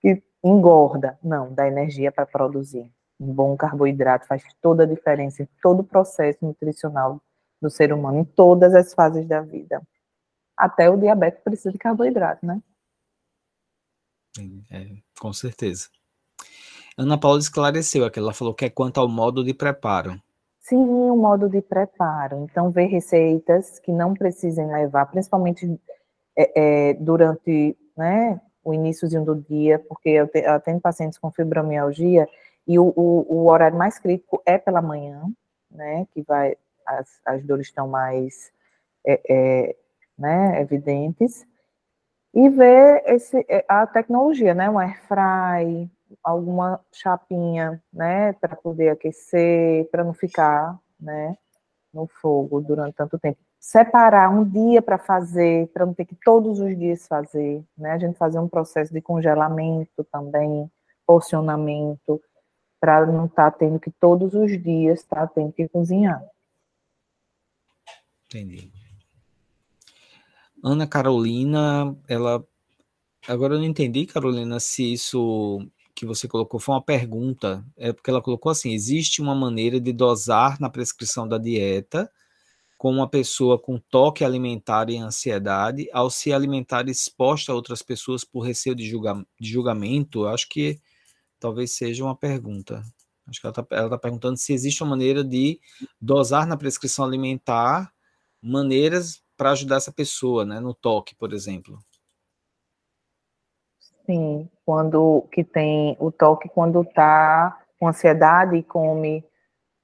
que 0.00 0.22
engorda, 0.44 1.18
não, 1.24 1.52
dá 1.52 1.66
energia 1.66 2.12
para 2.12 2.24
produzir. 2.24 2.88
Um 3.22 3.32
bom 3.32 3.56
carboidrato 3.56 4.26
faz 4.26 4.42
toda 4.60 4.82
a 4.82 4.86
diferença 4.86 5.44
em 5.44 5.48
todo 5.62 5.80
o 5.80 5.84
processo 5.84 6.44
nutricional 6.44 7.22
do 7.60 7.70
ser 7.70 7.92
humano, 7.92 8.18
em 8.18 8.24
todas 8.24 8.74
as 8.74 8.92
fases 8.92 9.28
da 9.28 9.40
vida. 9.40 9.80
Até 10.56 10.90
o 10.90 10.96
diabetes 10.96 11.40
precisa 11.40 11.70
de 11.70 11.78
carboidrato, 11.78 12.44
né? 12.44 12.60
É, 14.68 14.88
com 15.20 15.32
certeza. 15.32 15.88
Ana 16.98 17.16
Paula 17.16 17.38
esclareceu 17.38 18.04
aqui, 18.04 18.18
ela 18.18 18.34
falou 18.34 18.54
que 18.54 18.64
é 18.64 18.70
quanto 18.70 18.98
ao 18.98 19.08
modo 19.08 19.44
de 19.44 19.54
preparo. 19.54 20.20
Sim, 20.58 20.76
o 20.76 21.16
modo 21.16 21.48
de 21.48 21.62
preparo. 21.62 22.44
Então, 22.44 22.70
ver 22.70 22.86
receitas 22.86 23.78
que 23.78 23.92
não 23.92 24.14
precisem 24.14 24.66
levar, 24.66 25.06
principalmente 25.06 25.80
é, 26.36 26.90
é, 26.90 26.94
durante 26.94 27.76
né, 27.96 28.40
o 28.64 28.74
iníciozinho 28.74 29.24
do 29.24 29.36
dia, 29.36 29.78
porque 29.78 30.08
eu, 30.08 30.26
te, 30.26 30.40
eu 30.40 30.60
tenho 30.60 30.80
pacientes 30.80 31.18
com 31.18 31.30
fibromialgia 31.30 32.28
e 32.66 32.78
o, 32.78 32.92
o, 32.96 33.26
o, 33.28 33.50
horário 33.50 33.76
mais 33.76 33.98
crítico 33.98 34.42
é 34.46 34.58
pela 34.58 34.80
manhã, 34.80 35.22
né, 35.70 36.06
que 36.12 36.22
vai, 36.22 36.56
as, 36.86 37.20
as 37.24 37.44
dores 37.44 37.66
estão 37.66 37.88
mais 37.88 38.52
é, 39.04 39.20
é 39.28 39.76
né, 40.16 40.60
evidentes, 40.60 41.46
e 42.34 42.48
ver 42.48 43.02
esse, 43.06 43.44
é, 43.48 43.64
a 43.68 43.86
tecnologia, 43.86 44.54
né, 44.54 44.70
um 44.70 44.78
air 44.78 45.00
fry, 45.06 45.90
alguma 46.22 46.80
chapinha, 46.92 47.82
né, 47.92 48.32
para 48.34 48.56
poder 48.56 48.90
aquecer, 48.90 49.88
para 49.90 50.04
não 50.04 50.14
ficar, 50.14 50.78
né, 51.00 51.36
no 51.92 52.06
fogo 52.06 52.60
durante 52.60 52.94
tanto 52.94 53.18
tempo. 53.18 53.38
Separar 53.60 54.30
um 54.30 54.44
dia 54.44 54.82
para 54.82 54.98
fazer, 54.98 55.68
para 55.68 55.86
não 55.86 55.94
ter 55.94 56.04
que 56.04 56.16
todos 56.16 56.58
os 56.58 56.76
dias 56.76 57.06
fazer, 57.06 57.62
né? 57.78 57.92
A 57.92 57.98
gente 57.98 58.18
fazer 58.18 58.40
um 58.40 58.48
processo 58.48 58.92
de 58.92 59.00
congelamento 59.00 60.02
também, 60.10 60.68
porcionamento, 61.06 62.20
para 62.82 63.06
não 63.06 63.26
estar 63.26 63.52
tá 63.52 63.56
tendo 63.56 63.78
que 63.78 63.92
todos 63.92 64.34
os 64.34 64.60
dias 64.60 64.98
estar 64.98 65.20
tá 65.20 65.26
tendo 65.28 65.52
que 65.52 65.68
cozinhar. 65.68 66.20
Entendi. 68.26 68.72
Ana 70.64 70.84
Carolina, 70.84 71.96
ela 72.08 72.44
agora 73.28 73.54
eu 73.54 73.60
não 73.60 73.66
entendi, 73.66 74.04
Carolina, 74.04 74.58
se 74.58 74.92
isso 74.92 75.64
que 75.94 76.04
você 76.04 76.26
colocou 76.26 76.58
foi 76.58 76.74
uma 76.74 76.82
pergunta, 76.82 77.64
é 77.76 77.92
porque 77.92 78.10
ela 78.10 78.20
colocou 78.20 78.50
assim: 78.50 78.72
existe 78.72 79.22
uma 79.22 79.34
maneira 79.34 79.80
de 79.80 79.92
dosar 79.92 80.60
na 80.60 80.68
prescrição 80.68 81.28
da 81.28 81.38
dieta 81.38 82.10
com 82.76 82.90
uma 82.90 83.08
pessoa 83.08 83.60
com 83.60 83.78
toque 83.78 84.24
alimentar 84.24 84.90
e 84.90 84.96
ansiedade 84.96 85.88
ao 85.92 86.10
se 86.10 86.32
alimentar 86.32 86.88
exposta 86.88 87.52
a 87.52 87.54
outras 87.54 87.80
pessoas 87.80 88.24
por 88.24 88.40
receio 88.40 88.74
de, 88.74 88.84
julga, 88.90 89.24
de 89.38 89.48
julgamento? 89.48 90.26
Acho 90.26 90.48
que 90.48 90.80
talvez 91.42 91.74
seja 91.76 92.04
uma 92.04 92.16
pergunta. 92.16 92.82
Acho 93.26 93.40
que 93.40 93.46
ela 93.46 93.52
está 93.52 93.88
tá 93.88 93.98
perguntando 93.98 94.36
se 94.36 94.52
existe 94.52 94.82
uma 94.82 94.90
maneira 94.90 95.24
de 95.24 95.60
dosar 96.00 96.46
na 96.46 96.56
prescrição 96.56 97.04
alimentar 97.04 97.92
maneiras 98.40 99.22
para 99.36 99.50
ajudar 99.50 99.76
essa 99.76 99.92
pessoa, 99.92 100.44
né, 100.44 100.60
no 100.60 100.72
toque, 100.72 101.16
por 101.16 101.32
exemplo. 101.32 101.78
Sim, 104.06 104.48
quando 104.64 105.22
que 105.32 105.44
tem 105.44 105.96
o 105.98 106.10
toque 106.10 106.48
quando 106.48 106.84
tá 106.84 107.60
com 107.78 107.88
ansiedade 107.88 108.56
e 108.56 108.62
come 108.62 109.24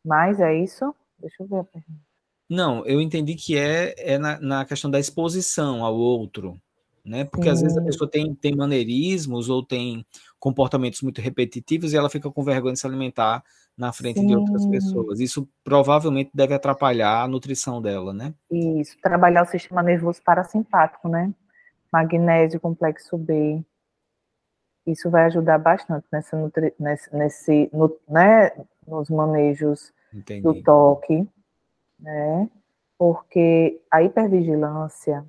mais, 0.05 0.41
é 0.41 0.55
isso? 0.55 0.95
Deixa 1.19 1.43
eu 1.43 1.47
ver 1.49 1.59
a 1.59 1.65
pergunta. 1.65 2.01
Não, 2.49 2.85
eu 2.87 3.01
entendi 3.01 3.35
que 3.35 3.57
é, 3.57 3.95
é 3.99 4.19
na, 4.19 4.41
na 4.41 4.65
questão 4.65 4.91
da 4.91 4.99
exposição 4.99 5.85
ao 5.85 5.97
outro, 5.97 6.61
né? 7.05 7.25
Porque 7.25 7.45
Sim. 7.45 7.51
às 7.51 7.61
vezes 7.63 7.77
a 7.77 7.83
pessoa 7.83 8.11
tem, 8.11 8.35
tem 8.35 8.57
maneirismos 8.57 9.49
ou 9.49 9.65
tem 9.65 10.05
comportamentos 10.39 11.03
muito 11.03 11.21
repetitivos 11.21 11.93
e 11.93 11.97
ela 11.97 12.09
fica 12.09 12.31
com 12.31 12.45
vergonha 12.45 12.75
de 12.75 12.81
se 12.81 12.87
alimentar 12.87 13.43
na 13.77 13.93
frente 13.93 14.21
Sim. 14.21 14.27
de 14.27 14.37
outras 14.37 14.67
pessoas. 14.67 15.21
Isso 15.21 15.49
provavelmente 15.65 16.31
deve 16.35 16.55
atrapalhar 16.55 17.23
a 17.23 17.29
nutrição 17.29 17.83
dela, 17.83 18.13
né? 18.13 18.35
Isso, 18.51 18.97
trabalhar 19.03 19.43
o 19.43 19.47
sistema 19.47 19.83
nervoso 19.83 20.23
parasimpático, 20.23 21.09
né? 21.09 21.33
Magnésio, 21.93 22.61
complexo 22.61 23.17
B, 23.17 23.65
isso 24.91 25.11
vai 25.11 25.25
ajudar 25.25 25.59
bastante 25.59 26.07
nessa 26.11 26.37
nutri, 26.37 26.75
nesse, 26.79 27.15
nesse 27.15 27.71
no, 27.73 27.95
né, 28.09 28.51
nos 28.87 29.11
manejos 29.11 29.93
Entendi. 30.13 30.41
do 30.41 30.63
toque, 30.63 31.29
né? 32.01 32.49
Porque 32.97 33.81
a 33.91 34.03
hipervigilância 34.03 35.25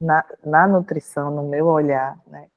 na, 0.00 0.24
na 0.44 0.68
nutrição, 0.68 1.30
no 1.30 1.42
meu 1.42 1.66
olhar, 1.66 2.20
né, 2.26 2.48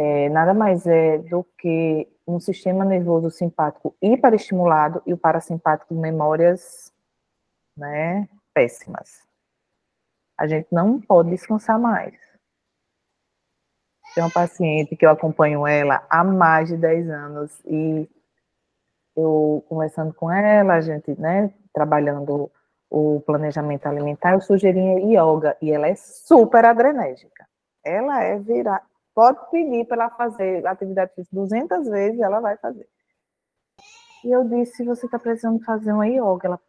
é, 0.00 0.28
nada 0.28 0.54
mais 0.54 0.86
é 0.86 1.18
do 1.18 1.42
que 1.58 2.08
um 2.24 2.38
sistema 2.38 2.84
nervoso 2.84 3.32
simpático 3.32 3.96
hiperestimulado 4.00 5.02
e 5.04 5.12
o 5.12 5.18
parasimpático 5.18 5.92
memórias 5.92 6.94
né, 7.76 8.28
péssimas. 8.54 9.26
A 10.38 10.46
gente 10.46 10.68
não 10.70 11.00
pode 11.00 11.30
descansar 11.30 11.80
mais. 11.80 12.14
Tem 14.14 14.22
uma 14.22 14.30
paciente 14.30 14.94
que 14.94 15.04
eu 15.04 15.10
acompanho 15.10 15.66
ela 15.66 16.06
há 16.08 16.22
mais 16.22 16.68
de 16.68 16.76
10 16.76 17.10
anos 17.10 17.60
e 17.66 18.08
eu 19.16 19.64
conversando 19.68 20.14
com 20.14 20.30
ela, 20.30 20.74
a 20.74 20.80
gente, 20.80 21.20
né, 21.20 21.52
trabalhando 21.74 22.48
o 22.88 23.20
planejamento 23.26 23.86
alimentar, 23.86 24.34
eu 24.34 24.40
sugeri 24.40 24.78
yoga 25.12 25.56
e 25.60 25.72
ela 25.72 25.88
é 25.88 25.96
super 25.96 26.64
adrenérgica. 26.64 27.48
Ela 27.84 28.22
é 28.22 28.38
virar, 28.38 28.87
pode 29.18 29.50
pedir 29.50 29.84
para 29.84 30.04
ela 30.04 30.10
fazer 30.10 30.64
atividade 30.64 31.12
física 31.12 31.34
200 31.34 31.88
vezes, 31.88 32.20
ela 32.20 32.38
vai 32.38 32.56
fazer. 32.56 32.88
E 34.24 34.30
eu 34.30 34.44
disse, 34.44 34.84
você 34.84 35.06
está 35.06 35.18
precisando 35.18 35.60
fazer 35.64 35.92
uma 35.92 36.06
yoga? 36.06 36.46
Ela, 36.46 36.60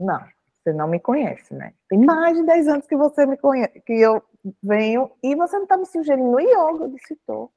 não, 0.00 0.18
você 0.64 0.72
não 0.72 0.88
me 0.88 0.98
conhece, 0.98 1.52
né? 1.52 1.74
Tem 1.90 1.98
mais 1.98 2.38
de 2.38 2.46
10 2.46 2.68
anos 2.68 2.86
que 2.86 2.96
você 2.96 3.26
me 3.26 3.36
conhece, 3.36 3.82
que 3.82 3.92
eu 3.92 4.22
venho, 4.62 5.12
e 5.22 5.36
você 5.36 5.56
não 5.56 5.64
está 5.64 5.76
me 5.76 5.84
sugerindo 5.84 6.40
yoga? 6.40 6.84
Eu 6.84 6.88
disse, 6.88 7.16
tô. 7.26 7.52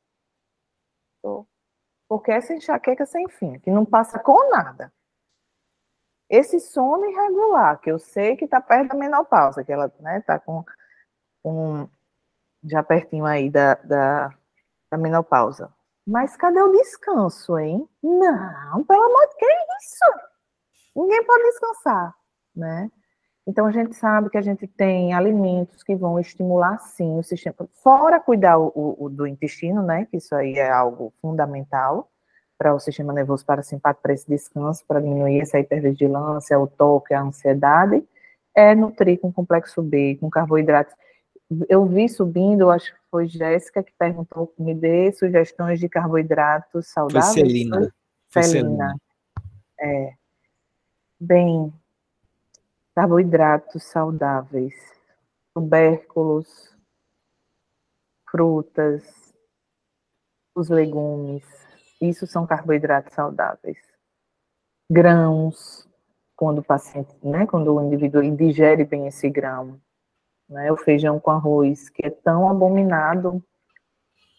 tô. 1.21 1.47
porque 2.09 2.33
essa 2.33 2.53
enxaqueca 2.53 3.05
sem 3.05 3.29
fim, 3.29 3.57
que 3.59 3.71
não 3.71 3.85
passa 3.85 4.19
com 4.19 4.49
nada. 4.49 4.91
Esse 6.29 6.59
sono 6.59 7.05
irregular, 7.05 7.79
que 7.79 7.89
eu 7.89 7.97
sei 7.97 8.35
que 8.35 8.43
está 8.43 8.59
perto 8.59 8.89
da 8.89 8.95
menopausa, 8.95 9.63
que 9.63 9.71
ela 9.71 9.85
está 9.85 10.03
né, 10.03 10.19
tá 10.19 10.37
com, 10.37 10.65
com 11.41 11.87
já 12.63 12.83
pertinho 12.83 13.25
aí 13.25 13.49
da, 13.49 13.75
da, 13.75 14.33
da 14.91 14.97
menopausa. 14.97 15.71
Mas 16.05 16.35
cadê 16.35 16.61
o 16.61 16.71
descanso, 16.71 17.57
hein? 17.57 17.87
Não, 18.01 18.83
pelo 18.83 19.03
amor 19.03 19.27
de 19.29 19.35
que 19.37 19.45
isso? 19.45 20.19
Ninguém 20.95 21.23
pode 21.25 21.43
descansar, 21.43 22.13
né? 22.55 22.91
Então 23.45 23.65
a 23.65 23.71
gente 23.71 23.93
sabe 23.95 24.29
que 24.29 24.37
a 24.37 24.41
gente 24.41 24.67
tem 24.67 25.13
alimentos 25.13 25.83
que 25.83 25.95
vão 25.95 26.19
estimular 26.19 26.79
sim 26.79 27.17
o 27.17 27.23
sistema, 27.23 27.55
fora 27.83 28.19
cuidar 28.19 28.57
o, 28.57 28.95
o, 28.97 29.09
do 29.09 29.27
intestino, 29.27 29.81
né? 29.81 30.05
Que 30.05 30.17
isso 30.17 30.33
aí 30.35 30.53
é 30.53 30.69
algo 30.69 31.13
fundamental 31.21 32.09
para 32.57 32.73
o 32.73 32.79
sistema 32.79 33.11
nervoso 33.11 33.45
parasimpático 33.45 34.03
para 34.03 34.13
esse 34.13 34.27
descanso, 34.29 34.85
para 34.87 35.01
diminuir 35.01 35.41
essa 35.41 35.59
hipervigilância, 35.59 36.57
o 36.57 36.67
toque, 36.67 37.13
a 37.13 37.21
ansiedade, 37.21 38.03
é 38.55 38.73
nutrir 38.75 39.19
com 39.19 39.31
complexo 39.33 39.81
B, 39.81 40.17
com 40.21 40.29
carboidratos 40.29 40.95
eu 41.69 41.85
vi 41.85 42.07
subindo, 42.07 42.69
acho 42.69 42.93
que 42.93 42.99
foi 43.09 43.27
Jéssica 43.27 43.83
que 43.83 43.93
perguntou, 43.97 44.53
me 44.57 44.73
dê 44.73 45.11
sugestões 45.11 45.79
de 45.79 45.89
carboidratos 45.89 46.87
saudáveis. 46.87 47.33
Foi 47.33 47.41
Celina. 47.41 47.93
Foi 48.29 48.43
Celina. 48.43 48.95
É. 49.79 50.13
Bem, 51.19 51.73
carboidratos 52.95 53.83
saudáveis, 53.83 54.73
tubérculos, 55.53 56.75
frutas, 58.29 59.03
os 60.55 60.69
legumes, 60.69 61.43
isso 62.01 62.27
são 62.27 62.45
carboidratos 62.45 63.13
saudáveis. 63.13 63.77
Grãos, 64.89 65.87
quando 66.35 66.59
o 66.59 66.63
paciente, 66.63 67.15
né, 67.23 67.45
quando 67.47 67.73
o 67.73 67.81
indivíduo 67.81 68.21
digere 68.35 68.83
bem 68.83 69.07
esse 69.07 69.29
grão, 69.29 69.79
né, 70.49 70.71
o 70.71 70.77
feijão 70.77 71.19
com 71.19 71.31
arroz, 71.31 71.89
que 71.89 72.05
é 72.05 72.09
tão 72.09 72.47
abominado. 72.49 73.43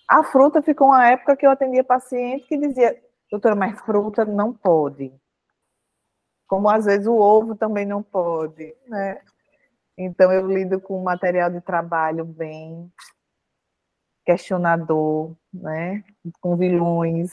A 0.09 0.23
fruta 0.23 0.63
ficou 0.63 0.89
uma 0.89 1.09
época 1.09 1.37
que 1.37 1.47
eu 1.47 1.51
atendia 1.51 1.83
paciente 1.83 2.47
que 2.47 2.57
dizia, 2.57 3.01
doutora, 3.31 3.55
mas 3.55 3.81
fruta 3.81 4.25
não 4.25 4.53
pode. 4.53 5.13
Como 6.47 6.69
às 6.69 6.85
vezes 6.85 7.07
o 7.07 7.17
ovo 7.17 7.57
também 7.57 7.87
não 7.87 8.03
pode, 8.03 8.75
né? 8.87 9.21
Então 9.97 10.33
eu 10.33 10.47
lido 10.47 10.81
com 10.81 11.03
material 11.03 11.51
de 11.51 11.61
trabalho 11.61 12.25
bem 12.25 12.93
questionador, 14.25 15.35
né? 15.53 16.05
Com 16.41 16.57
vilões, 16.57 17.33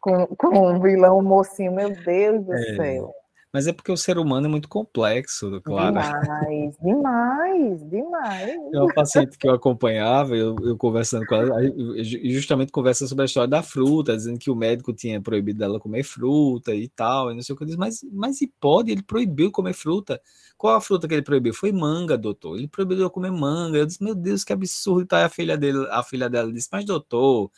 com, 0.00 0.26
com 0.26 0.48
um 0.48 0.80
vilão 0.80 1.22
mocinho, 1.22 1.72
meu 1.72 1.90
Deus 1.90 2.44
do 2.44 2.54
é. 2.54 2.76
céu. 2.76 3.14
Mas 3.52 3.66
é 3.66 3.72
porque 3.72 3.90
o 3.90 3.96
ser 3.96 4.18
humano 4.18 4.46
é 4.46 4.50
muito 4.50 4.68
complexo, 4.68 5.60
claro. 5.62 5.94
Demais, 5.94 6.76
demais, 6.82 7.90
demais. 7.90 8.56
É 8.74 8.78
uma 8.78 8.92
paciente 8.92 9.38
que 9.38 9.48
eu 9.48 9.54
acompanhava, 9.54 10.36
eu, 10.36 10.54
eu 10.62 10.76
conversando 10.76 11.24
com 11.24 11.34
ela, 11.34 11.56
justamente 12.02 12.70
conversa 12.70 13.06
sobre 13.06 13.22
a 13.22 13.24
história 13.24 13.48
da 13.48 13.62
fruta, 13.62 14.14
dizendo 14.14 14.38
que 14.38 14.50
o 14.50 14.54
médico 14.54 14.92
tinha 14.92 15.18
proibido 15.20 15.60
dela 15.60 15.80
comer 15.80 16.02
fruta 16.02 16.74
e 16.74 16.88
tal, 16.88 17.30
e 17.30 17.34
não 17.34 17.40
sei 17.40 17.54
o 17.54 17.56
que 17.56 17.64
eu 17.64 17.66
disse, 17.66 17.78
mas, 17.78 18.00
mas 18.12 18.42
e 18.42 18.52
pode? 18.60 18.92
Ele 18.92 19.02
proibiu 19.02 19.50
comer 19.50 19.72
fruta. 19.72 20.20
Qual 20.58 20.74
a 20.74 20.80
fruta 20.80 21.08
que 21.08 21.14
ele 21.14 21.22
proibiu? 21.22 21.54
Foi 21.54 21.72
manga, 21.72 22.18
doutor. 22.18 22.58
Ele 22.58 22.68
proibiu 22.68 22.98
eu 22.98 23.10
comer 23.10 23.30
manga. 23.30 23.78
Eu 23.78 23.86
disse, 23.86 24.02
meu 24.02 24.14
Deus, 24.14 24.44
que 24.44 24.52
absurdo. 24.52 25.06
Tá 25.06 25.24
a 25.24 25.28
filha 25.28 25.56
dele, 25.56 25.86
a 25.90 26.02
filha 26.02 26.28
dela 26.28 26.52
disse, 26.52 26.68
mas 26.70 26.84
doutor, 26.84 27.50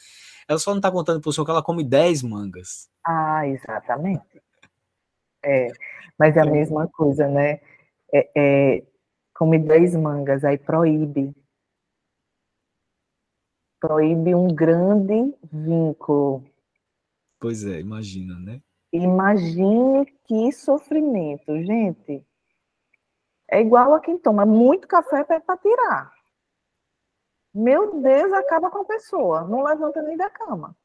ela 0.47 0.59
só 0.59 0.73
não 0.73 0.81
tá 0.81 0.91
contando 0.91 1.21
pro 1.21 1.33
senhor 1.33 1.45
que 1.45 1.51
ela 1.51 1.63
come 1.63 1.83
10 1.83 2.23
mangas. 2.23 2.89
Ah, 3.05 3.47
exatamente. 3.49 4.41
É, 5.45 5.69
mas 6.19 6.37
é 6.37 6.41
a 6.41 6.45
mesma 6.45 6.89
coisa, 6.89 7.27
né? 7.29 7.61
É, 8.13 8.31
é, 8.37 8.87
come 9.35 9.59
10 9.59 9.97
mangas, 9.97 10.45
aí 10.45 10.59
proíbe. 10.59 11.35
Proíbe 13.81 14.35
um 14.35 14.49
grande 14.49 15.35
vínculo. 15.51 16.45
Pois 17.39 17.65
é, 17.65 17.81
imagina, 17.81 18.39
né? 18.39 18.61
Imagine 18.93 20.05
que 20.27 20.53
sofrimento, 20.53 21.57
gente. 21.63 22.27
É 23.51 23.61
igual 23.61 23.95
a 23.95 24.01
quem 24.01 24.19
toma 24.19 24.45
muito 24.45 24.87
café 24.87 25.25
para 25.25 25.57
tirar. 25.57 26.13
Meu 27.55 28.01
Deus, 28.01 28.33
acaba 28.33 28.71
com 28.71 28.79
a 28.79 28.85
pessoa. 28.85 29.43
Não 29.45 29.63
levanta 29.63 30.03
nem 30.03 30.17
da 30.17 30.31
cama. 30.31 30.77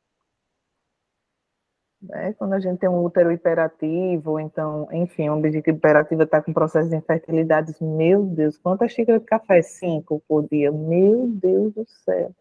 Né? 2.09 2.33
Quando 2.33 2.53
a 2.53 2.59
gente 2.59 2.79
tem 2.79 2.89
um 2.89 3.03
útero 3.03 3.31
hiperativo, 3.31 4.39
então, 4.39 4.87
enfim, 4.91 5.29
uma 5.29 5.41
bexiga 5.41 5.71
hiperativa 5.71 6.23
está 6.23 6.41
com 6.41 6.53
processo 6.53 6.89
de 6.89 6.95
infertilidade, 6.95 7.73
meu 7.81 8.23
Deus, 8.23 8.57
quantas 8.57 8.91
xícaras 8.91 9.21
de 9.21 9.27
café? 9.27 9.61
Cinco 9.61 10.21
por 10.27 10.47
dia. 10.47 10.71
Meu 10.71 11.27
Deus 11.27 11.73
do 11.73 11.85
céu. 12.03 12.31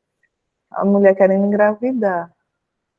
A 0.71 0.85
mulher 0.85 1.15
querendo 1.15 1.47
engravidar. 1.47 2.33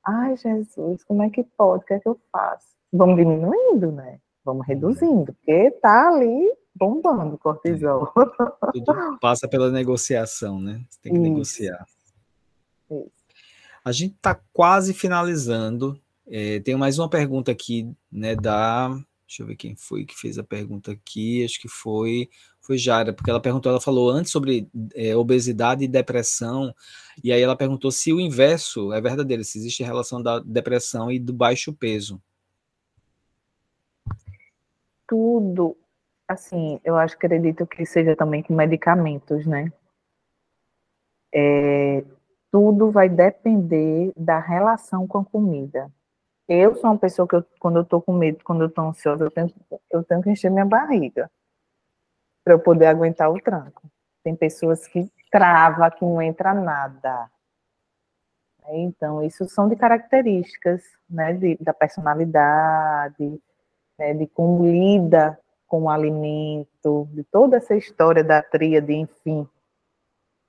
Ai, 0.04 0.38
Jesus, 0.38 1.04
como 1.04 1.24
é 1.24 1.30
que 1.30 1.44
pode? 1.44 1.84
O 1.84 1.88
que 1.88 1.94
é 1.94 2.00
que 2.00 2.08
eu 2.08 2.20
faço? 2.32 2.76
Vamos 2.92 3.18
diminuindo, 3.18 3.92
né? 3.92 4.20
Vamos 4.44 4.66
reduzindo, 4.68 5.34
porque 5.34 5.72
tá 5.82 6.10
ali 6.10 6.52
bombando 6.76 7.36
o 7.36 7.38
cortisol. 7.38 8.14
Tudo 8.72 9.20
passa 9.20 9.48
pela 9.48 9.72
negociação, 9.72 10.60
né? 10.60 10.82
Você 10.90 11.00
tem 11.02 11.14
que 11.14 11.20
Isso. 11.20 11.30
negociar. 11.30 11.86
Isso. 12.92 13.12
A 13.84 13.92
gente 13.92 14.16
está 14.16 14.40
quase 14.54 14.94
finalizando 14.94 16.00
é, 16.28 16.60
tenho 16.60 16.78
mais 16.78 16.98
uma 17.00 17.10
pergunta 17.10 17.52
aqui, 17.52 17.90
né, 18.12 18.36
da. 18.36 18.90
Deixa 19.28 19.42
eu 19.42 19.48
ver 19.48 19.56
quem 19.56 19.76
foi 19.76 20.06
que 20.06 20.16
fez 20.16 20.38
a 20.38 20.44
pergunta 20.44 20.92
aqui. 20.92 21.44
Acho 21.44 21.60
que 21.60 21.68
foi 21.68 22.30
foi 22.66 22.78
Jara, 22.80 23.14
porque 23.14 23.30
ela 23.30 23.40
perguntou, 23.40 23.70
ela 23.70 23.80
falou 23.80 24.10
antes 24.10 24.32
sobre 24.32 24.68
é, 24.96 25.16
obesidade 25.16 25.84
e 25.84 25.88
depressão, 25.88 26.74
e 27.24 27.32
aí 27.32 27.40
ela 27.40 27.56
perguntou 27.56 27.92
se 27.92 28.12
o 28.12 28.20
inverso 28.20 28.92
é 28.92 29.00
verdadeiro, 29.00 29.44
se 29.44 29.60
existe 29.60 29.84
relação 29.84 30.22
da 30.22 30.40
depressão 30.40 31.12
e 31.12 31.20
do 31.20 31.32
baixo 31.32 31.72
peso. 31.72 32.20
Tudo, 35.08 35.78
assim, 36.28 36.80
eu 36.84 36.96
acho, 36.96 37.16
acredito 37.16 37.68
que 37.68 37.86
seja 37.86 38.16
também 38.16 38.42
com 38.42 38.56
medicamentos, 38.56 39.46
né? 39.46 39.72
É, 41.32 42.04
tudo 42.52 42.90
vai 42.90 43.08
depender 43.08 44.12
da 44.18 44.40
relação 44.40 45.06
com 45.06 45.20
a 45.20 45.26
comida. 45.26 45.92
Eu 46.48 46.76
sou 46.76 46.92
uma 46.92 47.00
pessoa 47.00 47.28
que, 47.28 47.36
eu, 47.36 47.44
quando 47.60 47.80
eu 47.80 47.86
tô 47.86 48.02
com 48.02 48.14
medo, 48.14 48.44
quando 48.44 48.64
eu 48.64 48.70
tô 48.70 48.82
ansiosa, 48.82 49.24
eu 49.24 49.32
tenho, 49.32 49.52
eu 49.92 50.04
tenho 50.04 50.22
que 50.22 50.30
encher 50.30 50.52
minha 50.52 50.66
barriga 50.66 51.30
para 52.44 52.54
eu 52.54 52.60
poder 52.60 52.86
aguentar 52.86 53.32
o 53.32 53.42
tranco. 53.42 53.90
Tem 54.24 54.36
pessoas 54.36 54.88
que 54.88 55.12
trava, 55.32 55.90
que 55.90 56.06
não 56.06 56.22
entra 56.22 56.54
nada. 56.54 57.30
Então, 58.70 59.24
isso 59.24 59.48
são 59.50 59.68
de 59.68 59.76
características, 59.76 60.84
né, 61.10 61.34
de, 61.34 61.58
da 61.58 61.74
personalidade, 61.74 63.42
né, 63.98 64.14
de 64.14 64.28
como 64.28 64.66
lida 64.66 65.40
com 65.68 65.84
o 65.84 65.90
alimento, 65.90 67.08
de 67.12 67.24
toda 67.24 67.58
essa 67.58 67.76
história 67.76 68.24
da 68.24 68.42
tríade, 68.42 68.94
enfim. 68.94 69.48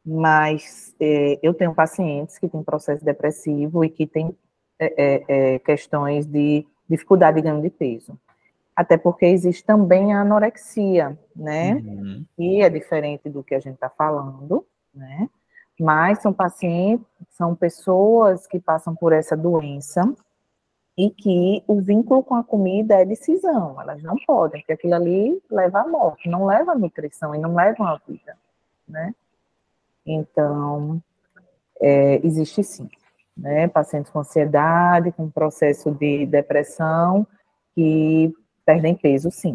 Mas 0.04 0.94
é, 1.00 1.38
eu 1.42 1.52
tenho 1.52 1.74
pacientes 1.74 2.38
que 2.38 2.48
têm 2.48 2.62
processo 2.62 3.04
depressivo 3.04 3.84
e 3.84 3.90
que 3.90 4.06
têm 4.06 4.36
é, 4.78 4.94
é, 4.96 5.24
é, 5.28 5.58
questões 5.60 6.26
de 6.26 6.66
dificuldade 6.88 7.36
de 7.36 7.42
ganho 7.42 7.62
de 7.62 7.70
peso. 7.70 8.18
Até 8.74 8.98
porque 8.98 9.24
existe 9.24 9.64
também 9.64 10.12
a 10.12 10.20
anorexia, 10.20 11.18
né? 11.34 11.74
Uhum. 11.76 12.24
E 12.38 12.60
é 12.60 12.68
diferente 12.68 13.28
do 13.30 13.42
que 13.42 13.54
a 13.54 13.58
gente 13.58 13.74
está 13.74 13.88
falando, 13.88 14.66
né? 14.94 15.30
Mas 15.80 16.20
são 16.20 16.32
pacientes, 16.32 17.06
são 17.30 17.54
pessoas 17.54 18.46
que 18.46 18.60
passam 18.60 18.94
por 18.94 19.12
essa 19.12 19.36
doença 19.36 20.14
e 20.96 21.10
que 21.10 21.62
o 21.66 21.80
vínculo 21.80 22.22
com 22.22 22.34
a 22.34 22.44
comida 22.44 22.94
é 22.94 23.04
decisão, 23.04 23.80
elas 23.80 24.02
não 24.02 24.16
podem, 24.26 24.60
porque 24.60 24.72
aquilo 24.72 24.94
ali 24.94 25.42
leva 25.50 25.80
à 25.80 25.88
morte, 25.88 26.28
não 26.28 26.46
leva 26.46 26.72
à 26.72 26.74
nutrição 26.74 27.34
e 27.34 27.38
não 27.38 27.54
leva 27.54 27.84
à 27.84 28.00
vida, 28.06 28.36
né? 28.88 29.14
Então, 30.06 31.02
é, 31.80 32.20
existe 32.26 32.62
sim 32.62 32.88
né? 33.36 33.68
Pacientes 33.68 34.10
com 34.10 34.20
ansiedade, 34.20 35.12
com 35.12 35.30
processo 35.30 35.90
de 35.90 36.26
depressão, 36.26 37.26
que 37.74 38.32
perdem 38.64 38.94
peso, 38.94 39.30
sim. 39.30 39.54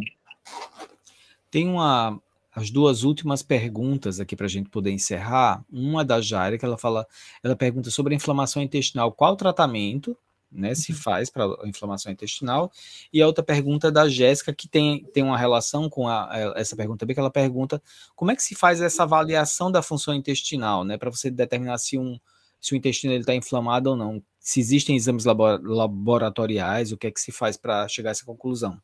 Tem 1.50 1.68
uma, 1.68 2.22
as 2.54 2.70
duas 2.70 3.04
últimas 3.04 3.42
perguntas 3.42 4.20
aqui 4.20 4.36
para 4.36 4.46
a 4.46 4.50
gente 4.50 4.70
poder 4.70 4.92
encerrar. 4.92 5.64
Uma 5.72 6.06
da 6.06 6.22
Jaira, 6.22 6.58
que 6.58 6.66
ela 6.66 6.78
fala, 6.78 7.08
ela 7.44 7.56
pergunta 7.56 7.90
sobre 7.90 8.14
a 8.14 8.18
inflamação 8.18 8.62
intestinal, 8.62 9.12
qual 9.12 9.34
o 9.34 9.38
tratamento 9.38 10.16
né, 10.52 10.76
se 10.76 10.92
uhum. 10.92 10.98
faz 10.98 11.30
para 11.30 11.46
a 11.46 11.68
inflamação 11.68 12.12
intestinal? 12.12 12.72
E 13.12 13.22
a 13.22 13.28
outra 13.28 13.44
pergunta 13.44 13.88
é 13.88 13.92
da 13.92 14.08
Jéssica, 14.08 14.54
que 14.54 14.68
tem, 14.68 15.04
tem 15.06 15.24
uma 15.24 15.38
relação 15.38 15.90
com 15.90 16.08
a, 16.08 16.30
essa 16.56 16.76
pergunta 16.76 17.00
também, 17.00 17.14
que 17.14 17.20
ela 17.20 17.32
pergunta 17.32 17.82
como 18.16 18.32
é 18.32 18.36
que 18.36 18.44
se 18.44 18.54
faz 18.54 18.82
essa 18.82 19.04
avaliação 19.04 19.72
da 19.72 19.82
função 19.82 20.14
intestinal, 20.14 20.84
né, 20.84 20.98
para 20.98 21.10
você 21.10 21.32
determinar 21.32 21.78
se 21.78 21.98
um, 21.98 22.20
se 22.62 22.74
o 22.74 22.78
intestino 22.78 23.14
está 23.14 23.34
inflamado 23.34 23.90
ou 23.90 23.96
não. 23.96 24.22
se 24.40 24.60
existem 24.60 24.96
exames 24.96 25.26
laboratoriais, 25.26 26.92
o 26.92 26.98
que 26.98 27.08
é 27.08 27.12
que 27.12 27.20
se 27.20 27.32
faz 27.32 27.58
para 27.58 27.88
chegar 27.88 28.12
a 28.12 28.12
essa 28.12 28.26
conclusão? 28.26 28.78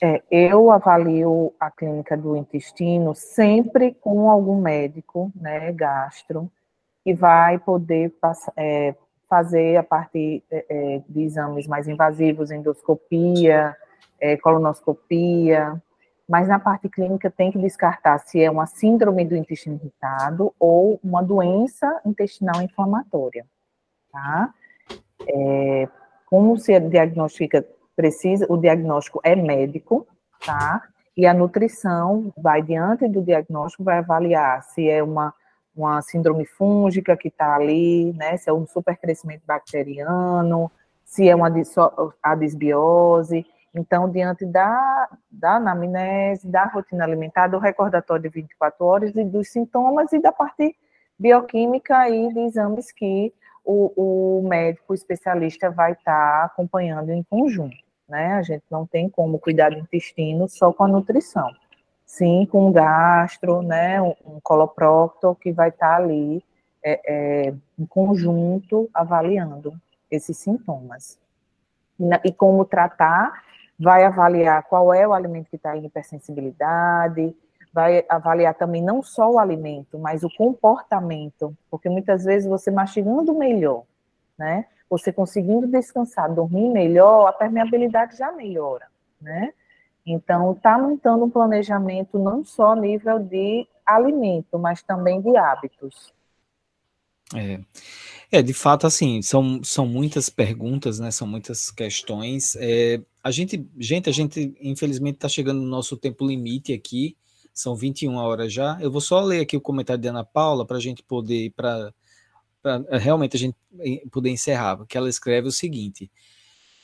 É, 0.00 0.22
eu 0.30 0.70
avalio 0.70 1.52
a 1.58 1.70
clínica 1.70 2.16
do 2.16 2.36
intestino 2.36 3.14
sempre 3.14 3.94
com 4.00 4.28
algum 4.28 4.60
médico, 4.60 5.30
né, 5.34 5.72
gastro, 5.72 6.50
que 7.04 7.14
vai 7.14 7.58
poder 7.58 8.12
é, 8.56 8.94
fazer 9.28 9.76
a 9.76 9.82
parte 9.82 10.42
é, 10.50 10.66
é, 10.68 11.02
de 11.08 11.22
exames 11.22 11.66
mais 11.66 11.88
invasivos, 11.88 12.50
endoscopia, 12.50 13.76
é, 14.20 14.36
colonoscopia, 14.36 15.80
mas 16.28 16.48
na 16.48 16.58
parte 16.58 16.88
clínica 16.88 17.30
tem 17.30 17.50
que 17.50 17.58
descartar 17.58 18.18
se 18.18 18.42
é 18.42 18.50
uma 18.50 18.66
síndrome 18.66 19.24
do 19.24 19.36
intestino 19.36 19.76
irritado 19.76 20.54
ou 20.58 20.98
uma 21.02 21.22
doença 21.22 22.00
intestinal 22.06 22.62
inflamatória, 22.62 23.44
tá? 24.10 24.52
É, 25.26 25.88
como 26.26 26.56
se 26.56 26.78
diagnostica, 26.80 27.66
precisa, 27.94 28.46
o 28.48 28.56
diagnóstico 28.56 29.20
é 29.22 29.36
médico, 29.36 30.06
tá? 30.44 30.82
E 31.16 31.26
a 31.26 31.34
nutrição 31.34 32.32
vai, 32.36 32.62
diante 32.62 33.06
do 33.06 33.20
diagnóstico, 33.20 33.84
vai 33.84 33.98
avaliar 33.98 34.62
se 34.62 34.88
é 34.88 35.02
uma, 35.02 35.34
uma 35.76 36.00
síndrome 36.00 36.46
fúngica 36.46 37.16
que 37.16 37.28
está 37.28 37.54
ali, 37.54 38.12
né? 38.14 38.36
Se 38.38 38.48
é 38.48 38.52
um 38.52 38.66
supercrescimento 38.66 39.42
bacteriano, 39.46 40.70
se 41.04 41.28
é 41.28 41.34
uma 41.34 41.50
a 42.22 42.34
disbiose. 42.34 43.44
Então, 43.74 44.08
diante 44.10 44.44
da, 44.44 45.08
da 45.30 45.56
anamnese, 45.56 46.46
da 46.46 46.64
rotina 46.64 47.04
alimentar, 47.04 47.46
do 47.48 47.58
recordatório 47.58 48.22
de 48.22 48.28
24 48.28 48.84
horas 48.84 49.16
e 49.16 49.24
dos 49.24 49.48
sintomas 49.48 50.12
e 50.12 50.20
da 50.20 50.30
parte 50.30 50.76
bioquímica 51.18 52.08
e 52.08 52.32
de 52.32 52.40
exames 52.40 52.92
que 52.92 53.32
o, 53.64 54.40
o 54.40 54.48
médico 54.48 54.92
especialista 54.92 55.70
vai 55.70 55.92
estar 55.92 56.40
tá 56.40 56.44
acompanhando 56.44 57.10
em 57.10 57.22
conjunto, 57.22 57.76
né? 58.08 58.34
A 58.34 58.42
gente 58.42 58.64
não 58.70 58.86
tem 58.86 59.08
como 59.08 59.38
cuidar 59.38 59.70
do 59.70 59.78
intestino 59.78 60.48
só 60.48 60.72
com 60.72 60.84
a 60.84 60.88
nutrição. 60.88 61.48
Sim, 62.04 62.46
com 62.50 62.68
o 62.68 62.72
gastro, 62.72 63.62
né? 63.62 64.02
Um, 64.02 64.14
um 64.26 64.40
coloproctor 64.42 65.34
que 65.36 65.52
vai 65.52 65.70
estar 65.70 65.96
tá 65.96 65.96
ali 65.96 66.44
é, 66.84 67.00
é, 67.06 67.54
em 67.78 67.86
conjunto 67.86 68.90
avaliando 68.92 69.72
esses 70.10 70.36
sintomas. 70.36 71.18
E, 71.98 72.04
e 72.28 72.32
como 72.32 72.64
tratar, 72.64 73.42
vai 73.82 74.04
avaliar 74.04 74.62
qual 74.62 74.94
é 74.94 75.06
o 75.06 75.12
alimento 75.12 75.50
que 75.50 75.56
está 75.56 75.76
em 75.76 75.84
hipersensibilidade, 75.84 77.34
vai 77.72 78.04
avaliar 78.08 78.54
também 78.54 78.80
não 78.80 79.02
só 79.02 79.28
o 79.28 79.38
alimento, 79.40 79.98
mas 79.98 80.22
o 80.22 80.30
comportamento, 80.36 81.56
porque 81.68 81.88
muitas 81.88 82.24
vezes 82.24 82.48
você 82.48 82.70
mastigando 82.70 83.34
melhor, 83.34 83.82
né? 84.38 84.66
Você 84.88 85.12
conseguindo 85.12 85.66
descansar, 85.66 86.32
dormir 86.32 86.68
melhor, 86.68 87.26
a 87.26 87.32
permeabilidade 87.32 88.16
já 88.16 88.30
melhora, 88.30 88.86
né? 89.20 89.52
Então, 90.06 90.54
tá 90.54 90.78
montando 90.78 91.24
um 91.24 91.30
planejamento 91.30 92.18
não 92.18 92.44
só 92.44 92.72
a 92.72 92.76
nível 92.76 93.18
de 93.18 93.66
alimento, 93.84 94.58
mas 94.58 94.82
também 94.82 95.20
de 95.20 95.36
hábitos. 95.36 96.12
É, 97.34 97.60
é 98.30 98.42
de 98.42 98.52
fato, 98.52 98.86
assim, 98.86 99.22
são, 99.22 99.62
são 99.62 99.86
muitas 99.86 100.28
perguntas, 100.28 100.98
né? 100.98 101.10
São 101.10 101.26
muitas 101.26 101.70
questões. 101.70 102.56
É, 102.56 103.00
a 103.22 103.30
gente, 103.30 103.66
gente, 103.78 104.08
a 104.08 104.12
gente 104.12 104.54
infelizmente 104.60 105.16
está 105.16 105.28
chegando 105.28 105.60
no 105.60 105.68
nosso 105.68 105.96
tempo 105.96 106.26
limite 106.26 106.72
aqui 106.72 107.16
são 107.52 107.76
21 107.76 108.14
horas 108.16 108.52
já. 108.52 108.78
Eu 108.80 108.90
vou 108.90 109.00
só 109.00 109.20
ler 109.20 109.40
aqui 109.40 109.56
o 109.56 109.60
comentário 109.60 110.00
de 110.00 110.08
Ana 110.08 110.24
Paula 110.24 110.66
para 110.66 110.76
a 110.76 110.80
gente 110.80 111.02
poder, 111.02 111.52
para 111.52 111.92
eh, 112.64 112.98
realmente 112.98 113.36
a 113.36 113.38
gente 113.38 113.56
poder 114.10 114.30
encerrar, 114.30 114.76
porque 114.76 114.96
ela 114.96 115.08
escreve 115.08 115.48
o 115.48 115.52
seguinte. 115.52 116.10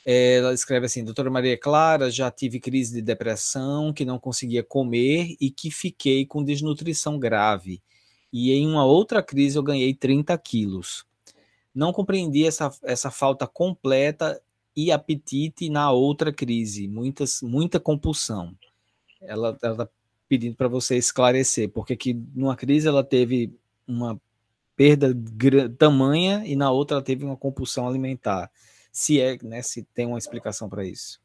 Eh, 0.05 0.37
ela 0.37 0.53
escreve 0.53 0.85
assim: 0.85 1.03
Doutora 1.03 1.31
Maria 1.31 1.57
Clara, 1.57 2.11
já 2.11 2.29
tive 2.31 2.59
crise 2.59 2.93
de 2.93 3.01
depressão, 3.01 3.93
que 3.93 4.05
não 4.05 4.19
conseguia 4.19 4.63
comer 4.63 5.35
e 5.39 5.49
que 5.51 5.71
fiquei 5.71 6.25
com 6.25 6.43
desnutrição 6.43 7.19
grave. 7.19 7.81
E 8.31 8.51
em 8.51 8.67
uma 8.67 8.85
outra 8.85 9.23
crise 9.23 9.57
eu 9.57 9.63
ganhei 9.63 9.93
30 9.93 10.37
quilos. 10.37 11.05
Não 11.73 11.91
compreendi 11.91 12.45
essa, 12.45 12.71
essa 12.83 13.09
falta 13.09 13.47
completa 13.47 14.41
e 14.75 14.91
apetite 14.91 15.69
na 15.69 15.91
outra 15.91 16.31
crise, 16.31 16.87
muitas, 16.87 17.41
muita 17.41 17.79
compulsão. 17.79 18.55
Ela, 19.21 19.57
ela 19.61 19.89
pedindo 20.27 20.55
para 20.55 20.67
você 20.67 20.95
esclarecer, 20.95 21.69
porque 21.69 21.95
que 21.97 22.13
numa 22.13 22.55
crise 22.55 22.87
ela 22.87 23.03
teve 23.03 23.53
uma 23.87 24.19
perda 24.75 25.13
tamanha 25.77 26.43
e 26.45 26.55
na 26.55 26.71
outra 26.71 26.97
ela 26.97 27.03
teve 27.03 27.25
uma 27.25 27.35
compulsão 27.35 27.87
alimentar. 27.87 28.49
Se 28.91 29.19
é, 29.19 29.37
né, 29.43 29.61
se 29.61 29.83
tem 29.83 30.05
uma 30.05 30.17
explicação 30.17 30.69
para 30.69 30.85
isso. 30.85 31.19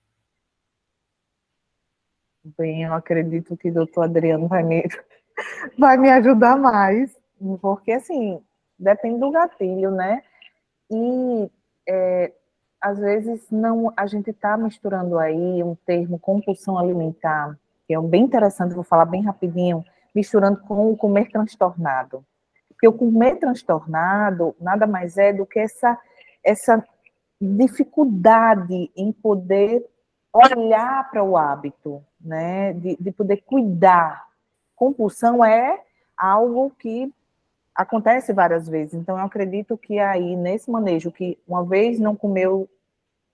Bem, 2.59 2.83
eu 2.83 2.93
acredito 2.93 3.57
que 3.57 3.71
o 3.71 3.75
doutor 3.75 4.05
Adriano 4.05 4.49
vai 4.49 4.63
me, 4.63 4.83
vai 5.79 5.97
me 5.97 6.11
ajudar 6.11 6.57
mais, 6.57 7.17
porque 7.61 7.93
assim, 7.93 8.41
depende 8.79 9.21
do 9.21 9.31
gatilho, 9.31 9.91
né? 9.91 10.23
E 10.91 11.51
é, 11.89 12.33
às 12.81 12.99
vezes 12.99 13.51
não, 13.51 13.93
a 13.97 14.07
gente 14.07 14.31
está 14.31 14.57
misturando 14.57 15.19
aí 15.19 15.63
um 15.63 15.75
termo 15.87 16.19
compulsão 16.19 16.79
alimentar 16.79 17.57
que 17.87 17.95
é 17.95 18.01
bem 18.01 18.23
interessante, 18.23 18.75
vou 18.75 18.85
falar 18.85 19.05
bem 19.05 19.23
rapidinho, 19.23 19.85
misturando 20.15 20.61
com 20.61 20.91
o 20.91 20.97
comer 20.97 21.31
transtornado. 21.31 22.25
Porque 22.69 22.89
o 22.89 22.93
comer 22.93 23.37
transtornado 23.37 24.55
nada 24.61 24.87
mais 24.87 25.17
é 25.19 25.33
do 25.33 25.47
que 25.47 25.59
essa, 25.59 25.99
essa 26.43 26.85
dificuldade 27.41 28.91
em 28.97 29.13
poder 29.13 29.85
olhar 30.33 31.11
para 31.11 31.23
o 31.23 31.37
hábito, 31.37 32.03
né? 32.21 32.73
De, 32.73 32.97
de 32.99 33.13
poder 33.13 33.43
cuidar. 33.45 34.27
Compulsão 34.77 35.45
é 35.45 35.81
algo 36.17 36.71
que 36.79 37.13
acontece 37.75 38.33
várias 38.33 38.69
vezes. 38.69 38.95
Então, 38.95 39.19
eu 39.19 39.25
acredito 39.25 39.77
que 39.77 39.99
aí, 39.99 40.37
nesse 40.37 40.71
manejo, 40.71 41.11
que 41.11 41.39
uma 41.47 41.65
vez 41.65 41.99
não 41.99 42.15
comeu, 42.15 42.69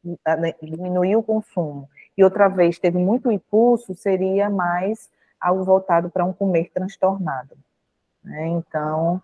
né, 0.05 0.55
diminuiu 0.63 1.19
o 1.19 1.23
consumo, 1.23 1.89
e 2.17 2.25
outra 2.25 2.49
vez 2.49 2.79
teve 2.79 2.99
muito 2.99 3.31
impulso, 3.31 3.95
seria 3.95 4.49
mais 4.49 5.11
algo 5.41 5.65
voltado 5.65 6.11
para 6.11 6.25
um 6.25 6.33
comer 6.33 6.71
transtornado. 6.73 7.57
Né? 8.23 8.49
Então, 8.49 9.23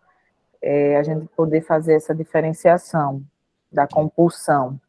é, 0.63 0.97
a 0.97 1.03
gente 1.03 1.27
poder 1.29 1.63
fazer 1.63 1.95
essa 1.95 2.15
diferenciação 2.15 3.23
da 3.71 3.87
compulsão. 3.87 4.81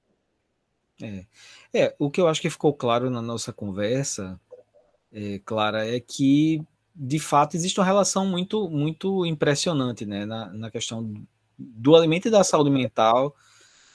É. 1.01 1.25
é, 1.73 1.95
o 1.99 2.09
que 2.09 2.19
eu 2.19 2.28
acho 2.28 2.41
que 2.41 2.49
ficou 2.49 2.73
claro 2.73 3.09
na 3.09 3.21
nossa 3.21 3.53
conversa, 3.53 4.39
é, 5.11 5.39
Clara, 5.45 5.88
é 5.88 5.99
que 5.99 6.65
de 6.99 7.19
fato 7.19 7.55
existe 7.55 7.79
uma 7.79 7.85
relação 7.85 8.25
muito 8.25 8.67
muito 8.69 9.25
impressionante 9.25 10.05
né, 10.05 10.25
na, 10.25 10.51
na 10.51 10.71
questão 10.71 11.13
do 11.57 11.95
alimento 11.95 12.27
e 12.27 12.31
da 12.31 12.43
saúde 12.43 12.69
mental 12.69 13.35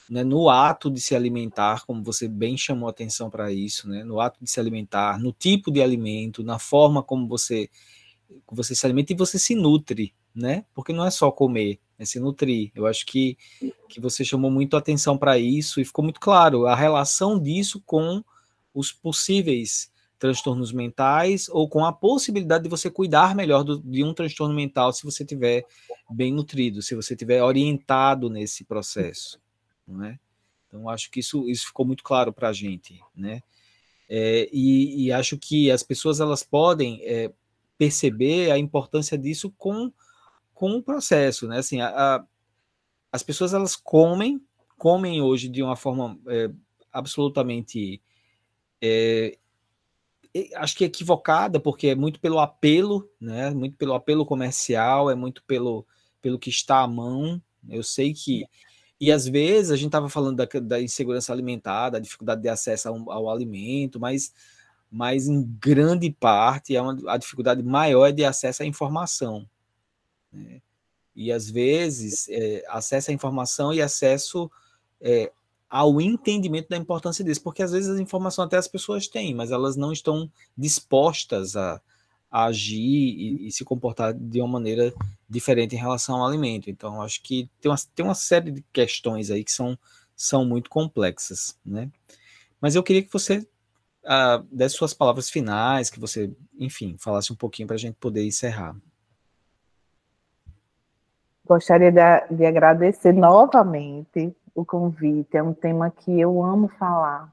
né, 0.09 0.23
no 0.23 0.51
ato 0.51 0.91
de 0.91 1.01
se 1.01 1.15
alimentar, 1.15 1.87
como 1.87 2.03
você 2.03 2.29
bem 2.29 2.57
chamou 2.57 2.89
atenção 2.89 3.31
para 3.31 3.51
isso, 3.51 3.89
né, 3.89 4.05
no 4.05 4.21
ato 4.21 4.39
de 4.43 4.51
se 4.51 4.61
alimentar, 4.61 5.19
no 5.19 5.33
tipo 5.33 5.71
de 5.71 5.83
alimento, 5.83 6.43
na 6.43 6.59
forma 6.59 7.03
como 7.03 7.27
você 7.27 7.71
você 8.51 8.75
se 8.75 8.87
alimenta 8.87 9.13
e 9.13 9.17
você 9.17 9.39
se 9.39 9.55
nutre, 9.55 10.15
né? 10.35 10.65
Porque 10.75 10.93
não 10.93 11.05
é 11.05 11.11
só 11.11 11.31
comer, 11.31 11.79
é 11.99 12.05
se 12.05 12.19
nutrir. 12.19 12.71
Eu 12.75 12.87
acho 12.87 13.05
que, 13.05 13.37
que 13.89 14.01
você 14.01 14.25
chamou 14.25 14.51
muito 14.51 14.77
atenção 14.77 15.19
para 15.19 15.39
isso 15.39 15.81
e 15.81 15.85
ficou 15.85 16.03
muito 16.03 16.19
claro 16.19 16.67
a 16.67 16.75
relação 16.75 17.39
disso 17.39 17.83
com 17.85 18.25
os 18.75 18.91
possíveis 18.91 19.92
transtornos 20.23 20.73
mentais 20.73 21.49
ou 21.49 21.69
com 21.69 21.85
a 21.85 21.93
possibilidade 21.93 22.63
de 22.63 22.71
você 22.71 22.89
cuidar 22.89 23.35
melhor 23.35 23.65
do, 23.65 23.81
de 23.81 24.05
um 24.05 24.15
transtorno 24.15 24.55
mental 24.55 24.93
se 24.93 25.05
você 25.05 25.25
tiver 25.25 25.67
bem 26.09 26.33
nutrido, 26.33 26.81
se 26.81 26.95
você 26.95 27.17
tiver 27.17 27.43
orientado 27.43 28.31
nesse 28.31 28.65
processo 28.65 29.43
não 29.87 30.05
é? 30.05 30.19
Então, 30.67 30.89
acho 30.89 31.11
que 31.11 31.21
isso, 31.21 31.49
isso 31.49 31.67
ficou 31.67 31.85
muito 31.85 32.03
claro 32.03 32.33
para 32.33 32.49
a 32.49 32.53
gente, 32.53 32.99
né? 33.15 33.43
É, 34.09 34.49
e, 34.53 35.07
e, 35.07 35.13
acho 35.13 35.39
que 35.39 35.71
as 35.71 35.83
pessoas 35.83 36.21
elas 36.21 36.43
podem 36.43 37.01
é, 37.03 37.33
perceber 37.79 38.51
a 38.51 38.59
importância 38.59 39.17
disso 39.17 39.51
com, 39.57 39.93
com 40.53 40.77
o 40.77 40.83
processo, 40.83 41.47
né? 41.47 41.59
Assim, 41.59 41.81
a, 41.81 41.89
a, 41.89 42.25
as 43.11 43.23
pessoas 43.23 43.55
elas 43.55 43.77
comem, 43.77 44.43
comem 44.77 45.23
hoje 45.23 45.49
de 45.49 45.63
uma 45.63 45.77
forma 45.77 46.19
é, 46.27 46.51
absolutamente 46.93 48.03
é, 48.81 49.39
acho 50.57 50.77
que 50.77 50.85
equivocada, 50.85 51.61
porque 51.61 51.89
é 51.89 51.95
muito 51.95 52.19
pelo 52.21 52.39
apelo, 52.39 53.09
né? 53.21 53.51
Muito 53.51 53.77
pelo 53.77 53.95
apelo 53.95 54.25
comercial, 54.25 55.11
é 55.11 55.15
muito 55.15 55.43
pelo, 55.45 55.87
pelo 56.21 56.39
que 56.39 56.51
está 56.51 56.81
à 56.81 56.87
mão. 56.87 57.41
Eu 57.69 57.83
sei 57.83 58.13
que 58.13 58.47
e 59.03 59.11
às 59.11 59.27
vezes 59.27 59.73
a 59.73 59.77
gente 59.77 59.87
estava 59.87 60.09
falando 60.09 60.37
da, 60.37 60.61
da, 60.61 60.81
insegurança 60.81 61.33
alimentar, 61.33 61.91
da 61.91 61.99
dificuldade 61.99 62.41
de 62.41 62.49
acesso 62.49 62.89
ao, 62.89 63.11
ao 63.11 63.29
alimento, 63.29 63.99
mas, 63.99 64.33
mas 64.89 65.27
em 65.27 65.43
grande 65.61 66.09
parte 66.09 66.77
é 66.77 66.81
uma, 66.81 66.97
a 67.13 67.17
dificuldade 67.17 67.65
maior 67.65 68.07
é 68.07 68.13
de 68.13 68.25
acesso 68.25 68.63
à 68.63 68.65
informação. 68.65 69.45
Né? 70.33 70.63
E 71.17 71.33
às 71.33 71.51
vezes 71.51 72.29
é, 72.29 72.65
acesso 72.69 73.11
à 73.11 73.13
informação 73.13 73.75
e 73.75 73.83
acesso 73.83 74.49
é, 75.01 75.33
ao 75.73 75.99
entendimento 76.03 76.69
da 76.69 76.77
importância 76.77 77.25
disso, 77.25 77.43
porque 77.43 77.63
às 77.63 77.73
vezes 77.73 77.89
as 77.89 77.99
informações 77.99 78.45
até 78.45 78.59
as 78.59 78.69
pessoas 78.69 79.09
têm, 79.09 79.35
mas 79.35 79.51
elas 79.51 79.75
não 79.75 79.91
estão 79.91 80.31
dispostas 80.55 81.57
a, 81.57 81.81
a 82.31 82.45
agir 82.45 82.77
e, 82.79 83.47
e, 83.49 83.51
se 83.51 83.65
comportar 83.65 84.13
de 84.13 84.39
uma 84.43 84.49
maneira 84.49 84.93
diferente 85.27 85.75
em 85.75 85.79
relação 85.79 86.17
ao 86.17 86.29
alimento. 86.29 86.69
Então, 86.69 87.01
acho 87.01 87.23
que 87.23 87.49
tem 87.59 87.71
uma, 87.71 87.79
tem 87.95 88.05
uma 88.05 88.15
série 88.15 88.51
de 88.51 88.63
questões 88.71 89.31
aí 89.31 89.43
que 89.43 89.51
são, 89.51 89.79
são 90.15 90.45
muito 90.45 90.69
complexas, 90.69 91.59
né? 91.65 91.91
Mas 92.61 92.75
eu 92.75 92.83
queria 92.83 93.03
que 93.03 93.11
você 93.11 93.39
uh, 93.39 94.47
desse 94.53 94.77
suas 94.77 94.93
palavras 94.93 95.31
finais, 95.31 95.89
que 95.89 95.99
você, 95.99 96.31
enfim, 96.59 96.97
falasse 96.99 97.33
um 97.33 97.37
pouquinho 97.37 97.67
para 97.67 97.77
a 97.77 97.79
gente 97.79 97.95
poder 97.95 98.23
encerrar. 98.27 98.77
Gostaria 101.47 101.91
de, 101.91 102.37
de 102.37 102.45
agradecer 102.45 103.15
novamente 103.15 104.37
o 104.55 104.65
convite. 104.65 105.37
É 105.37 105.43
um 105.43 105.55
tema 105.55 105.91
que 105.91 106.21
eu 106.21 106.43
amo 106.43 106.69
falar. 106.69 107.33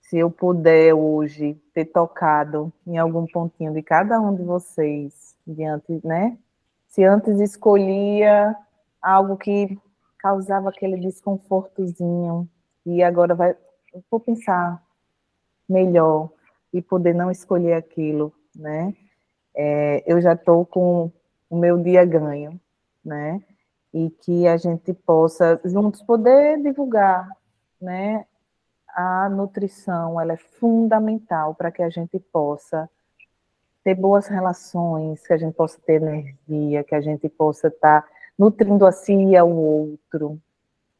Se 0.00 0.18
eu 0.18 0.30
puder 0.30 0.94
hoje 0.94 1.60
ter 1.74 1.86
tocado 1.86 2.72
em 2.86 2.96
algum 2.96 3.26
pontinho 3.26 3.72
de 3.72 3.82
cada 3.82 4.20
um 4.20 4.34
de 4.34 4.42
vocês, 4.42 5.36
diante, 5.46 6.00
né? 6.04 6.38
Se 6.88 7.04
antes 7.04 7.40
escolhia 7.40 8.56
algo 9.02 9.36
que 9.36 9.78
causava 10.18 10.68
aquele 10.68 10.96
desconfortozinho 10.96 12.48
e 12.84 13.02
agora 13.02 13.34
vai, 13.34 13.56
vou 14.10 14.20
pensar 14.20 14.82
melhor 15.68 16.30
e 16.72 16.80
poder 16.80 17.14
não 17.14 17.30
escolher 17.30 17.74
aquilo, 17.74 18.32
né? 18.54 18.94
É, 19.54 20.02
eu 20.06 20.20
já 20.20 20.34
estou 20.34 20.64
com 20.66 21.10
o 21.48 21.56
meu 21.56 21.78
dia 21.78 22.04
ganho, 22.04 22.60
né? 23.04 23.40
E 23.96 24.10
que 24.10 24.46
a 24.46 24.58
gente 24.58 24.92
possa 24.92 25.58
juntos 25.64 26.02
poder 26.02 26.62
divulgar, 26.62 27.26
né? 27.80 28.26
A 28.88 29.26
nutrição, 29.30 30.20
ela 30.20 30.34
é 30.34 30.36
fundamental 30.36 31.54
para 31.54 31.72
que 31.72 31.82
a 31.82 31.88
gente 31.88 32.18
possa 32.18 32.90
ter 33.82 33.94
boas 33.94 34.26
relações, 34.26 35.26
que 35.26 35.32
a 35.32 35.38
gente 35.38 35.54
possa 35.54 35.78
ter 35.80 36.02
energia, 36.02 36.84
que 36.84 36.94
a 36.94 37.00
gente 37.00 37.26
possa 37.26 37.68
estar 37.68 38.02
tá 38.02 38.08
nutrindo 38.38 38.84
a 38.84 38.92
si 38.92 39.14
e 39.14 39.34
ao 39.34 39.50
outro, 39.50 40.38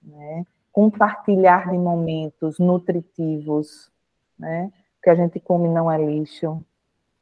né? 0.03 0.47
Compartilhar 0.73 1.71
de 1.71 1.77
momentos 1.77 2.59
nutritivos, 2.59 3.91
né? 4.39 4.73
O 4.99 5.03
que 5.03 5.11
a 5.11 5.15
gente 5.15 5.39
come 5.39 5.69
não 5.69 5.91
é 5.93 6.03
lixo, 6.03 6.65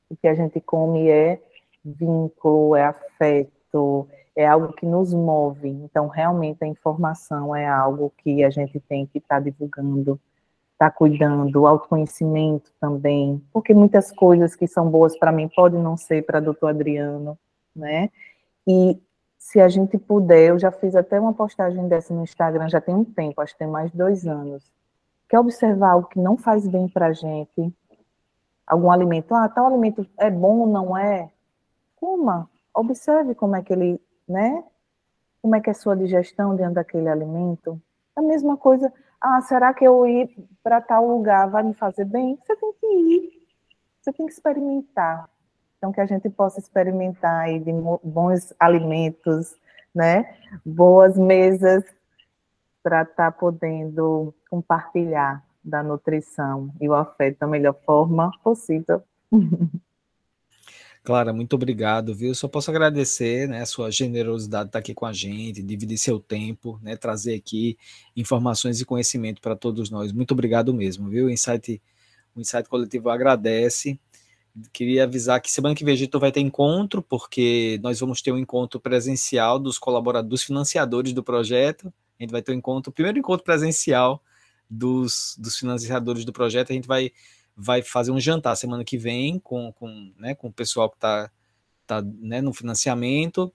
o 0.09 0.17
que 0.17 0.29
a 0.29 0.35
gente 0.35 0.61
come 0.61 1.09
é 1.09 1.43
vínculo, 1.85 2.77
é 2.77 2.85
afeto, 2.85 4.09
é 4.37 4.47
algo 4.47 4.73
que 4.73 4.85
nos 4.85 5.13
move. 5.15 5.69
Então, 5.69 6.09
realmente, 6.09 6.65
a 6.65 6.67
informação 6.67 7.55
é 7.55 7.67
algo 7.67 8.13
que 8.19 8.43
a 8.43 8.51
gente 8.51 8.81
tem 8.81 9.07
que 9.07 9.19
estar 9.19 9.37
tá 9.37 9.41
divulgando, 9.41 10.21
estar 10.73 10.91
tá 10.91 10.97
cuidando, 10.97 11.61
o 11.61 11.67
autoconhecimento 11.67 12.73
também, 12.81 13.43
porque 13.53 13.73
muitas 13.73 14.11
coisas 14.11 14.57
que 14.57 14.67
são 14.67 14.91
boas 14.91 15.17
para 15.19 15.33
mim 15.33 15.49
podem 15.49 15.81
não 15.81 15.97
ser 15.97 16.25
para 16.27 16.41
doutor 16.41 16.69
Adriano, 16.69 17.39
né? 17.75 18.11
E 18.67 19.01
se 19.39 19.61
a 19.61 19.69
gente 19.69 19.99
puder, 19.99 20.49
eu 20.49 20.59
já 20.59 20.73
fiz 20.73 20.97
até 20.97 21.21
uma 21.21 21.33
postagem 21.33 21.87
dessa 21.87 22.13
no 22.15 22.23
Instagram, 22.23 22.69
já 22.69 22.81
tem 22.81 22.95
um 22.95 23.05
tempo, 23.05 23.41
acho 23.41 23.53
que 23.53 23.59
tem 23.59 23.69
mais 23.69 23.91
de 23.91 23.99
dois 23.99 24.27
anos. 24.27 24.65
Quer 25.29 25.39
observar 25.39 25.91
algo 25.93 26.09
que 26.09 26.19
não 26.19 26.37
faz 26.37 26.67
bem 26.67 26.89
para 26.89 27.07
a 27.07 27.13
gente? 27.13 27.73
Algum 28.67 28.91
alimento, 28.91 29.35
ah, 29.35 29.49
tal 29.49 29.67
alimento 29.67 30.07
é 30.19 30.31
bom 30.31 30.61
ou 30.61 30.67
não 30.67 30.97
é? 30.97 31.31
Coma, 31.97 32.49
observe 32.75 33.35
como 33.35 33.55
é 33.55 33.63
que 33.63 33.73
ele 33.73 34.01
né? 34.29 34.65
Como 35.43 35.55
é 35.55 35.61
que 35.61 35.69
é 35.69 35.73
a 35.73 35.75
sua 35.75 35.97
digestão 35.97 36.57
dentro 36.57 36.75
daquele 36.75 37.09
alimento? 37.09 37.81
A 38.17 38.23
mesma 38.23 38.57
coisa, 38.57 38.93
ah, 39.21 39.41
será 39.43 39.75
que 39.75 39.85
eu 39.85 40.07
ir 40.07 40.31
para 40.63 40.81
tal 40.81 41.07
lugar 41.07 41.49
vai 41.51 41.63
me 41.63 41.75
fazer 41.75 42.05
bem? 42.05 42.39
Você 42.45 42.57
tem 42.57 42.73
que 42.73 42.87
ir, 42.87 43.47
você 44.01 44.13
tem 44.13 44.27
que 44.27 44.33
experimentar. 44.33 45.29
Então, 45.77 45.93
que 45.93 46.01
a 46.01 46.07
gente 46.07 46.31
possa 46.31 46.61
experimentar 46.61 47.41
aí 47.41 47.59
de 47.61 47.71
bons 48.03 48.55
alimentos, 48.59 49.55
né? 49.95 50.35
Boas 50.65 51.19
mesas 51.19 51.85
para 52.83 53.03
estar 53.03 53.31
tá 53.31 53.33
podendo 53.33 54.35
compartilhar 54.49 55.45
da 55.63 55.83
nutrição 55.83 56.71
e 56.81 56.89
o 56.89 56.95
afeto 56.95 57.41
da 57.41 57.47
melhor 57.47 57.75
forma 57.85 58.31
possível. 58.43 59.03
Clara, 61.05 61.35
muito 61.35 61.53
obrigado, 61.55 62.15
viu? 62.15 62.35
Só 62.35 62.49
posso 62.49 62.71
agradecer, 62.71 63.47
né, 63.47 63.61
a 63.61 63.67
sua 63.67 63.91
generosidade 63.91 64.65
de 64.65 64.69
estar 64.71 64.79
aqui 64.79 64.95
com 64.95 65.05
a 65.05 65.13
gente, 65.13 65.63
dividir 65.63 65.99
seu 65.99 66.19
tempo, 66.19 66.81
né, 66.83 66.97
trazer 66.97 67.35
aqui 67.35 67.77
informações 68.17 68.81
e 68.81 68.87
conhecimento 68.87 69.43
para 69.43 69.55
todos 69.55 69.91
nós. 69.91 70.13
Muito 70.13 70.33
obrigado 70.33 70.73
mesmo, 70.73 71.11
viu? 71.11 71.27
O 71.27 71.31
Insight, 71.31 71.83
o 72.35 72.41
Insight 72.41 72.71
Coletivo 72.71 73.11
agradece. 73.11 74.01
Queria 74.73 75.05
avisar 75.05 75.43
que 75.43 75.53
semana 75.53 75.75
que 75.75 75.85
vem 75.85 75.93
a 75.93 75.97
gente 75.97 76.17
vai 76.17 76.33
ter 76.33 76.41
encontro, 76.41 77.03
porque 77.03 77.79
nós 77.83 78.01
vamos 78.01 78.23
ter 78.23 78.33
um 78.33 78.39
encontro 78.39 78.81
presencial 78.81 79.59
dos 79.59 79.79
colaboradores, 79.79 80.31
dos 80.31 80.43
financiadores 80.43 81.13
do 81.13 81.23
projeto. 81.23 81.93
A 82.19 82.23
gente 82.23 82.33
vai 82.33 82.41
ter 82.41 82.53
um 82.53 82.55
encontro, 82.55 82.89
o 82.89 82.95
primeiro 82.95 83.19
encontro 83.19 83.45
presencial 83.45 84.23
dos, 84.71 85.37
dos 85.39 85.59
financiadores 85.59 86.25
do 86.25 86.33
projeto. 86.33 86.71
A 86.71 86.75
gente 86.75 86.89
vai 86.89 87.13
vai 87.57 87.83
fazer 87.83 88.11
um 88.11 88.21
jantar 88.21 88.57
semana 88.57 88.85
que 88.85 88.99
vem 88.99 89.39
com, 89.39 89.73
com, 89.73 90.13
né, 90.19 90.35
com 90.35 90.49
o 90.49 90.53
pessoal 90.53 90.91
que 90.91 90.97
está 90.97 91.31
tá, 91.87 92.03
né, 92.03 92.41
no 92.41 92.53
financiamento, 92.53 93.53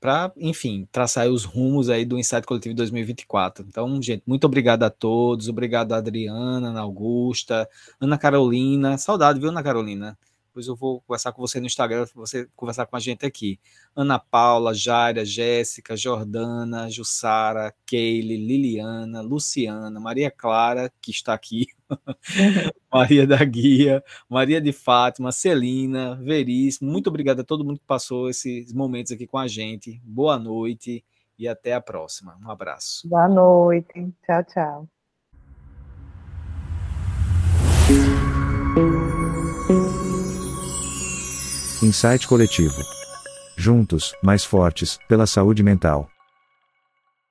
para, 0.00 0.32
enfim, 0.38 0.88
traçar 0.90 1.28
os 1.28 1.44
rumos 1.44 1.90
aí 1.90 2.04
do 2.06 2.18
Insight 2.18 2.46
Coletivo 2.46 2.74
2024. 2.74 3.66
Então, 3.68 4.00
gente, 4.00 4.22
muito 4.26 4.44
obrigado 4.46 4.82
a 4.82 4.90
todos, 4.90 5.48
obrigado 5.48 5.92
a 5.92 5.98
Adriana, 5.98 6.68
Ana 6.68 6.80
Augusta, 6.80 7.68
Ana 8.00 8.16
Carolina, 8.16 8.96
saudade, 8.96 9.38
viu, 9.38 9.50
Ana 9.50 9.62
Carolina? 9.62 10.18
Depois 10.50 10.66
eu 10.66 10.74
vou 10.74 11.00
conversar 11.02 11.30
com 11.32 11.40
você 11.40 11.60
no 11.60 11.66
Instagram, 11.66 12.04
você 12.12 12.48
conversar 12.56 12.84
com 12.84 12.96
a 12.96 13.00
gente 13.00 13.24
aqui. 13.24 13.60
Ana 13.94 14.18
Paula, 14.18 14.74
Jaira, 14.74 15.24
Jéssica, 15.24 15.96
Jordana, 15.96 16.90
Jussara, 16.90 17.72
Keile, 17.86 18.36
Liliana, 18.36 19.20
Luciana, 19.20 20.00
Maria 20.00 20.28
Clara, 20.28 20.92
que 21.00 21.12
está 21.12 21.34
aqui, 21.34 21.66
Maria 22.92 23.28
da 23.28 23.44
Guia, 23.44 24.02
Maria 24.28 24.60
de 24.60 24.72
Fátima, 24.72 25.30
Celina, 25.30 26.16
Veríssimo. 26.16 26.90
Muito 26.90 27.06
obrigado 27.06 27.40
a 27.40 27.44
todo 27.44 27.64
mundo 27.64 27.78
que 27.78 27.86
passou 27.86 28.28
esses 28.28 28.72
momentos 28.72 29.12
aqui 29.12 29.28
com 29.28 29.38
a 29.38 29.46
gente. 29.46 30.02
Boa 30.02 30.36
noite 30.36 31.04
e 31.38 31.46
até 31.46 31.74
a 31.74 31.80
próxima. 31.80 32.36
Um 32.44 32.50
abraço. 32.50 33.08
Boa 33.08 33.28
noite. 33.28 34.12
Tchau, 34.26 34.44
tchau. 34.44 34.99
Insight 41.82 42.26
coletivo. 42.26 42.82
Juntos, 43.56 44.14
mais 44.22 44.44
fortes, 44.44 44.98
pela 45.08 45.26
saúde 45.26 45.62
mental. 45.62 46.10